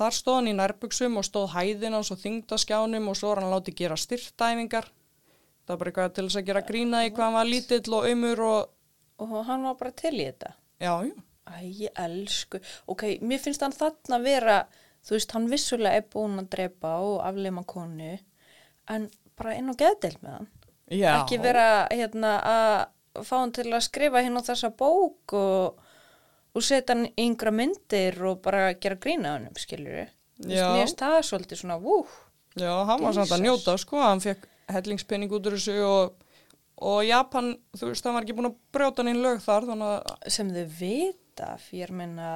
Þar 0.02 0.16
stóð 0.18 0.38
hann 0.40 0.50
í 0.50 0.54
nærbuksum 0.58 1.16
og 1.20 1.26
stóð 1.28 1.52
hæðin 1.54 1.94
hans 1.94 2.10
og 2.10 2.18
þingdaskjánum 2.24 3.08
og 3.12 3.18
svo 3.18 3.28
var 3.30 3.40
hann 3.44 3.52
látið 3.54 3.76
gera 3.78 3.98
styrtæfingar. 4.02 4.88
Það 5.62 5.70
var 5.76 5.78
bara 5.82 5.90
eitthvað 5.92 6.14
til 6.16 6.24
þess 6.26 6.38
að 6.40 6.46
gera 6.48 6.62
grína 6.66 7.02
í 7.06 7.12
hvað 7.12 7.28
hann 7.28 7.36
var 7.38 7.46
lítill 7.52 7.94
og 7.98 8.08
ömur 8.10 8.40
og 8.48 8.78
Og 9.22 9.34
hann 9.46 9.62
var 9.68 9.76
bara 9.78 9.92
til 9.94 10.16
í 10.18 10.24
þetta. 10.26 10.56
já, 10.82 10.94
já. 11.06 11.14
Æ, 11.42 11.54
ég 11.84 11.98
elsku. 11.98 12.58
Ok, 12.90 13.02
mér 13.22 13.38
finnst 13.42 13.62
hann 13.62 13.74
þarna 13.74 14.18
vera, 14.22 14.56
þú 15.06 15.14
veist, 15.16 15.32
hann 15.36 15.46
vissulega 15.50 15.98
er 16.00 16.04
búin 16.10 16.38
að 16.40 16.48
drepa 16.54 16.92
og 17.02 17.20
afleima 17.26 17.62
konu, 17.66 18.16
en 18.88 19.06
bara 19.38 19.54
inn 19.58 19.70
og 19.70 19.78
geðdel 19.78 20.16
með 20.22 20.36
hann. 20.36 20.48
Já. 20.90 21.12
Ekki 21.20 21.38
vera, 21.42 21.66
hérna, 21.90 22.32
að 22.42 23.24
fá 23.26 23.34
hann 23.40 23.52
til 23.54 23.68
að 23.70 23.84
skrifa 23.86 24.22
hérna 24.22 24.42
á 24.42 24.48
þessa 24.50 24.70
bók 24.70 25.34
og, 25.38 25.82
og 26.54 26.64
setja 26.66 26.94
hann 26.94 27.06
í 27.08 27.12
yngra 27.26 27.52
myndir 27.54 28.18
og 28.28 28.42
bara 28.44 28.72
gera 28.74 28.98
grína 29.00 29.36
hann, 29.36 29.48
skilur 29.56 30.02
við. 30.02 30.12
Já. 30.52 30.66
Mér 30.74 30.90
það 30.98 31.18
svolítið 31.28 31.60
svona, 31.62 31.78
vú, 31.80 32.02
Já, 32.58 32.72
hann 32.84 33.00
var 33.00 33.14
samt 33.16 33.32
að 33.32 33.44
njóta, 33.46 33.78
sko, 33.80 34.00
hann 34.02 34.20
fekk 34.20 34.42
hellingspenning 34.72 35.32
út 35.32 35.46
úr 35.48 35.54
þessu 35.56 35.76
og, 35.86 36.26
og 36.84 36.98
Japan, 37.06 37.54
þú 37.78 37.88
veist, 37.88 38.04
hann 38.04 38.16
var 38.18 38.26
ekki 38.26 38.36
búin 38.36 38.50
að 38.50 38.58
brjóta 38.76 39.00
hann 39.02 39.12
inn 39.14 39.22
lög 39.24 39.40
þar, 39.44 39.68
sem 40.28 40.50
þau 40.52 40.66
vita, 40.76 41.54
fyrir 41.62 41.94
meina 41.96 42.26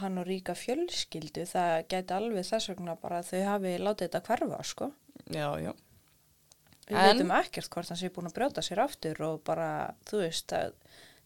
hann 0.00 0.18
og 0.18 0.26
ríka 0.26 0.56
fjölskyldu, 0.58 1.44
það 1.52 1.76
gæti 1.92 2.16
alveg 2.16 2.48
þess 2.48 2.72
vegna 2.72 2.96
bara 2.98 3.22
þau 3.26 3.44
hafi 3.46 3.76
látið 3.78 4.08
þetta 4.08 4.24
hverfa, 4.26 4.60
sko. 4.66 4.90
já, 5.30 5.46
já. 5.62 5.72
Við 6.90 6.98
En- 6.98 7.06
veitum 7.06 7.30
ekkert 7.38 7.70
hvort 7.70 7.92
hann 7.92 8.00
sé 8.00 8.10
búin 8.10 8.26
að 8.26 8.34
brjóta 8.40 8.64
sér 8.66 8.82
aftur 8.82 9.22
og 9.22 9.44
bara, 9.46 9.94
þú 10.10 10.24
veist, 10.24 10.50
að 10.50 10.74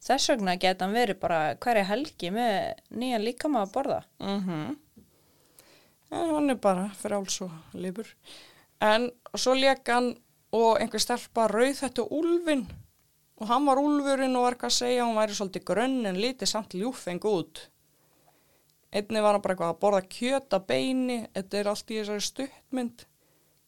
þess 0.04 0.32
vegna 0.32 0.56
geta 0.60 0.84
hann 0.84 0.96
verið 0.96 1.20
bara 1.22 1.40
hverja 1.56 1.84
helgi 1.88 2.30
með 2.34 2.80
nýjan 2.92 3.24
líkama 3.24 3.64
að 3.64 3.76
borða. 3.76 4.00
Mm 4.20 4.74
En 6.14 6.30
hann 6.30 6.50
er 6.52 6.58
bara 6.62 6.90
fráls 6.94 7.40
og 7.42 7.50
lifur. 7.74 8.06
En 8.78 9.08
svo 9.34 9.54
leik 9.54 9.88
hann 9.88 10.12
og 10.54 10.78
einhver 10.78 11.02
stelpa 11.02 11.48
rauð 11.50 11.80
þetta 11.80 12.04
úlfin 12.14 12.66
og 13.40 13.48
hann 13.50 13.66
var 13.66 13.80
úlfurinn 13.82 14.36
og 14.38 14.44
var 14.44 14.54
eitthvað 14.54 14.70
að 14.70 14.76
segja 14.76 15.06
hún 15.06 15.18
væri 15.18 15.34
svolítið 15.34 15.64
grönn 15.70 16.06
en 16.06 16.20
lítið 16.20 16.50
samt 16.50 16.76
ljúfeng 16.78 17.24
út. 17.26 17.64
Einni 18.94 19.24
var 19.24 19.34
hann 19.34 19.42
bara 19.42 19.56
eitthvað 19.56 19.72
að 19.72 19.80
borða 19.82 20.02
kjöta 20.06 20.60
beini, 20.62 21.18
þetta 21.34 21.58
er 21.58 21.70
allt 21.72 21.90
í 21.90 21.98
þessari 21.98 22.26
stuttmynd. 22.28 23.04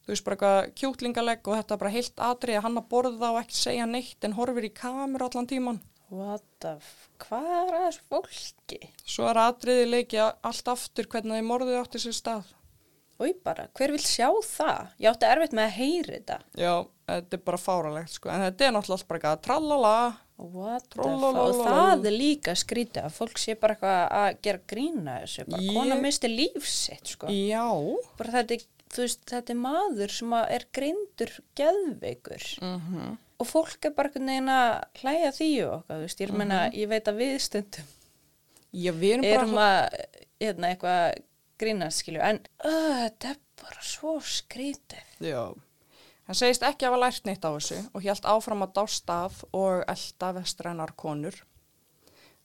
Þú 0.07 0.12
veist 0.12 0.26
bara 0.28 0.37
eitthvað 0.37 0.70
kjútlingalegg 0.78 1.49
og 1.51 1.59
þetta 1.59 1.74
er 1.74 1.82
bara 1.82 1.95
heilt 1.97 2.22
atrið 2.28 2.61
að 2.61 2.66
hann 2.68 2.78
að 2.78 2.89
borða 2.93 3.32
og 3.32 3.41
ekki 3.41 3.59
segja 3.59 3.89
neitt 3.91 4.28
en 4.28 4.37
horfir 4.39 4.68
í 4.68 4.74
kameru 4.76 5.26
allan 5.26 5.51
tíman. 5.51 5.82
What 6.11 6.44
the 6.62 6.76
f... 6.78 7.09
Hvað 7.24 7.46
er 7.50 7.72
að 7.74 7.86
þessu 7.88 8.04
fólki? 8.12 8.78
Svo 9.09 9.26
er 9.30 9.40
atriði 9.42 9.86
leikja 9.88 10.28
allt 10.46 10.68
aftur 10.70 11.09
hvernig 11.11 11.40
þið 11.40 11.48
morðið 11.48 11.80
átti 11.80 12.02
sér 12.04 12.14
stað. 12.14 12.52
Úi 13.16 13.32
bara, 13.42 13.64
hver 13.74 13.94
vil 13.94 14.02
sjá 14.04 14.28
það? 14.44 14.90
Ég 15.00 15.09
átti 15.11 15.26
erfitt 15.30 15.57
með 15.57 15.64
að 15.70 15.74
heyri 15.80 16.12
þetta. 16.18 16.36
Já, 16.61 16.72
þetta 17.09 17.38
er 17.38 17.42
bara 17.48 17.61
fáralegt 17.62 18.12
sko, 18.12 18.28
en 18.30 18.44
þetta 18.44 18.66
er 18.68 18.74
náttúrulega 18.76 18.98
allt 19.00 19.09
bara 19.09 19.20
eitthvað 19.22 19.42
trallala. 19.48 19.94
Og 20.36 21.61
það 21.64 22.07
er 22.11 22.12
líka 22.12 22.52
skrítið 22.61 23.07
að 23.09 23.14
fólk 23.16 23.40
sé 23.40 23.54
bara 23.57 23.72
eitthvað 23.78 24.16
að 24.20 24.40
gera 24.44 24.61
grína 24.68 25.14
þessu. 25.22 25.46
Bara 25.48 25.62
Ég- 25.64 25.78
kona 25.80 25.96
misti 26.04 26.28
lífsitt, 26.28 27.14
sko. 27.16 27.32
Já, 27.32 27.64
Bara 28.20 28.34
þetta, 28.36 28.59
er- 28.61 28.98
veist, 29.00 29.24
þetta 29.32 29.50
er 29.57 29.62
maður 29.64 30.12
sem 30.20 30.32
er 30.44 30.66
grindur 30.76 31.32
geðveikur. 31.57 32.50
mm 32.62 33.16
Og 33.37 33.49
fólk 33.49 33.84
er 33.84 33.93
bara 33.93 34.09
einhvern 34.09 34.30
veginn 34.30 34.53
að 34.53 34.70
hlæja 35.03 35.32
því 35.37 35.51
og 35.66 35.72
okkar, 35.80 35.99
þú 35.99 36.07
veist. 36.07 36.22
Ég 36.24 36.34
meina, 36.41 36.61
ég 36.72 36.89
veit 36.89 37.11
að 37.11 37.20
við 37.20 37.37
stundum 37.45 37.93
já 38.76 38.93
við 38.93 39.16
erum, 39.16 39.26
erum 39.26 39.55
bara... 39.57 39.87
að, 39.87 40.22
hérna, 40.43 40.70
eitthvað 40.72 41.20
grínast, 41.61 42.03
skilju. 42.03 42.22
En 42.24 42.41
uh, 42.64 43.03
þetta 43.05 43.32
er 43.32 43.43
bara 43.62 43.84
svo 43.84 44.16
skrítið. 44.20 45.12
Já, 45.24 45.43
hann 46.28 46.39
segist 46.39 46.64
ekki 46.66 46.89
hafa 46.89 47.01
lært 47.01 47.28
neitt 47.28 47.45
á 47.45 47.51
þessu 47.51 47.80
og 47.93 48.05
hélt 48.05 48.28
áfram 48.28 48.64
að 48.66 48.74
dást 48.80 49.12
af 49.12 49.43
og 49.57 49.84
elda 49.89 50.32
vestrænar 50.37 50.97
konur. 50.99 51.39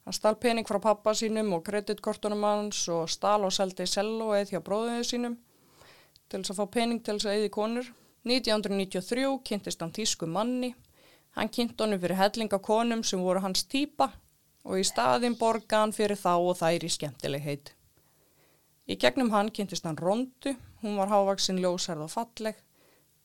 Hann 0.05 0.17
stal 0.17 0.35
pening 0.41 0.65
frá 0.65 0.79
pappa 0.81 1.13
sínum 1.17 1.51
og 1.53 1.65
kreditkortunum 1.67 2.45
hans 2.47 2.87
og 2.89 3.09
stal 3.11 3.43
og 3.45 3.53
seldi 3.53 3.85
sellóið 3.85 4.55
hjá 4.55 4.61
bróðuðið 4.65 5.09
sínum 5.11 5.35
til 6.31 6.39
þess 6.39 6.53
að 6.53 6.61
fá 6.61 6.73
pening 6.73 7.03
til 7.03 7.17
þess 7.19 7.29
að 7.29 7.41
eði 7.41 7.51
konur. 7.53 7.91
1993 8.27 9.39
kynntist 9.43 9.81
hann 9.81 9.91
tísku 9.91 10.27
manni. 10.27 10.75
Hann 11.31 11.49
kynnt 11.49 11.79
honum 11.81 11.99
fyrir 12.01 12.19
hellinga 12.19 12.59
konum 12.59 13.03
sem 13.03 13.21
voru 13.23 13.41
hans 13.41 13.63
típa 13.65 14.11
og 14.63 14.77
í 14.77 14.83
staðin 14.85 15.37
borga 15.39 15.79
hann 15.81 15.93
fyrir 15.95 16.19
þá 16.19 16.33
og 16.35 16.57
þær 16.59 16.85
í 16.85 16.91
skemmtilegheit. 16.91 17.71
Í 18.85 18.97
gegnum 18.99 19.31
hann 19.33 19.49
kynntist 19.49 19.87
hann 19.87 19.97
Rondu, 19.97 20.53
hún 20.83 20.99
var 20.99 21.09
hávaksin 21.09 21.61
ljósærð 21.63 22.05
og 22.05 22.11
falleg. 22.13 22.59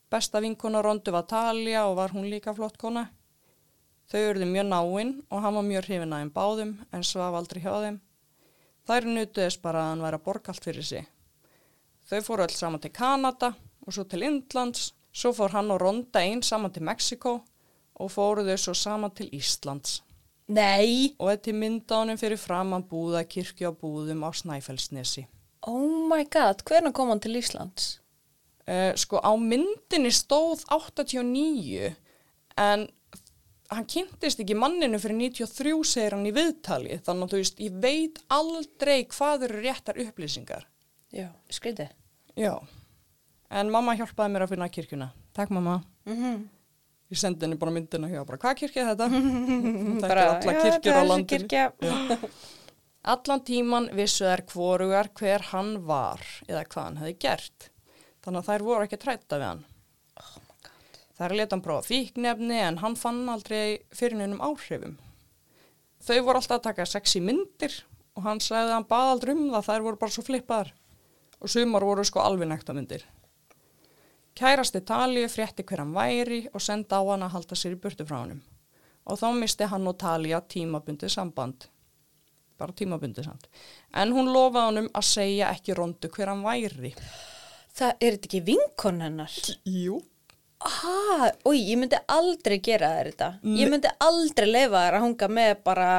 Besta 0.09 0.41
vinkona 0.41 0.81
Rondu 0.83 1.13
var 1.13 1.27
Talja 1.29 1.87
og 1.91 1.97
var 1.99 2.15
hún 2.15 2.31
líka 2.31 2.55
flott 2.55 2.79
kona. 2.79 3.09
Þau 4.07 4.21
eruðu 4.23 4.47
mjög 4.49 4.69
náinn 4.71 5.13
og 5.29 5.43
hann 5.43 5.57
var 5.59 5.67
mjög 5.67 5.89
hrifin 5.89 6.15
að 6.15 6.23
þeim 6.23 6.33
báðum 6.33 6.75
en 6.95 7.05
svaf 7.05 7.35
aldrei 7.35 7.63
hjá 7.65 7.73
þeim. 7.83 8.01
Þær 8.87 9.09
nutuðist 9.11 9.63
bara 9.65 9.83
að 9.83 9.91
hann 9.91 10.05
væri 10.07 10.21
að 10.21 10.27
borga 10.29 10.53
allt 10.53 10.69
fyrir 10.69 10.87
sig. 10.87 11.09
Þau 12.07 12.21
fóru 12.23 12.47
öll 12.47 12.55
saman 12.55 12.81
til 12.81 12.95
Kanada 12.95 13.57
og 13.87 13.95
svo 13.95 14.05
til 14.05 14.27
Indlands, 14.27 14.91
svo 15.15 15.33
fór 15.37 15.55
hann 15.55 15.71
og 15.73 15.81
Ronda 15.81 16.23
einn 16.25 16.43
saman 16.43 16.75
til 16.75 16.85
Mexiko 16.87 17.39
og 17.97 18.11
fóru 18.13 18.45
þau 18.47 18.59
svo 18.61 18.75
saman 18.77 19.15
til 19.17 19.31
Íslands 19.35 20.01
Nei, 20.47 21.17
og 21.19 21.33
þetta 21.33 21.51
er 21.51 21.57
mynda 21.59 21.97
honum 21.99 22.19
fyrir 22.21 22.39
framann 22.39 22.85
búða 22.87 23.25
kirkju 23.27 23.67
á 23.67 23.73
búðum 23.75 24.23
á 24.23 24.31
Snæfellsnesi. 24.31 25.27
oh 25.67 26.07
my 26.07 26.23
god, 26.31 26.63
hvernig 26.63 26.95
kom 26.95 27.09
hann 27.11 27.21
til 27.21 27.39
Íslands? 27.39 27.99
Uh, 28.67 28.93
sko 28.99 29.19
á 29.23 29.31
myndinni 29.39 30.11
stóð 30.11 30.63
89 30.71 31.95
en 32.59 32.87
hann 33.71 33.87
kynntist 33.91 34.41
ekki 34.43 34.57
manninu 34.59 34.99
fyrir 35.03 35.19
93 35.19 35.75
segir 35.87 36.15
hann 36.15 36.27
í 36.29 36.35
viðtali 36.35 36.99
þannig 37.07 37.27
að 37.27 37.35
þú 37.35 37.43
veist 37.43 37.63
ég 37.63 37.77
veit 37.83 38.19
aldrei 38.31 38.99
hvað 39.11 39.47
eru 39.49 39.63
réttar 39.63 40.01
upplýsingar. 40.03 40.67
Já, 41.15 41.31
skritið. 41.51 41.91
Já, 42.37 42.55
en 43.51 43.73
mamma 43.73 43.95
hjálpaði 43.99 44.33
mér 44.35 44.47
að 44.47 44.55
finna 44.55 44.69
kirkjuna. 44.73 45.11
Takk 45.37 45.51
mamma. 45.55 45.81
Mm 46.07 46.17
-hmm. 46.17 46.45
Ég 47.07 47.19
sendi 47.19 47.45
henni 47.47 47.57
bara 47.57 47.71
myndina 47.71 48.09
hjá 48.09 48.25
bara 48.27 48.39
hvað 48.39 48.57
kirkja 48.59 48.83
er 48.83 48.97
þetta? 48.97 49.07
Þetta 50.01 50.09
er 50.11 50.23
alla 50.23 50.55
kirkjur 50.63 50.97
á 50.99 51.03
landinu. 51.07 52.31
Allan 53.07 53.43
tíman 53.47 53.85
vissu 53.95 54.25
þær 54.27 54.43
hvorugar 54.51 55.09
hver 55.15 55.45
hann 55.53 55.87
var 55.87 56.23
eða 56.49 56.65
hvað 56.65 56.85
hann 56.85 56.97
hefði 56.97 57.19
gert. 57.23 57.69
Þannig 58.25 58.41
að 58.41 58.49
þær 58.49 58.65
voru 58.67 58.87
ekki 58.89 58.99
trætta 58.99 59.39
við 59.39 59.47
hann. 59.47 59.65
þær 61.17 61.35
leta 61.39 61.55
hann 61.55 61.63
prófa 61.63 61.87
fíknefni 61.87 62.59
en 62.61 62.79
hann 62.83 62.97
fann 62.99 63.29
aldrei 63.31 63.79
fyrir 63.95 64.19
neinum 64.19 64.43
áhrifum. 64.43 64.99
Þau 66.03 66.19
voru 66.27 66.41
alltaf 66.41 66.59
að 66.59 66.67
taka 66.67 66.87
sexy 66.91 67.23
myndir 67.23 67.85
og 68.19 68.27
hann 68.27 68.43
sagði 68.43 68.73
að 68.73 68.75
hann 68.81 68.91
baði 68.91 69.13
aldrei 69.15 69.33
um 69.37 69.47
það, 69.55 69.69
þær 69.69 69.87
voru 69.87 70.01
bara 70.03 70.17
svo 70.17 70.27
flippaðar. 70.27 70.75
Og 71.39 71.53
sumar 71.53 71.87
voru 71.87 72.05
sko 72.05 72.25
alveg 72.25 72.51
nekta 72.51 72.75
myndir. 72.75 73.07
Kærasti 74.37 74.83
Talíu 74.85 75.29
frétti 75.33 75.65
hver 75.65 75.81
hann 75.81 75.95
væri 75.97 76.43
og 76.53 76.61
senda 76.61 76.99
á 77.01 77.03
hann 77.09 77.25
að 77.25 77.33
halda 77.39 77.57
sér 77.57 77.77
í 77.77 77.81
burtu 77.81 78.05
frá 78.05 78.19
hannum. 78.21 78.43
Og 79.07 79.17
þá 79.21 79.31
misti 79.39 79.69
hann 79.71 79.89
og 79.89 79.97
Talía 80.03 80.43
tímabundið 80.45 81.13
samband. 81.15 81.69
Bara 82.59 82.75
tímabundið 82.77 83.29
samt. 83.29 83.49
En 83.97 84.13
hún 84.13 84.29
lofaði 84.33 84.67
honum 84.71 84.91
að 84.93 85.09
segja 85.09 85.53
ekki 85.55 85.77
rondu 85.79 86.11
hver 86.13 86.33
hann 86.33 86.45
væri. 86.45 86.93
Það 87.77 87.91
er 88.01 88.17
þetta 88.17 88.31
ekki 88.31 88.43
vinkon 88.45 89.03
hennar? 89.05 89.41
Jú. 89.69 90.03
Ah, 90.67 91.29
oi, 91.45 91.59
ég 91.61 91.77
myndi 91.81 91.99
aldrei 92.09 92.57
gera 92.65 92.95
þetta. 92.97 93.33
Ég 93.45 93.69
myndi 93.73 93.93
aldrei 94.05 94.49
leifa 94.49 94.87
þér 94.87 94.97
að 94.99 95.05
hunga 95.05 95.29
með 95.39 95.53
bara 95.65 95.91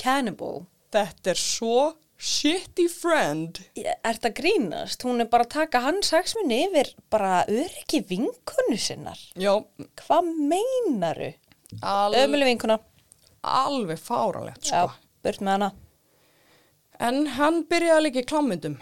cannibal. 0.00 0.66
Þetta 0.92 1.32
er 1.32 1.40
svo 1.40 1.78
shitty 2.18 2.88
friend. 2.90 3.60
Er 3.78 3.94
þetta 4.18 4.30
grínast? 4.34 5.04
Hún 5.06 5.22
er 5.22 5.28
bara 5.30 5.44
að 5.46 5.52
taka 5.54 5.80
hans 5.84 6.10
hagsmunni 6.14 6.64
yfir 6.66 6.90
bara 7.12 7.44
öryggi 7.46 8.00
vinkonu 8.10 8.78
sinnar. 8.78 9.18
Já, 9.38 9.54
Hvað 10.02 10.32
meinaru? 10.50 11.32
al 11.82 12.14
Ömuleg 12.16 12.48
vinkona. 12.54 12.78
alveg 13.44 13.98
fáralegt 14.02 14.64
sko. 14.66 14.74
Já, 14.74 14.90
burt 15.22 15.40
með 15.40 15.54
hana. 15.56 15.72
En 17.00 17.26
hann 17.38 17.62
byrjaði 17.70 18.02
líka 18.08 18.22
í 18.24 18.26
klámyndum 18.26 18.78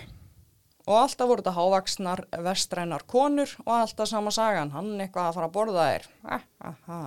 og 0.87 0.95
alltaf 1.03 1.26
voru 1.28 1.43
þetta 1.43 1.53
hávaksnar 1.57 2.20
vestrænar 2.47 3.03
konur 3.11 3.51
og 3.66 3.72
alltaf 3.74 4.09
sama 4.09 4.30
sagan, 4.30 4.70
hann 4.70 4.93
eitthvað 5.03 5.28
að 5.28 5.34
fara 5.34 5.49
að 5.51 5.55
borða 5.57 5.87
þér. 5.91 6.05
Ah, 6.24 6.45
aha. 6.70 7.01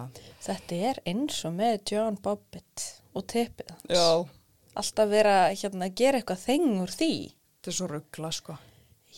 Þetta 0.44 0.80
er 0.92 1.00
eins 1.08 1.38
og 1.48 1.54
með 1.56 1.78
John 1.94 2.18
Bobbitt 2.22 2.84
og 3.16 3.26
tippið. 3.32 3.72
hans. 3.72 3.88
Já, 3.90 4.28
Alltaf 4.78 5.10
vera 5.10 5.50
hérna 5.54 5.88
að 5.90 5.96
gera 5.96 6.20
eitthvað 6.22 6.44
þeng 6.46 6.82
úr 6.84 6.92
því. 6.94 7.12
þetta 7.60 7.72
er 7.72 7.78
svo 7.80 7.88
ruggla 7.90 8.32
sko. 8.32 8.58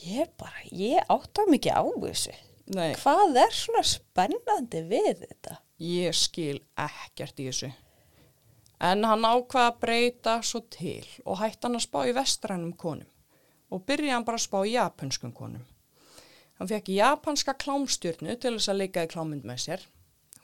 Ég 0.06 0.30
bara, 0.39 0.64
ég 0.72 1.04
átta 1.12 1.45
mikið 1.49 1.76
á 1.76 1.84
þessu. 2.06 2.34
Nei, 2.72 2.93
Hvað 2.95 3.36
er 3.41 3.52
svona 3.52 3.84
spennandi 3.84 4.82
við 4.88 5.26
þetta? 5.28 5.58
ég 5.82 6.14
skil 6.16 6.60
ekkert 6.78 7.39
í 7.41 7.47
þessu. 7.49 7.72
En 8.82 9.04
hann 9.06 9.26
ákvaða 9.26 9.72
að 9.72 9.80
breyta 9.82 10.36
svo 10.45 10.62
til 10.74 11.06
og 11.26 11.38
hætti 11.41 11.66
hann 11.68 11.76
að 11.78 11.86
spá 11.88 11.99
í 12.08 12.14
vestrænum 12.14 12.74
konum 12.78 13.10
og 13.72 13.84
byrjaði 13.86 14.12
hann 14.14 14.26
bara 14.28 14.38
að 14.38 14.45
spá 14.45 14.58
í 14.68 14.74
japanskum 14.76 15.32
konum. 15.34 15.66
Hann 16.60 16.68
fekk 16.70 16.89
japanska 16.93 17.54
klámstjörnu 17.58 18.36
til 18.39 18.56
þess 18.58 18.70
að 18.70 18.80
leika 18.82 19.04
í 19.06 19.10
klámynd 19.10 19.45
með 19.47 19.62
sér. 19.66 19.86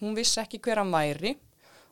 Hún 0.02 0.16
vissi 0.18 0.40
ekki 0.42 0.60
hver 0.64 0.82
hann 0.82 0.94
væri 0.94 1.36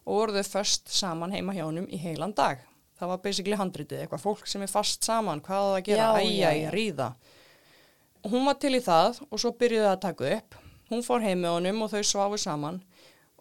og 0.05 0.13
voru 0.19 0.37
þau 0.41 0.51
först 0.57 0.89
saman 0.89 1.33
heima 1.33 1.53
hjá 1.53 1.65
honum 1.65 1.87
í 1.89 1.97
heilan 2.01 2.33
dag. 2.33 2.59
Það 2.95 3.11
var 3.11 3.23
basically 3.23 3.57
handritið, 3.59 4.03
eitthvað 4.03 4.23
fólk 4.23 4.45
sem 4.47 4.63
er 4.63 4.71
fast 4.71 5.03
saman, 5.03 5.41
hvað 5.43 5.71
að 5.73 5.81
gera, 5.89 6.11
æja, 6.21 6.51
já. 6.55 6.69
ríða. 6.71 7.09
Hún 8.25 8.47
var 8.47 8.55
til 8.61 8.77
í 8.77 8.81
það 8.81 9.19
og 9.27 9.41
svo 9.41 9.51
byrjuði 9.59 9.85
það 9.85 9.95
að 9.95 10.03
taka 10.05 10.29
upp. 10.37 10.55
Hún 10.89 11.03
fór 11.05 11.25
heim 11.25 11.43
með 11.43 11.57
honum 11.57 11.83
og 11.85 11.91
þau 11.91 12.05
sváfu 12.07 12.39
saman 12.41 12.79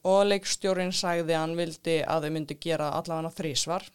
og 0.05 0.26
leikstjórin 0.28 0.92
sagði 0.92 1.36
að 1.36 1.40
hann 1.40 1.57
vildi 1.57 1.96
að 2.02 2.26
þau 2.26 2.34
myndi 2.34 2.59
gera 2.61 2.90
allavega 2.98 3.32
þrísvar. 3.38 3.86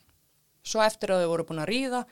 Svo 0.66 0.82
eftir 0.86 1.14
að 1.14 1.24
þau 1.24 1.32
voru 1.34 1.45
búin 1.49 1.64
að 1.64 1.72
ríða 1.74 2.03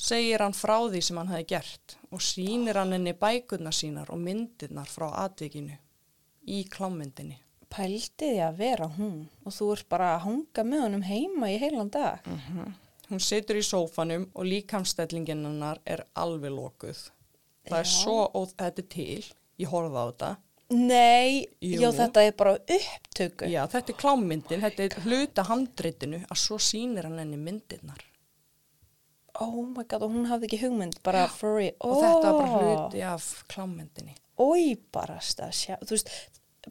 segir 0.00 0.44
hann 0.44 0.56
frá 0.56 0.76
því 0.88 1.02
sem 1.04 1.18
hann 1.20 1.30
hefði 1.32 1.48
gert 1.50 1.96
og 2.10 2.22
sýnir 2.24 2.78
hann 2.80 2.94
henni 2.96 3.14
bækurnar 3.18 3.76
sínar 3.76 4.12
og 4.14 4.20
myndirnar 4.22 4.90
frá 4.90 5.08
atvikinu 5.24 5.76
í 6.46 6.62
klámyndinni. 6.70 7.38
Pældi 7.70 8.32
því 8.32 8.38
að 8.42 8.56
vera 8.58 8.88
hún 8.96 9.18
og 9.46 9.54
þú 9.54 9.72
ert 9.76 9.88
bara 9.90 10.14
að 10.16 10.24
hanga 10.26 10.64
með 10.66 10.86
honum 10.86 11.04
heima 11.06 11.50
í 11.52 11.58
heilan 11.62 11.92
dag. 11.94 12.24
Hún 13.10 13.22
situr 13.22 13.58
í 13.58 13.64
sófanum 13.66 14.28
og 14.34 14.46
líkamstellingin 14.46 15.42
hennar 15.46 15.80
er 15.84 16.04
alveg 16.14 16.52
lokuð. 16.54 17.00
Það 17.66 17.80
er 17.80 17.88
Já. 17.88 17.92
svo, 17.92 18.20
og 18.38 18.52
þetta 18.54 18.82
er 18.84 18.88
til, 18.94 19.24
ég 19.60 19.72
horfði 19.72 19.98
á 19.98 20.04
þetta. 20.10 20.30
Nei, 20.70 21.48
já 21.58 21.88
þetta 21.90 22.22
er 22.22 22.36
bara 22.38 22.52
upptöku. 22.54 23.48
Já, 23.50 23.64
þetta 23.72 23.90
er 23.90 23.98
klámyndin, 23.98 24.62
þetta 24.62 24.84
er 24.84 24.94
hluta 25.02 25.44
handritinu 25.48 26.20
að 26.30 26.38
svo 26.38 26.60
sýnir 26.62 27.08
hann 27.08 27.18
henni 27.18 27.40
myndirnar. 27.40 28.04
Oh 29.42 29.64
my 29.66 29.82
god, 29.82 30.04
og 30.06 30.14
hún 30.14 30.28
hafði 30.30 30.46
ekki 30.46 30.60
hugmynd, 30.62 31.00
bara 31.06 31.24
for 31.32 31.58
real. 31.58 31.74
Og 31.82 31.98
þetta 32.04 32.20
var 32.22 32.38
bara 32.38 32.60
hluti 32.62 33.02
af 33.02 33.26
klámyndinni. 33.50 34.14
Ói 34.38 34.76
bara 34.94 35.18
sjá, 35.18 35.74
þú 35.82 35.96
veist, 35.96 36.14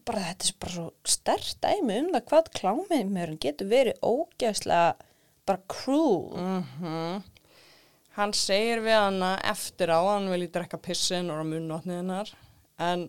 bara 0.07 0.23
þetta 0.29 0.47
er 0.47 0.57
bara 0.63 0.75
svo 0.77 0.87
stert 1.17 1.59
dæmi 1.63 1.99
um 1.99 2.09
það 2.15 2.25
hvað 2.31 2.49
klámiðmjörn 2.59 3.39
getur 3.43 3.69
verið 3.71 3.99
ógæslega 4.05 5.08
bara 5.49 5.65
cruel. 5.67 6.31
Mm 6.37 7.21
Hann 8.19 8.33
segir 8.35 8.81
við 8.83 8.97
hana 8.97 9.29
eftir 9.47 9.91
á, 9.95 9.99
hann 10.03 10.25
vil 10.27 10.41
í 10.43 10.49
drekka 10.51 10.79
pissin 10.81 11.29
og 11.31 11.45
munnotnið 11.47 12.01
hennar, 12.01 12.31
en 12.81 13.05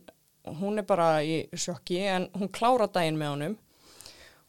hún 0.61 0.79
er 0.79 0.87
bara 0.87 1.09
í 1.27 1.41
sjokki, 1.51 1.99
en 2.07 2.29
hún 2.37 2.51
klára 2.55 2.87
daginn 2.87 3.19
með 3.19 3.33
honum 3.33 3.57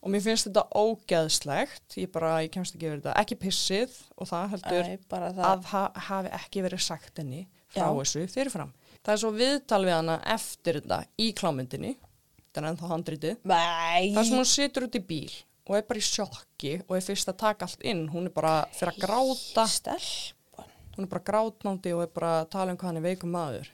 og 0.02 0.14
mér 0.14 0.24
finnst 0.26 0.48
þetta 0.50 0.64
ógeðslegt, 0.78 1.98
ég 2.02 2.12
bara, 2.14 2.36
ég 2.46 2.54
kemst 2.54 2.76
ekki 2.76 2.88
yfir 2.90 3.02
þetta, 3.02 3.16
ekki 3.22 3.40
pissið 3.42 3.98
og 4.18 4.30
það 4.30 4.54
heldur 4.56 4.88
Æ, 4.92 4.94
það. 5.10 5.42
að 5.50 5.68
ha 5.72 5.84
hafi 6.10 6.32
ekki 6.40 6.64
verið 6.66 6.86
sagt 6.86 7.22
henni 7.22 7.44
frá 7.72 7.86
Já. 7.88 7.92
þessu 8.00 8.24
fyrirfram. 8.34 8.72
Það 9.02 9.14
er 9.14 9.22
svo 9.24 9.32
viðtal 9.38 9.84
við 9.86 9.96
hana 9.98 10.18
eftir 10.36 10.82
þetta 10.82 11.00
í 11.22 11.32
klámyndinni, 11.38 11.96
þetta 12.42 12.64
er 12.64 12.70
ennþá 12.72 12.92
handritið, 12.92 13.38
Nei. 13.50 14.12
Það 14.18 14.28
sem 14.30 14.42
hún 14.42 14.52
situr 14.52 14.88
út 14.90 14.98
í 14.98 15.04
bíl 15.10 15.32
og 15.72 15.78
er 15.80 15.86
bara 15.88 16.02
í 16.02 16.04
sjokki 16.04 16.74
og 16.84 16.98
er 16.98 17.04
fyrst 17.06 17.30
að 17.32 17.38
taka 17.46 17.68
allt 17.70 17.84
inn. 17.88 18.02
Hún 18.12 18.28
er 18.28 18.34
bara 18.36 18.56
fyrir 18.76 18.92
að 18.92 19.06
gráta, 19.06 19.64
Stelpan. 19.72 20.72
hún 20.98 21.06
er 21.08 21.12
bara 21.14 21.24
grátnándi 21.32 21.94
og 21.96 22.04
er 22.04 22.12
bara 22.12 22.32
að 22.42 22.50
tala 22.58 22.74
um 22.74 22.80
hvað 22.82 22.90
hann 22.92 23.00
er 23.00 23.06
veikum 23.08 23.32
maður. 23.32 23.70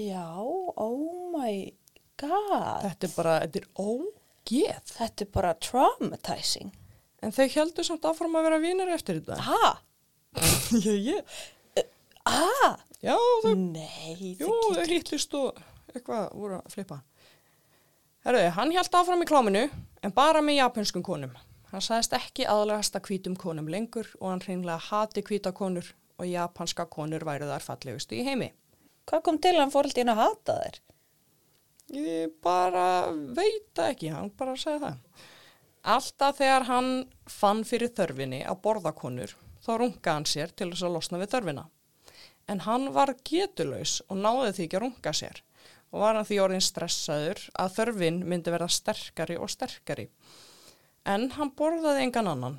Já, 0.00 0.24
oh 0.40 1.28
my 1.36 1.52
god. 2.18 2.86
Þetta 2.86 3.06
er 3.10 3.12
bara, 3.18 3.34
þetta 3.44 3.60
er 3.60 3.68
ógeð. 3.84 4.94
Þetta 4.96 5.26
er 5.26 5.30
bara 5.36 5.52
traumatizing. 5.68 6.72
En 7.24 7.32
þau 7.32 7.46
heldur 7.54 7.86
samt 7.86 8.04
áfram 8.08 8.34
að 8.40 8.48
vera 8.48 8.62
vínir 8.64 8.90
eftir 8.96 9.20
þetta. 9.20 9.38
Ha? 9.44 9.74
Já, 10.80 10.96
ég. 11.12 11.36
Ha? 12.24 12.72
Já, 13.04 13.14
þau, 13.44 13.54
Nei, 13.60 14.34
jú, 14.40 14.48
þau 14.74 14.84
hýtlist 14.88 15.34
og 15.36 15.60
eitthvað 15.94 16.30
voru 16.34 16.58
að 16.58 16.72
flippa. 16.72 17.02
Herðu, 18.24 18.46
hann 18.56 18.72
held 18.72 18.94
áfram 18.96 19.20
í 19.20 19.28
kláminu 19.28 19.62
en 20.04 20.12
bara 20.12 20.42
með 20.44 20.60
japanskum 20.60 21.04
konum. 21.04 21.34
Hann 21.72 21.82
sagðist 21.82 22.14
ekki 22.18 22.46
aðlegast 22.46 22.96
að 22.98 23.08
hvítum 23.08 23.36
konum 23.40 23.68
lengur 23.72 24.10
og 24.20 24.30
hann 24.30 24.42
hreinlega 24.44 24.78
hati 24.90 25.24
hvíta 25.26 25.54
konur 25.56 25.88
og 26.20 26.28
japanska 26.28 26.86
konur 26.92 27.24
væru 27.26 27.48
þar 27.48 27.64
fallegustu 27.64 28.18
í 28.18 28.24
heimi. 28.26 28.52
Hvað 29.08 29.24
kom 29.26 29.38
til 29.42 29.56
hann 29.58 29.72
fór 29.72 29.88
alltaf 29.88 30.02
inn 30.04 30.12
að 30.12 30.20
hata 30.20 30.58
þér? 30.60 30.76
Ég 31.94 32.36
bara 32.44 32.84
veit 33.36 33.80
ekki, 33.82 34.12
hann 34.14 34.30
bara 34.38 34.54
sagði 34.60 34.86
það. 34.86 35.24
Alltaf 35.94 36.38
þegar 36.38 36.68
hann 36.70 36.92
fann 37.28 37.64
fyrir 37.68 37.92
þörfinni 37.96 38.40
að 38.48 38.62
borða 38.64 38.94
konur, 38.96 39.34
þá 39.64 39.72
runga 39.82 40.14
hann 40.14 40.28
sér 40.28 40.54
til 40.56 40.70
þess 40.70 40.86
að 40.86 40.94
losna 40.96 41.20
við 41.20 41.34
þörfina. 41.34 41.66
En 42.48 42.62
hann 42.64 42.90
var 42.94 43.12
getulaus 43.24 43.98
og 44.08 44.20
náði 44.20 44.54
því 44.54 44.64
ekki 44.68 44.78
að 44.78 44.84
runga 44.86 45.12
sér 45.16 45.42
og 45.94 46.02
var 46.02 46.16
hann 46.18 46.26
því 46.26 46.40
orðin 46.42 46.64
stressaður 46.64 47.40
að 47.62 47.74
þörfin 47.76 48.16
myndi 48.26 48.50
verða 48.50 48.66
sterkari 48.74 49.36
og 49.38 49.50
sterkari. 49.52 50.08
En 51.06 51.28
hann 51.36 51.52
borðaði 51.54 52.08
engan 52.08 52.30
annan, 52.32 52.56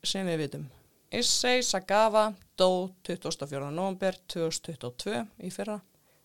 sem 0.00 0.24
við 0.30 0.46
vitum. 0.46 0.64
Issei 1.12 1.60
Sagawa 1.60 2.30
dó 2.56 2.88
24. 3.04 3.58
november 3.68 4.16
2022 4.32 5.18
í 5.44 5.50
fyrra, 5.52 5.76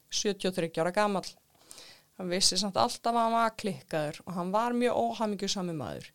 73 0.08 0.70
ára 0.80 0.94
gamall. 0.96 1.28
Hann 2.18 2.32
vissi 2.32 2.56
samt 2.58 2.80
alltaf 2.80 3.12
að 3.12 3.20
hann 3.20 3.36
var 3.36 3.58
klikkaður 3.60 4.22
og 4.24 4.38
hann 4.38 4.54
var 4.56 4.78
mjög 4.78 5.02
óhamingjusami 5.02 5.76
maður. 5.76 6.08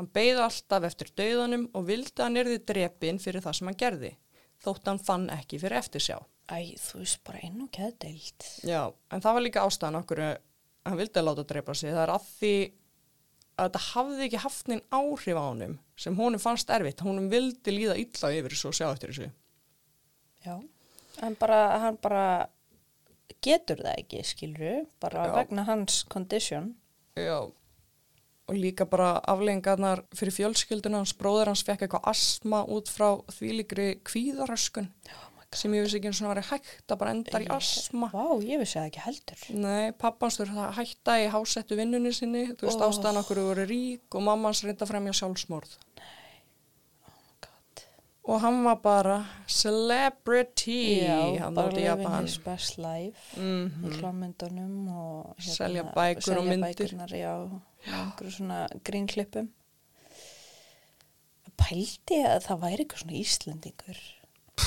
Hann 0.00 0.08
beigði 0.16 0.46
alltaf 0.46 0.86
eftir 0.88 1.12
dauðanum 1.20 1.68
og 1.76 1.84
vildi 1.90 2.16
að 2.16 2.24
hann 2.24 2.40
erði 2.40 2.62
drepin 2.72 3.20
fyrir 3.20 3.44
það 3.44 3.58
sem 3.58 3.70
hann 3.70 3.78
gerði, 3.84 4.14
þótt 4.64 4.88
hann 4.88 5.02
fann 5.10 5.28
ekki 5.36 5.60
fyrir 5.60 5.82
eftirsjá. 5.82 6.16
Æ, 6.46 6.76
þú 6.78 7.00
veist 7.02 7.22
bara 7.26 7.42
einn 7.42 7.62
og 7.64 7.70
geðdeild. 7.74 8.48
Já, 8.66 8.82
en 9.10 9.22
það 9.24 9.36
var 9.36 9.44
líka 9.44 9.64
ástæðan 9.66 10.00
okkur 10.00 10.22
að 10.22 10.34
hann 10.86 11.00
vildi 11.00 11.20
að 11.20 11.26
láta 11.26 11.44
drepa 11.50 11.74
sig. 11.74 11.90
Það 11.90 12.02
er 12.04 12.12
að 12.14 12.28
því 12.36 12.52
að 13.56 13.64
þetta 13.64 13.82
hafði 13.86 14.26
ekki 14.28 14.42
haft 14.44 14.70
neinn 14.70 14.84
áhrif 14.94 15.40
á 15.40 15.44
honum 15.44 15.76
sem 15.98 16.18
honum 16.20 16.42
fannst 16.42 16.70
erfitt. 16.70 17.02
Honum 17.02 17.26
vildi 17.32 17.74
líða 17.74 17.98
illa 17.98 18.32
yfir 18.38 18.54
þessu 18.54 18.70
og 18.70 18.78
sjá 18.78 18.86
eftir 18.92 19.14
þessu. 19.14 19.30
Já. 20.46 20.56
Hann 21.18 21.36
bara, 21.40 21.60
hann 21.82 21.98
bara 22.02 22.24
getur 23.42 23.80
það 23.82 23.94
ekki, 23.96 24.24
skilru, 24.26 24.74
bara 25.02 25.26
Já. 25.26 25.36
vegna 25.40 25.64
hans 25.66 26.02
condition. 26.12 26.74
Já, 27.16 27.48
og 28.46 28.54
líka 28.54 28.86
bara 28.86 29.16
aflengarnar 29.26 30.04
fyrir 30.14 30.34
fjölskylduna 30.36 31.00
hans 31.02 31.14
bróður 31.18 31.50
hans 31.50 31.64
fekk 31.66 31.86
eitthvað 31.86 32.10
asma 32.12 32.62
út 32.70 32.90
frá 32.92 33.08
þvílíkri 33.34 33.88
kvíðaröskun 34.06 34.90
sem 35.54 35.72
ég 35.74 35.82
vissi 35.86 35.96
ekki 36.00 36.08
eins 36.10 36.20
og 36.22 36.28
var 36.34 36.40
hægt 36.50 36.90
að 36.90 36.98
bara 36.98 37.10
endar 37.14 37.40
í 37.44 37.46
asma. 37.54 38.08
Vá, 38.12 38.24
ég 38.42 38.58
vissi 38.60 38.78
það 38.78 38.88
ekki 38.90 39.04
heldur. 39.06 39.44
Nei, 39.62 39.92
pappans 39.92 40.36
þurfti 40.40 40.58
að 40.64 40.74
hætta 40.80 41.14
í 41.22 41.28
hásettu 41.32 41.76
vinnunni 41.78 42.12
sinni, 42.12 42.46
þú 42.56 42.66
veist 42.66 42.80
Oh. 42.82 42.88
ástæðan 42.90 43.20
okkur 43.22 43.40
voru 43.46 43.66
rík 43.70 44.14
og 44.18 44.22
mammans 44.22 44.62
reynda 44.64 44.86
fremja 44.86 45.12
sjálfsmorð. 45.12 45.76
God. 47.40 47.84
Og 48.24 48.40
hann 48.42 48.64
var 48.64 48.76
bara 48.82 49.18
celebrity, 49.46 51.06
Já, 51.06 51.38
hann 51.40 51.54
bara 51.54 51.70
living 51.70 52.20
his 52.22 52.38
best 52.38 52.78
life 52.78 53.36
Mm 53.38 53.70
í 53.86 53.92
klámyndunum 54.00 54.88
og 54.90 55.36
hérna, 55.38 55.54
Selja 55.54 55.82
bækur 55.94 56.16
og 56.18 56.22
selja 56.22 56.42
myndir. 56.50 56.74
bækurnar, 56.74 57.08
já, 57.14 57.34
já. 57.86 58.00
einhverju 58.02 58.32
svona 58.40 58.66
grínklippum 58.82 59.48
pældi 61.56 62.18
að 62.26 62.42
það 62.44 62.60
væri 62.64 62.84
eitthvað 62.84 63.02
svona 63.02 63.20
Íslendingur 63.22 64.00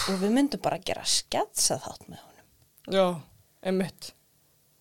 og 0.09 0.19
við 0.21 0.33
myndum 0.35 0.61
bara 0.63 0.79
gera 0.85 1.05
sketsa 1.07 1.79
þátt 1.83 2.07
með 2.09 2.21
honum 2.25 2.95
Já, 2.95 3.05
einmitt. 3.69 4.11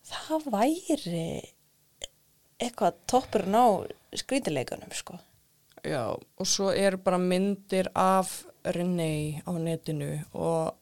það 0.09 0.49
væri 0.55 1.25
eitthvað 2.59 2.99
toppurinn 3.11 3.55
á 3.59 3.67
skrítileikunum 4.19 4.93
sko 4.97 5.19
Já, 5.87 6.11
og 6.19 6.47
svo 6.49 6.73
er 6.75 6.97
bara 6.99 7.21
myndir 7.23 7.87
af 7.95 8.41
René 8.67 9.41
á 9.47 9.53
netinu 9.55 10.19
og 10.35 10.75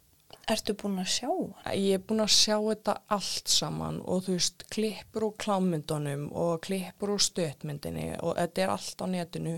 Ertu 0.47 0.77
búin 0.79 1.01
að 1.03 1.09
sjá 1.11 1.27
hann? 1.27 1.55
ég 1.75 1.99
er 1.99 2.03
búin 2.07 2.23
að 2.23 2.31
sjá 2.31 2.55
þetta 2.63 2.93
allt 3.11 3.51
saman 3.51 3.97
og 4.07 4.23
þú 4.29 4.37
veist, 4.37 4.63
klippur 4.71 5.25
úr 5.27 5.35
klámyndunum 5.43 6.29
og 6.39 6.61
klippur 6.63 7.17
úr 7.17 7.23
stötmyndinni 7.23 8.13
og 8.23 8.37
þetta 8.39 8.63
er 8.63 8.73
allt 8.77 9.03
á 9.03 9.07
netinu 9.11 9.57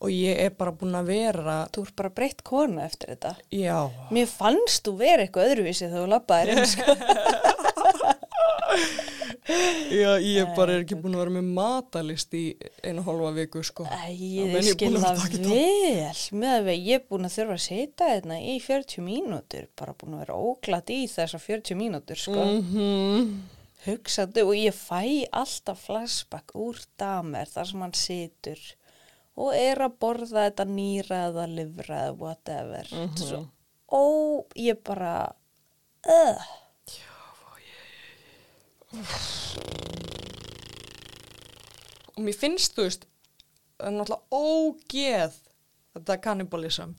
og 0.00 0.10
ég 0.14 0.38
er 0.44 0.50
bara 0.54 0.70
búin 0.78 0.94
að 0.94 1.08
vera, 1.10 1.56
Þú 1.74 1.82
ert 1.88 1.96
bara 1.98 2.10
breytt 2.14 2.42
kona 2.46 2.84
eftir 2.86 3.14
þetta. 3.16 3.32
já, 3.50 3.78
Mér 4.14 4.26
fannst 4.30 4.84
þú 4.86 4.92
vera 5.00 5.24
eitthvað 5.26 5.48
öðruvísi 5.52 5.88
þegar 5.88 6.04
þú 6.04 6.10
labbaðir 6.12 6.52
inn 6.54 6.66
sko. 6.70 6.86
já, 9.88 10.10
ég 10.20 10.50
bara 10.56 10.74
er 10.76 10.82
ekki 10.84 10.96
búin 11.00 11.16
að 11.16 11.22
vera 11.24 11.32
með 11.38 11.46
matalist 11.56 12.34
í 12.36 12.42
einu 12.84 13.02
hálfa 13.06 13.30
viku, 13.38 13.62
sko. 13.66 13.86
Æ, 13.88 14.12
ég 14.12 14.52
menn 14.52 14.66
ég 14.66 14.74
skil 14.76 14.90
búin 14.92 14.98
að 15.00 15.06
það 15.06 15.22
taka 15.24 15.38
vel 15.48 16.40
með 16.42 16.58
að 16.58 16.72
ég 16.76 16.94
er 16.98 17.04
búin 17.08 17.28
að 17.28 17.36
þurfa 17.38 17.56
að 17.58 17.62
setja 17.66 18.10
hérna 18.12 18.38
í 18.38 18.56
40 18.64 19.04
mínútur, 19.08 19.68
bara 19.78 19.94
búin 19.98 20.16
að 20.18 20.24
vera 20.26 20.40
óglatt 20.50 20.92
í 20.94 21.00
þessar 21.10 21.42
40 21.48 21.78
mínútur, 21.80 22.20
sko. 22.20 22.44
Mhm. 22.58 23.38
Hugsaðu 23.88 24.42
og 24.50 24.56
ég 24.58 24.74
fæ 24.74 25.02
alltaf 25.38 25.84
flashback 25.86 26.50
úr 26.58 26.80
damer 26.98 27.46
þar 27.48 27.68
sem 27.70 27.80
hann 27.84 27.94
situr 27.94 28.58
og 29.38 29.52
er 29.54 29.78
að 29.86 29.94
borða 30.02 30.48
þetta 30.48 30.64
nýra 30.66 31.20
eða 31.30 31.44
livra 31.54 32.00
eða 32.08 32.16
whatever. 32.18 32.88
Mm 32.92 33.06
Mhm. 33.08 33.16
Svo, 33.22 33.40
ó, 33.88 34.02
ég 34.58 34.82
bara, 34.84 35.14
uh, 36.08 36.42
Og 42.16 42.24
mér 42.26 42.34
finnst, 42.38 42.74
þú 42.76 42.86
veist, 42.88 43.04
það 43.78 43.90
er 43.90 43.96
náttúrulega 43.98 44.38
ógeð 44.38 45.36
þetta 45.94 46.16
kannibalism. 46.24 46.94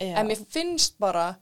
já, 0.00 0.16
En 0.18 0.28
mér 0.28 0.44
finnst 0.50 0.98
bara 0.98 1.36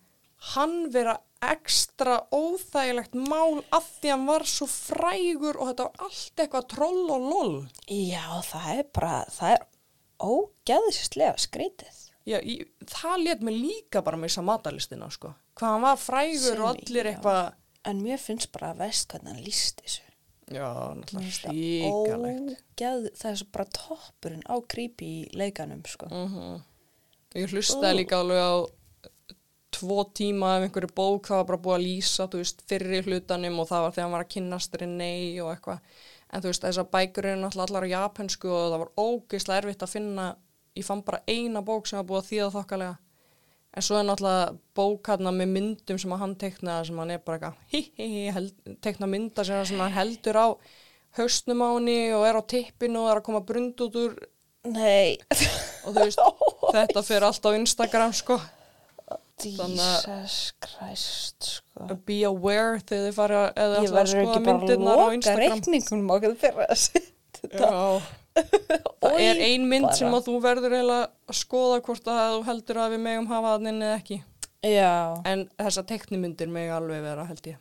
hann 0.54 0.90
vera 0.92 1.18
ekstra 1.42 2.18
óþægilegt 2.32 3.12
mál 3.14 3.62
af 3.72 3.86
því 4.00 4.10
hann 4.10 4.26
var 4.28 4.42
svo 4.48 4.66
frægur 4.68 5.56
og 5.60 5.68
þetta 5.70 5.86
var 5.88 6.06
allt 6.06 6.36
eitthvað 6.44 6.66
troll 6.68 7.10
og 7.10 7.28
loll. 7.32 7.68
já, 7.88 8.24
það 8.44 8.78
er 8.78 8.82
bara, 8.94 9.24
það 9.30 9.52
er 9.54 9.66
ógeðsislega 10.20 11.36
skrítið. 11.40 11.96
Já, 12.28 12.36
ég, 12.44 12.66
það 12.86 13.22
let 13.24 13.40
mig 13.46 13.56
líka 13.56 14.02
bara 14.04 14.18
missa 14.20 14.42
matalistina, 14.44 15.08
sko. 15.10 15.32
Hvað 15.58 15.74
hann 15.74 15.84
var 15.86 15.98
frægur 16.00 16.54
Sem 16.54 16.62
og 16.62 16.72
allir 16.74 17.08
eitthvað, 17.14 17.52
En 17.88 18.02
mér 18.04 18.18
finnst 18.20 18.50
bara 18.52 18.74
að 18.74 18.82
veist 18.84 19.08
hvernig 19.08 19.32
hann 19.32 19.44
líst 19.44 19.78
þessu. 19.80 20.02
já, 20.52 20.66
Mér 20.92 21.06
náttúrulega 21.16 21.52
ríkalegt. 21.54 23.16
það 23.16 23.30
er 23.30 23.38
svo 23.40 23.46
bara 23.52 23.64
toppurinn 23.64 24.42
á 24.44 24.54
creepy 24.68 25.06
í 25.06 25.30
leikanum, 25.32 25.80
sko. 25.88 26.10
Mm 26.10 26.60
Ég 27.34 27.52
hlustaði 27.54 27.96
líka 28.02 28.18
alveg 28.18 28.40
á 28.42 28.52
tvo 29.70 30.02
tíma 30.12 30.56
af 30.56 30.64
einhverju 30.66 30.90
bók, 30.94 31.28
það 31.30 31.36
var 31.40 31.44
bara 31.52 31.62
búið 31.62 31.76
að 31.78 31.84
lýsa, 31.86 32.26
þú 32.28 32.40
veist, 32.42 32.62
fyrri 32.68 33.00
hlutanum 33.06 33.60
og 33.62 33.68
það 33.70 33.84
var 33.84 33.92
þegar 33.94 34.04
hann 34.08 34.14
var 34.16 34.24
að 34.24 34.32
kynnast 34.34 34.74
René 34.80 35.10
og 35.44 35.52
eitthvað. 35.54 35.80
En 36.30 36.42
þú 36.42 36.50
veist, 36.52 36.62
þessar 36.62 36.86
bækur 36.92 37.26
eru 37.26 37.40
náttúrulega 37.42 37.68
allar 37.70 37.86
á 37.86 37.92
japansku 37.94 38.50
og 38.54 38.66
það 38.72 38.82
var 38.84 38.90
ógeðslega 39.02 39.62
erfitt 39.64 39.84
að 39.86 39.94
finna, 39.96 40.26
ég 40.78 40.86
fann 40.86 41.00
bara 41.06 41.22
eina 41.26 41.62
bók 41.66 41.88
sem 41.90 41.98
var 41.98 42.06
búið 42.06 42.20
að 42.20 42.28
þýða 42.30 42.50
þokkalega. 42.58 42.98
En 43.70 43.86
svo 43.86 43.98
er 43.98 44.06
náttúrulega 44.06 44.44
bók 44.78 45.10
hérna 45.10 45.32
með 45.34 45.50
myndum 45.56 45.98
sem 46.02 46.14
að 46.14 46.22
hann 46.24 46.36
teiknaði 46.38 46.86
sem 46.90 47.00
hann 47.02 47.10
er 47.16 47.20
bara 47.26 47.38
eitthvað, 47.38 47.58
hi 47.74 47.82
hi, 47.98 48.08
held, 48.34 48.54
teikna 48.82 49.08
mynda 49.10 49.44
sem, 49.46 49.78
hann 49.82 49.94
heldur 49.98 50.38
á 50.38 50.46
haustnum 51.18 51.62
á 51.66 51.68
henni 51.74 51.98
og 52.14 52.24
er 52.26 52.38
á 52.38 52.42
tippinu 52.54 53.02
og 53.04 53.10
er 53.10 53.20
að 53.20 53.26
koma 53.26 53.42
brund 53.46 53.82
út 53.86 53.98
úr 53.98 54.14
Nei, 54.70 55.16
og 55.88 55.94
þú 55.94 56.02
veist, 56.04 56.18
þetta 56.76 57.02
fyrir 57.06 57.24
allt 57.30 57.46
á 57.46 57.50
Instagram 57.56 58.10
sko, 58.14 58.36
að- 58.36 58.48
Jesus 59.44 60.36
Christ, 60.64 61.50
sko. 61.56 61.98
be 62.06 62.22
aware 62.28 62.80
þegar 62.80 63.06
þið 63.08 63.18
fara 63.18 63.42
eða 63.54 63.82
Ég 63.84 63.90
að 63.90 63.98
verður 63.98 64.22
ekki 64.24 64.42
bara 64.46 64.56
að 64.60 64.72
á 64.76 64.94
loka 65.00 65.36
reikningunum 65.40 66.14
okkur 66.16 66.36
fyrir 66.40 66.66
að 66.66 66.80
setja 66.84 67.50
það 69.00 69.16
er 69.18 69.40
ein 69.42 69.64
mynd 69.68 69.88
bara. 69.88 69.96
sem 69.98 70.14
að 70.14 70.28
þú 70.28 70.36
verður 70.44 70.76
að 70.80 71.36
skoða 71.40 71.80
hvort 71.86 72.10
að 72.10 72.34
þú 72.36 72.44
heldur 72.50 72.82
að 72.82 72.94
við 72.94 73.02
megum 73.06 73.30
hafa 73.30 73.56
þannig 73.56 73.80
eða 73.86 73.96
ekki. 73.96 74.20
Já, 74.60 74.92
en 75.24 75.48
þessar 75.56 75.88
teknimyndir 75.88 76.52
meg 76.52 76.70
alveg 76.76 77.02
vera 77.04 77.24
held 77.28 77.46
ég. 77.48 77.58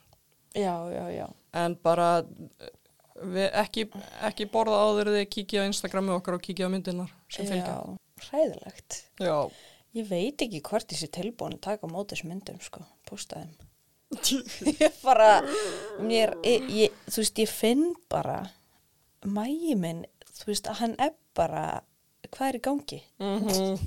Já, 0.58 0.74
já, 0.92 1.28
en 1.56 1.76
bara 1.86 2.10
ekki, 3.60 3.88
ekki 4.28 4.48
borða 4.52 4.80
áður 4.84 5.12
þið 5.16 5.26
kíkja 5.36 5.64
á 5.64 5.70
Instagrami 5.70 6.14
okkar 6.16 6.38
og 6.38 6.44
kíkja 6.44 6.68
á 6.68 6.74
myndirnar 6.74 7.12
sem 7.32 7.48
fylgja. 7.48 7.76
Já, 7.76 8.28
hræðilegt. 8.28 9.00
Já, 9.20 9.38
Ég 9.98 10.06
veit 10.10 10.42
ekki 10.46 10.62
hvort 10.66 10.90
þessi 10.92 11.10
tilbúin 11.14 11.56
að 11.58 11.64
taka 11.66 11.90
á 11.90 11.94
móti 11.94 12.14
þessu 12.14 12.30
myndum, 12.30 12.60
sko, 12.62 12.84
posta 13.10 13.42
þeim. 13.42 13.54
ég 14.84 15.00
bara, 15.04 15.30
mér, 16.02 16.36
ég, 16.46 16.70
ég, 16.74 17.00
þú 17.10 17.24
veist, 17.24 17.42
ég 17.42 17.50
finn 17.52 17.86
bara, 18.12 18.40
mægi 19.26 19.76
minn, 19.80 20.04
þú 20.40 20.52
veist, 20.52 20.70
að 20.70 20.82
hann 20.84 20.96
er 21.02 21.16
bara, 21.38 21.66
hvað 22.30 22.48
er 22.52 22.60
í 22.60 22.64
gangi? 22.70 23.02
mm 23.26 23.78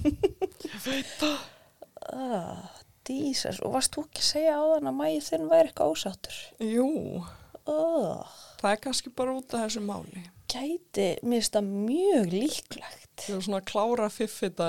Ah, 2.12 2.66
Jesus, 3.07 3.61
og 3.62 3.76
varst 3.76 3.94
þú 3.94 4.03
ekki 4.09 4.18
að 4.18 4.26
segja 4.26 4.55
á 4.59 4.62
þann 4.72 4.88
að 4.90 4.96
mægi 4.98 5.20
þinn 5.28 5.44
væri 5.53 5.70
eitthvað 5.70 5.92
ósáttur? 5.94 6.38
jú 6.59 6.88
Oh, 7.70 8.26
það 8.59 8.72
er 8.72 8.80
kannski 8.82 9.12
bara 9.14 9.36
út 9.38 9.55
af 9.55 9.68
þessu 9.68 9.84
máli 9.86 10.24
gæti, 10.53 11.07
mér 11.24 11.40
finnst 11.40 11.55
það 11.57 11.68
mjög 11.86 12.32
líklegt. 12.32 13.24
Ég 13.28 13.36
var 13.36 13.44
svona 13.46 13.61
að 13.61 13.68
klára 13.70 14.09
fiffita 14.12 14.68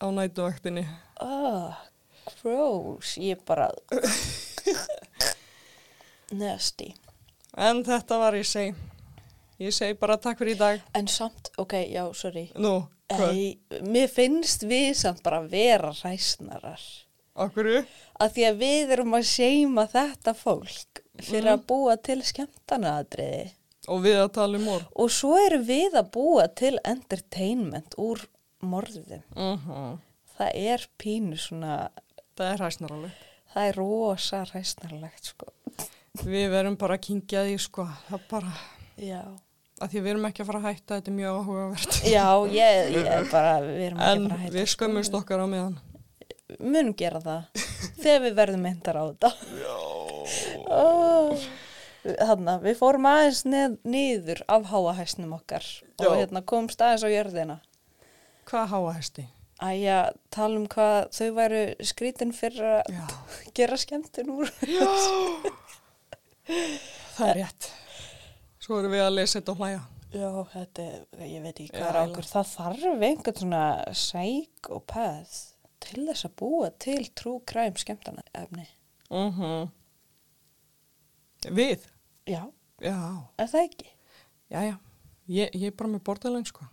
á 0.00 0.06
nætuvaktinni. 0.14 0.86
Oh, 1.22 1.74
gross, 2.40 3.16
ég 3.20 3.42
bara, 3.46 3.68
nasty. 6.40 6.92
En 7.54 7.84
þetta 7.86 8.18
var 8.18 8.36
ég 8.38 8.48
segi. 8.48 8.74
Ég 9.62 9.74
segi 9.74 9.94
bara 9.98 10.16
takk 10.18 10.40
fyrir 10.40 10.56
í 10.56 10.58
dag. 10.58 10.82
En 10.98 11.06
samt, 11.10 11.52
ok, 11.62 11.76
já, 11.86 12.02
sorry. 12.18 12.48
Nú? 12.58 12.80
Ei, 13.14 13.54
mér 13.84 14.08
finnst 14.10 14.64
við 14.66 14.94
samt 14.98 15.22
bara 15.22 15.42
vera 15.46 15.92
ræsnarar. 16.00 16.82
Okkur? 17.34 17.84
Að 18.22 18.34
því 18.34 18.46
að 18.48 18.58
við 18.62 18.94
erum 18.96 19.16
að 19.18 19.28
seima 19.30 19.84
þetta 19.90 20.34
fólk 20.38 21.02
fyrir 21.22 21.52
að 21.54 21.66
búa 21.70 21.96
til 22.02 22.20
skemmtanaðadriði. 22.26 23.52
Og 23.92 24.00
við 24.06 24.18
að 24.22 24.30
tala 24.38 24.58
um 24.58 24.64
morð. 24.64 24.86
Og 24.96 25.10
svo 25.12 25.34
erum 25.42 25.66
við 25.68 25.98
að 26.00 26.10
búa 26.14 26.46
til 26.56 26.78
entertainment 26.88 27.94
úr 28.00 28.22
morðum. 28.70 29.22
Uh 29.36 29.96
Það 30.34 30.50
er 30.58 30.84
pínu 30.98 31.36
svona, 31.38 31.74
Það 32.34 32.48
er 32.52 32.58
hræsnar 32.64 32.90
alveg. 32.96 33.12
það 33.54 33.68
er 33.68 33.76
rosa 33.78 34.40
ræsnarlegt, 34.50 35.24
sko. 35.30 35.46
við 36.26 36.48
verum 36.50 36.76
bara 36.76 36.96
að 36.98 37.04
kingja 37.06 37.44
því 37.46 37.58
sko, 37.62 37.84
það 38.08 38.16
er 38.18 38.24
bara, 38.30 38.52
Já. 38.98 39.20
að 39.80 39.90
því 39.92 40.00
við 40.02 40.10
erum 40.10 40.26
ekki 40.26 40.42
að 40.42 40.46
fara 40.50 40.58
að 40.58 40.66
hætta, 40.72 40.98
þetta 40.98 41.10
er 41.12 41.16
mjög 41.20 41.38
áhugavert. 41.38 41.98
Já, 42.10 42.26
ég, 42.50 42.90
ég 42.96 43.06
er 43.14 43.28
bara, 43.30 43.52
við 43.62 43.84
erum 43.86 43.98
ekki 44.02 44.10
En 44.16 44.24
bara 44.28 44.34
að 44.34 44.42
hætta. 44.44 44.54
við 44.58 44.66
skömmumst 44.74 45.14
okkar 45.20 45.44
á 45.44 45.46
meðan. 45.54 45.78
Munum 46.60 46.94
gera 46.98 47.20
það 47.22 47.62
þegar 48.02 48.20
við 48.26 48.34
verðum 48.42 48.66
myndar 48.66 48.98
á 48.98 49.04
þetta. 49.10 49.30
Já. 49.62 49.76
Þannig 52.04 52.64
við 52.66 52.74
fórum 52.82 53.06
aðeins 53.08 53.44
neð, 53.48 53.76
niður 53.88 54.42
af 54.52 54.66
háahæsnum 54.68 55.30
okkar 55.38 55.64
og 55.96 56.04
Já. 56.04 56.10
hérna 56.18 56.42
komst 56.44 56.82
aðeins 56.84 57.06
á 57.06 57.08
jörðina. 57.08 57.56
Hvað 58.48 58.68
háa 58.74 58.92
hesti? 58.98 59.24
Æja, 59.64 59.98
tala 60.34 60.58
um 60.60 60.66
hvað 60.68 60.98
þau 61.14 61.28
væru 61.38 61.60
skrítin 61.86 62.32
fyrir 62.36 62.66
að 62.80 62.92
Já, 62.92 63.04
gera 63.56 63.78
skemmtun 63.80 64.32
úr. 64.34 64.50
það 67.14 67.28
er 67.30 67.38
rétt. 67.40 67.68
Svo 68.64 68.78
erum 68.80 68.92
við 68.94 69.04
að 69.04 69.14
lesa 69.18 69.38
þetta 69.40 69.54
og 69.54 69.62
hlæja. 69.62 69.82
Já, 70.14 70.28
þetta, 70.52 70.84
ég 71.26 71.42
veit 71.42 71.60
ekki 71.64 71.70
Já, 71.72 71.78
hvað 71.80 71.88
er 71.94 72.00
okkur. 72.02 72.28
Það 72.30 72.50
þarf 72.52 73.06
einhvern 73.08 73.40
svona 73.40 73.62
psychopath 73.94 75.38
til 75.84 76.04
þess 76.08 76.28
að 76.28 76.36
búa 76.40 76.68
til 76.84 77.00
trú 77.18 77.38
kræm 77.48 77.76
skemmtana 77.80 78.24
efni. 78.34 78.66
Mm 79.12 79.72
Við? 81.44 81.82
Já, 82.24 82.40
Já, 82.80 82.96
er 83.36 83.48
það 83.52 83.66
ekki? 83.66 83.90
já, 84.48 84.60
já. 84.64 84.76
Ég, 85.28 85.50
ég 85.52 85.66
er 85.68 85.74
bara 85.76 85.90
með 85.92 86.00
borderline 86.06 86.48
sko. 86.48 86.64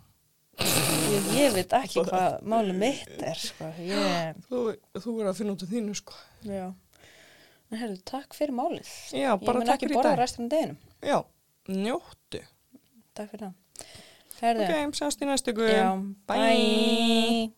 Ég, 0.60 1.28
ég 1.36 1.54
veit 1.56 1.72
ekki 1.76 2.02
hvað 2.06 2.42
máli 2.48 2.74
mitt 2.76 3.22
er, 3.24 3.38
sko. 3.40 3.70
Ég, 3.80 4.36
Þú, 4.48 4.62
þú 4.98 5.14
verður 5.16 5.30
að 5.32 5.38
finna 5.40 5.54
út 5.56 5.64
af 5.64 5.72
þínu 5.72 5.96
sko. 5.96 6.18
já. 6.48 6.66
En 7.72 7.80
herru, 7.80 7.96
takk 8.04 8.34
fyrir 8.36 8.52
málið. 8.52 8.88
Já, 9.16 9.30
ég 9.32 9.46
mun 9.48 9.70
ekki 9.72 9.88
borða 9.94 10.12
restina 10.20 10.44
af 10.44 10.52
deginum. 10.52 10.76
Já, 11.00 11.18
njóttu. 11.72 12.42
Takk 13.16 13.32
fyrir 13.32 13.46
það. 13.46 13.88
Herðu, 14.42 14.68
Ok, 14.68 14.94
sást 14.98 15.22
í 15.22 15.28
næstu 15.30 15.54
guð. 15.56 15.72
Bye. 16.28 16.36
bye. 16.36 17.50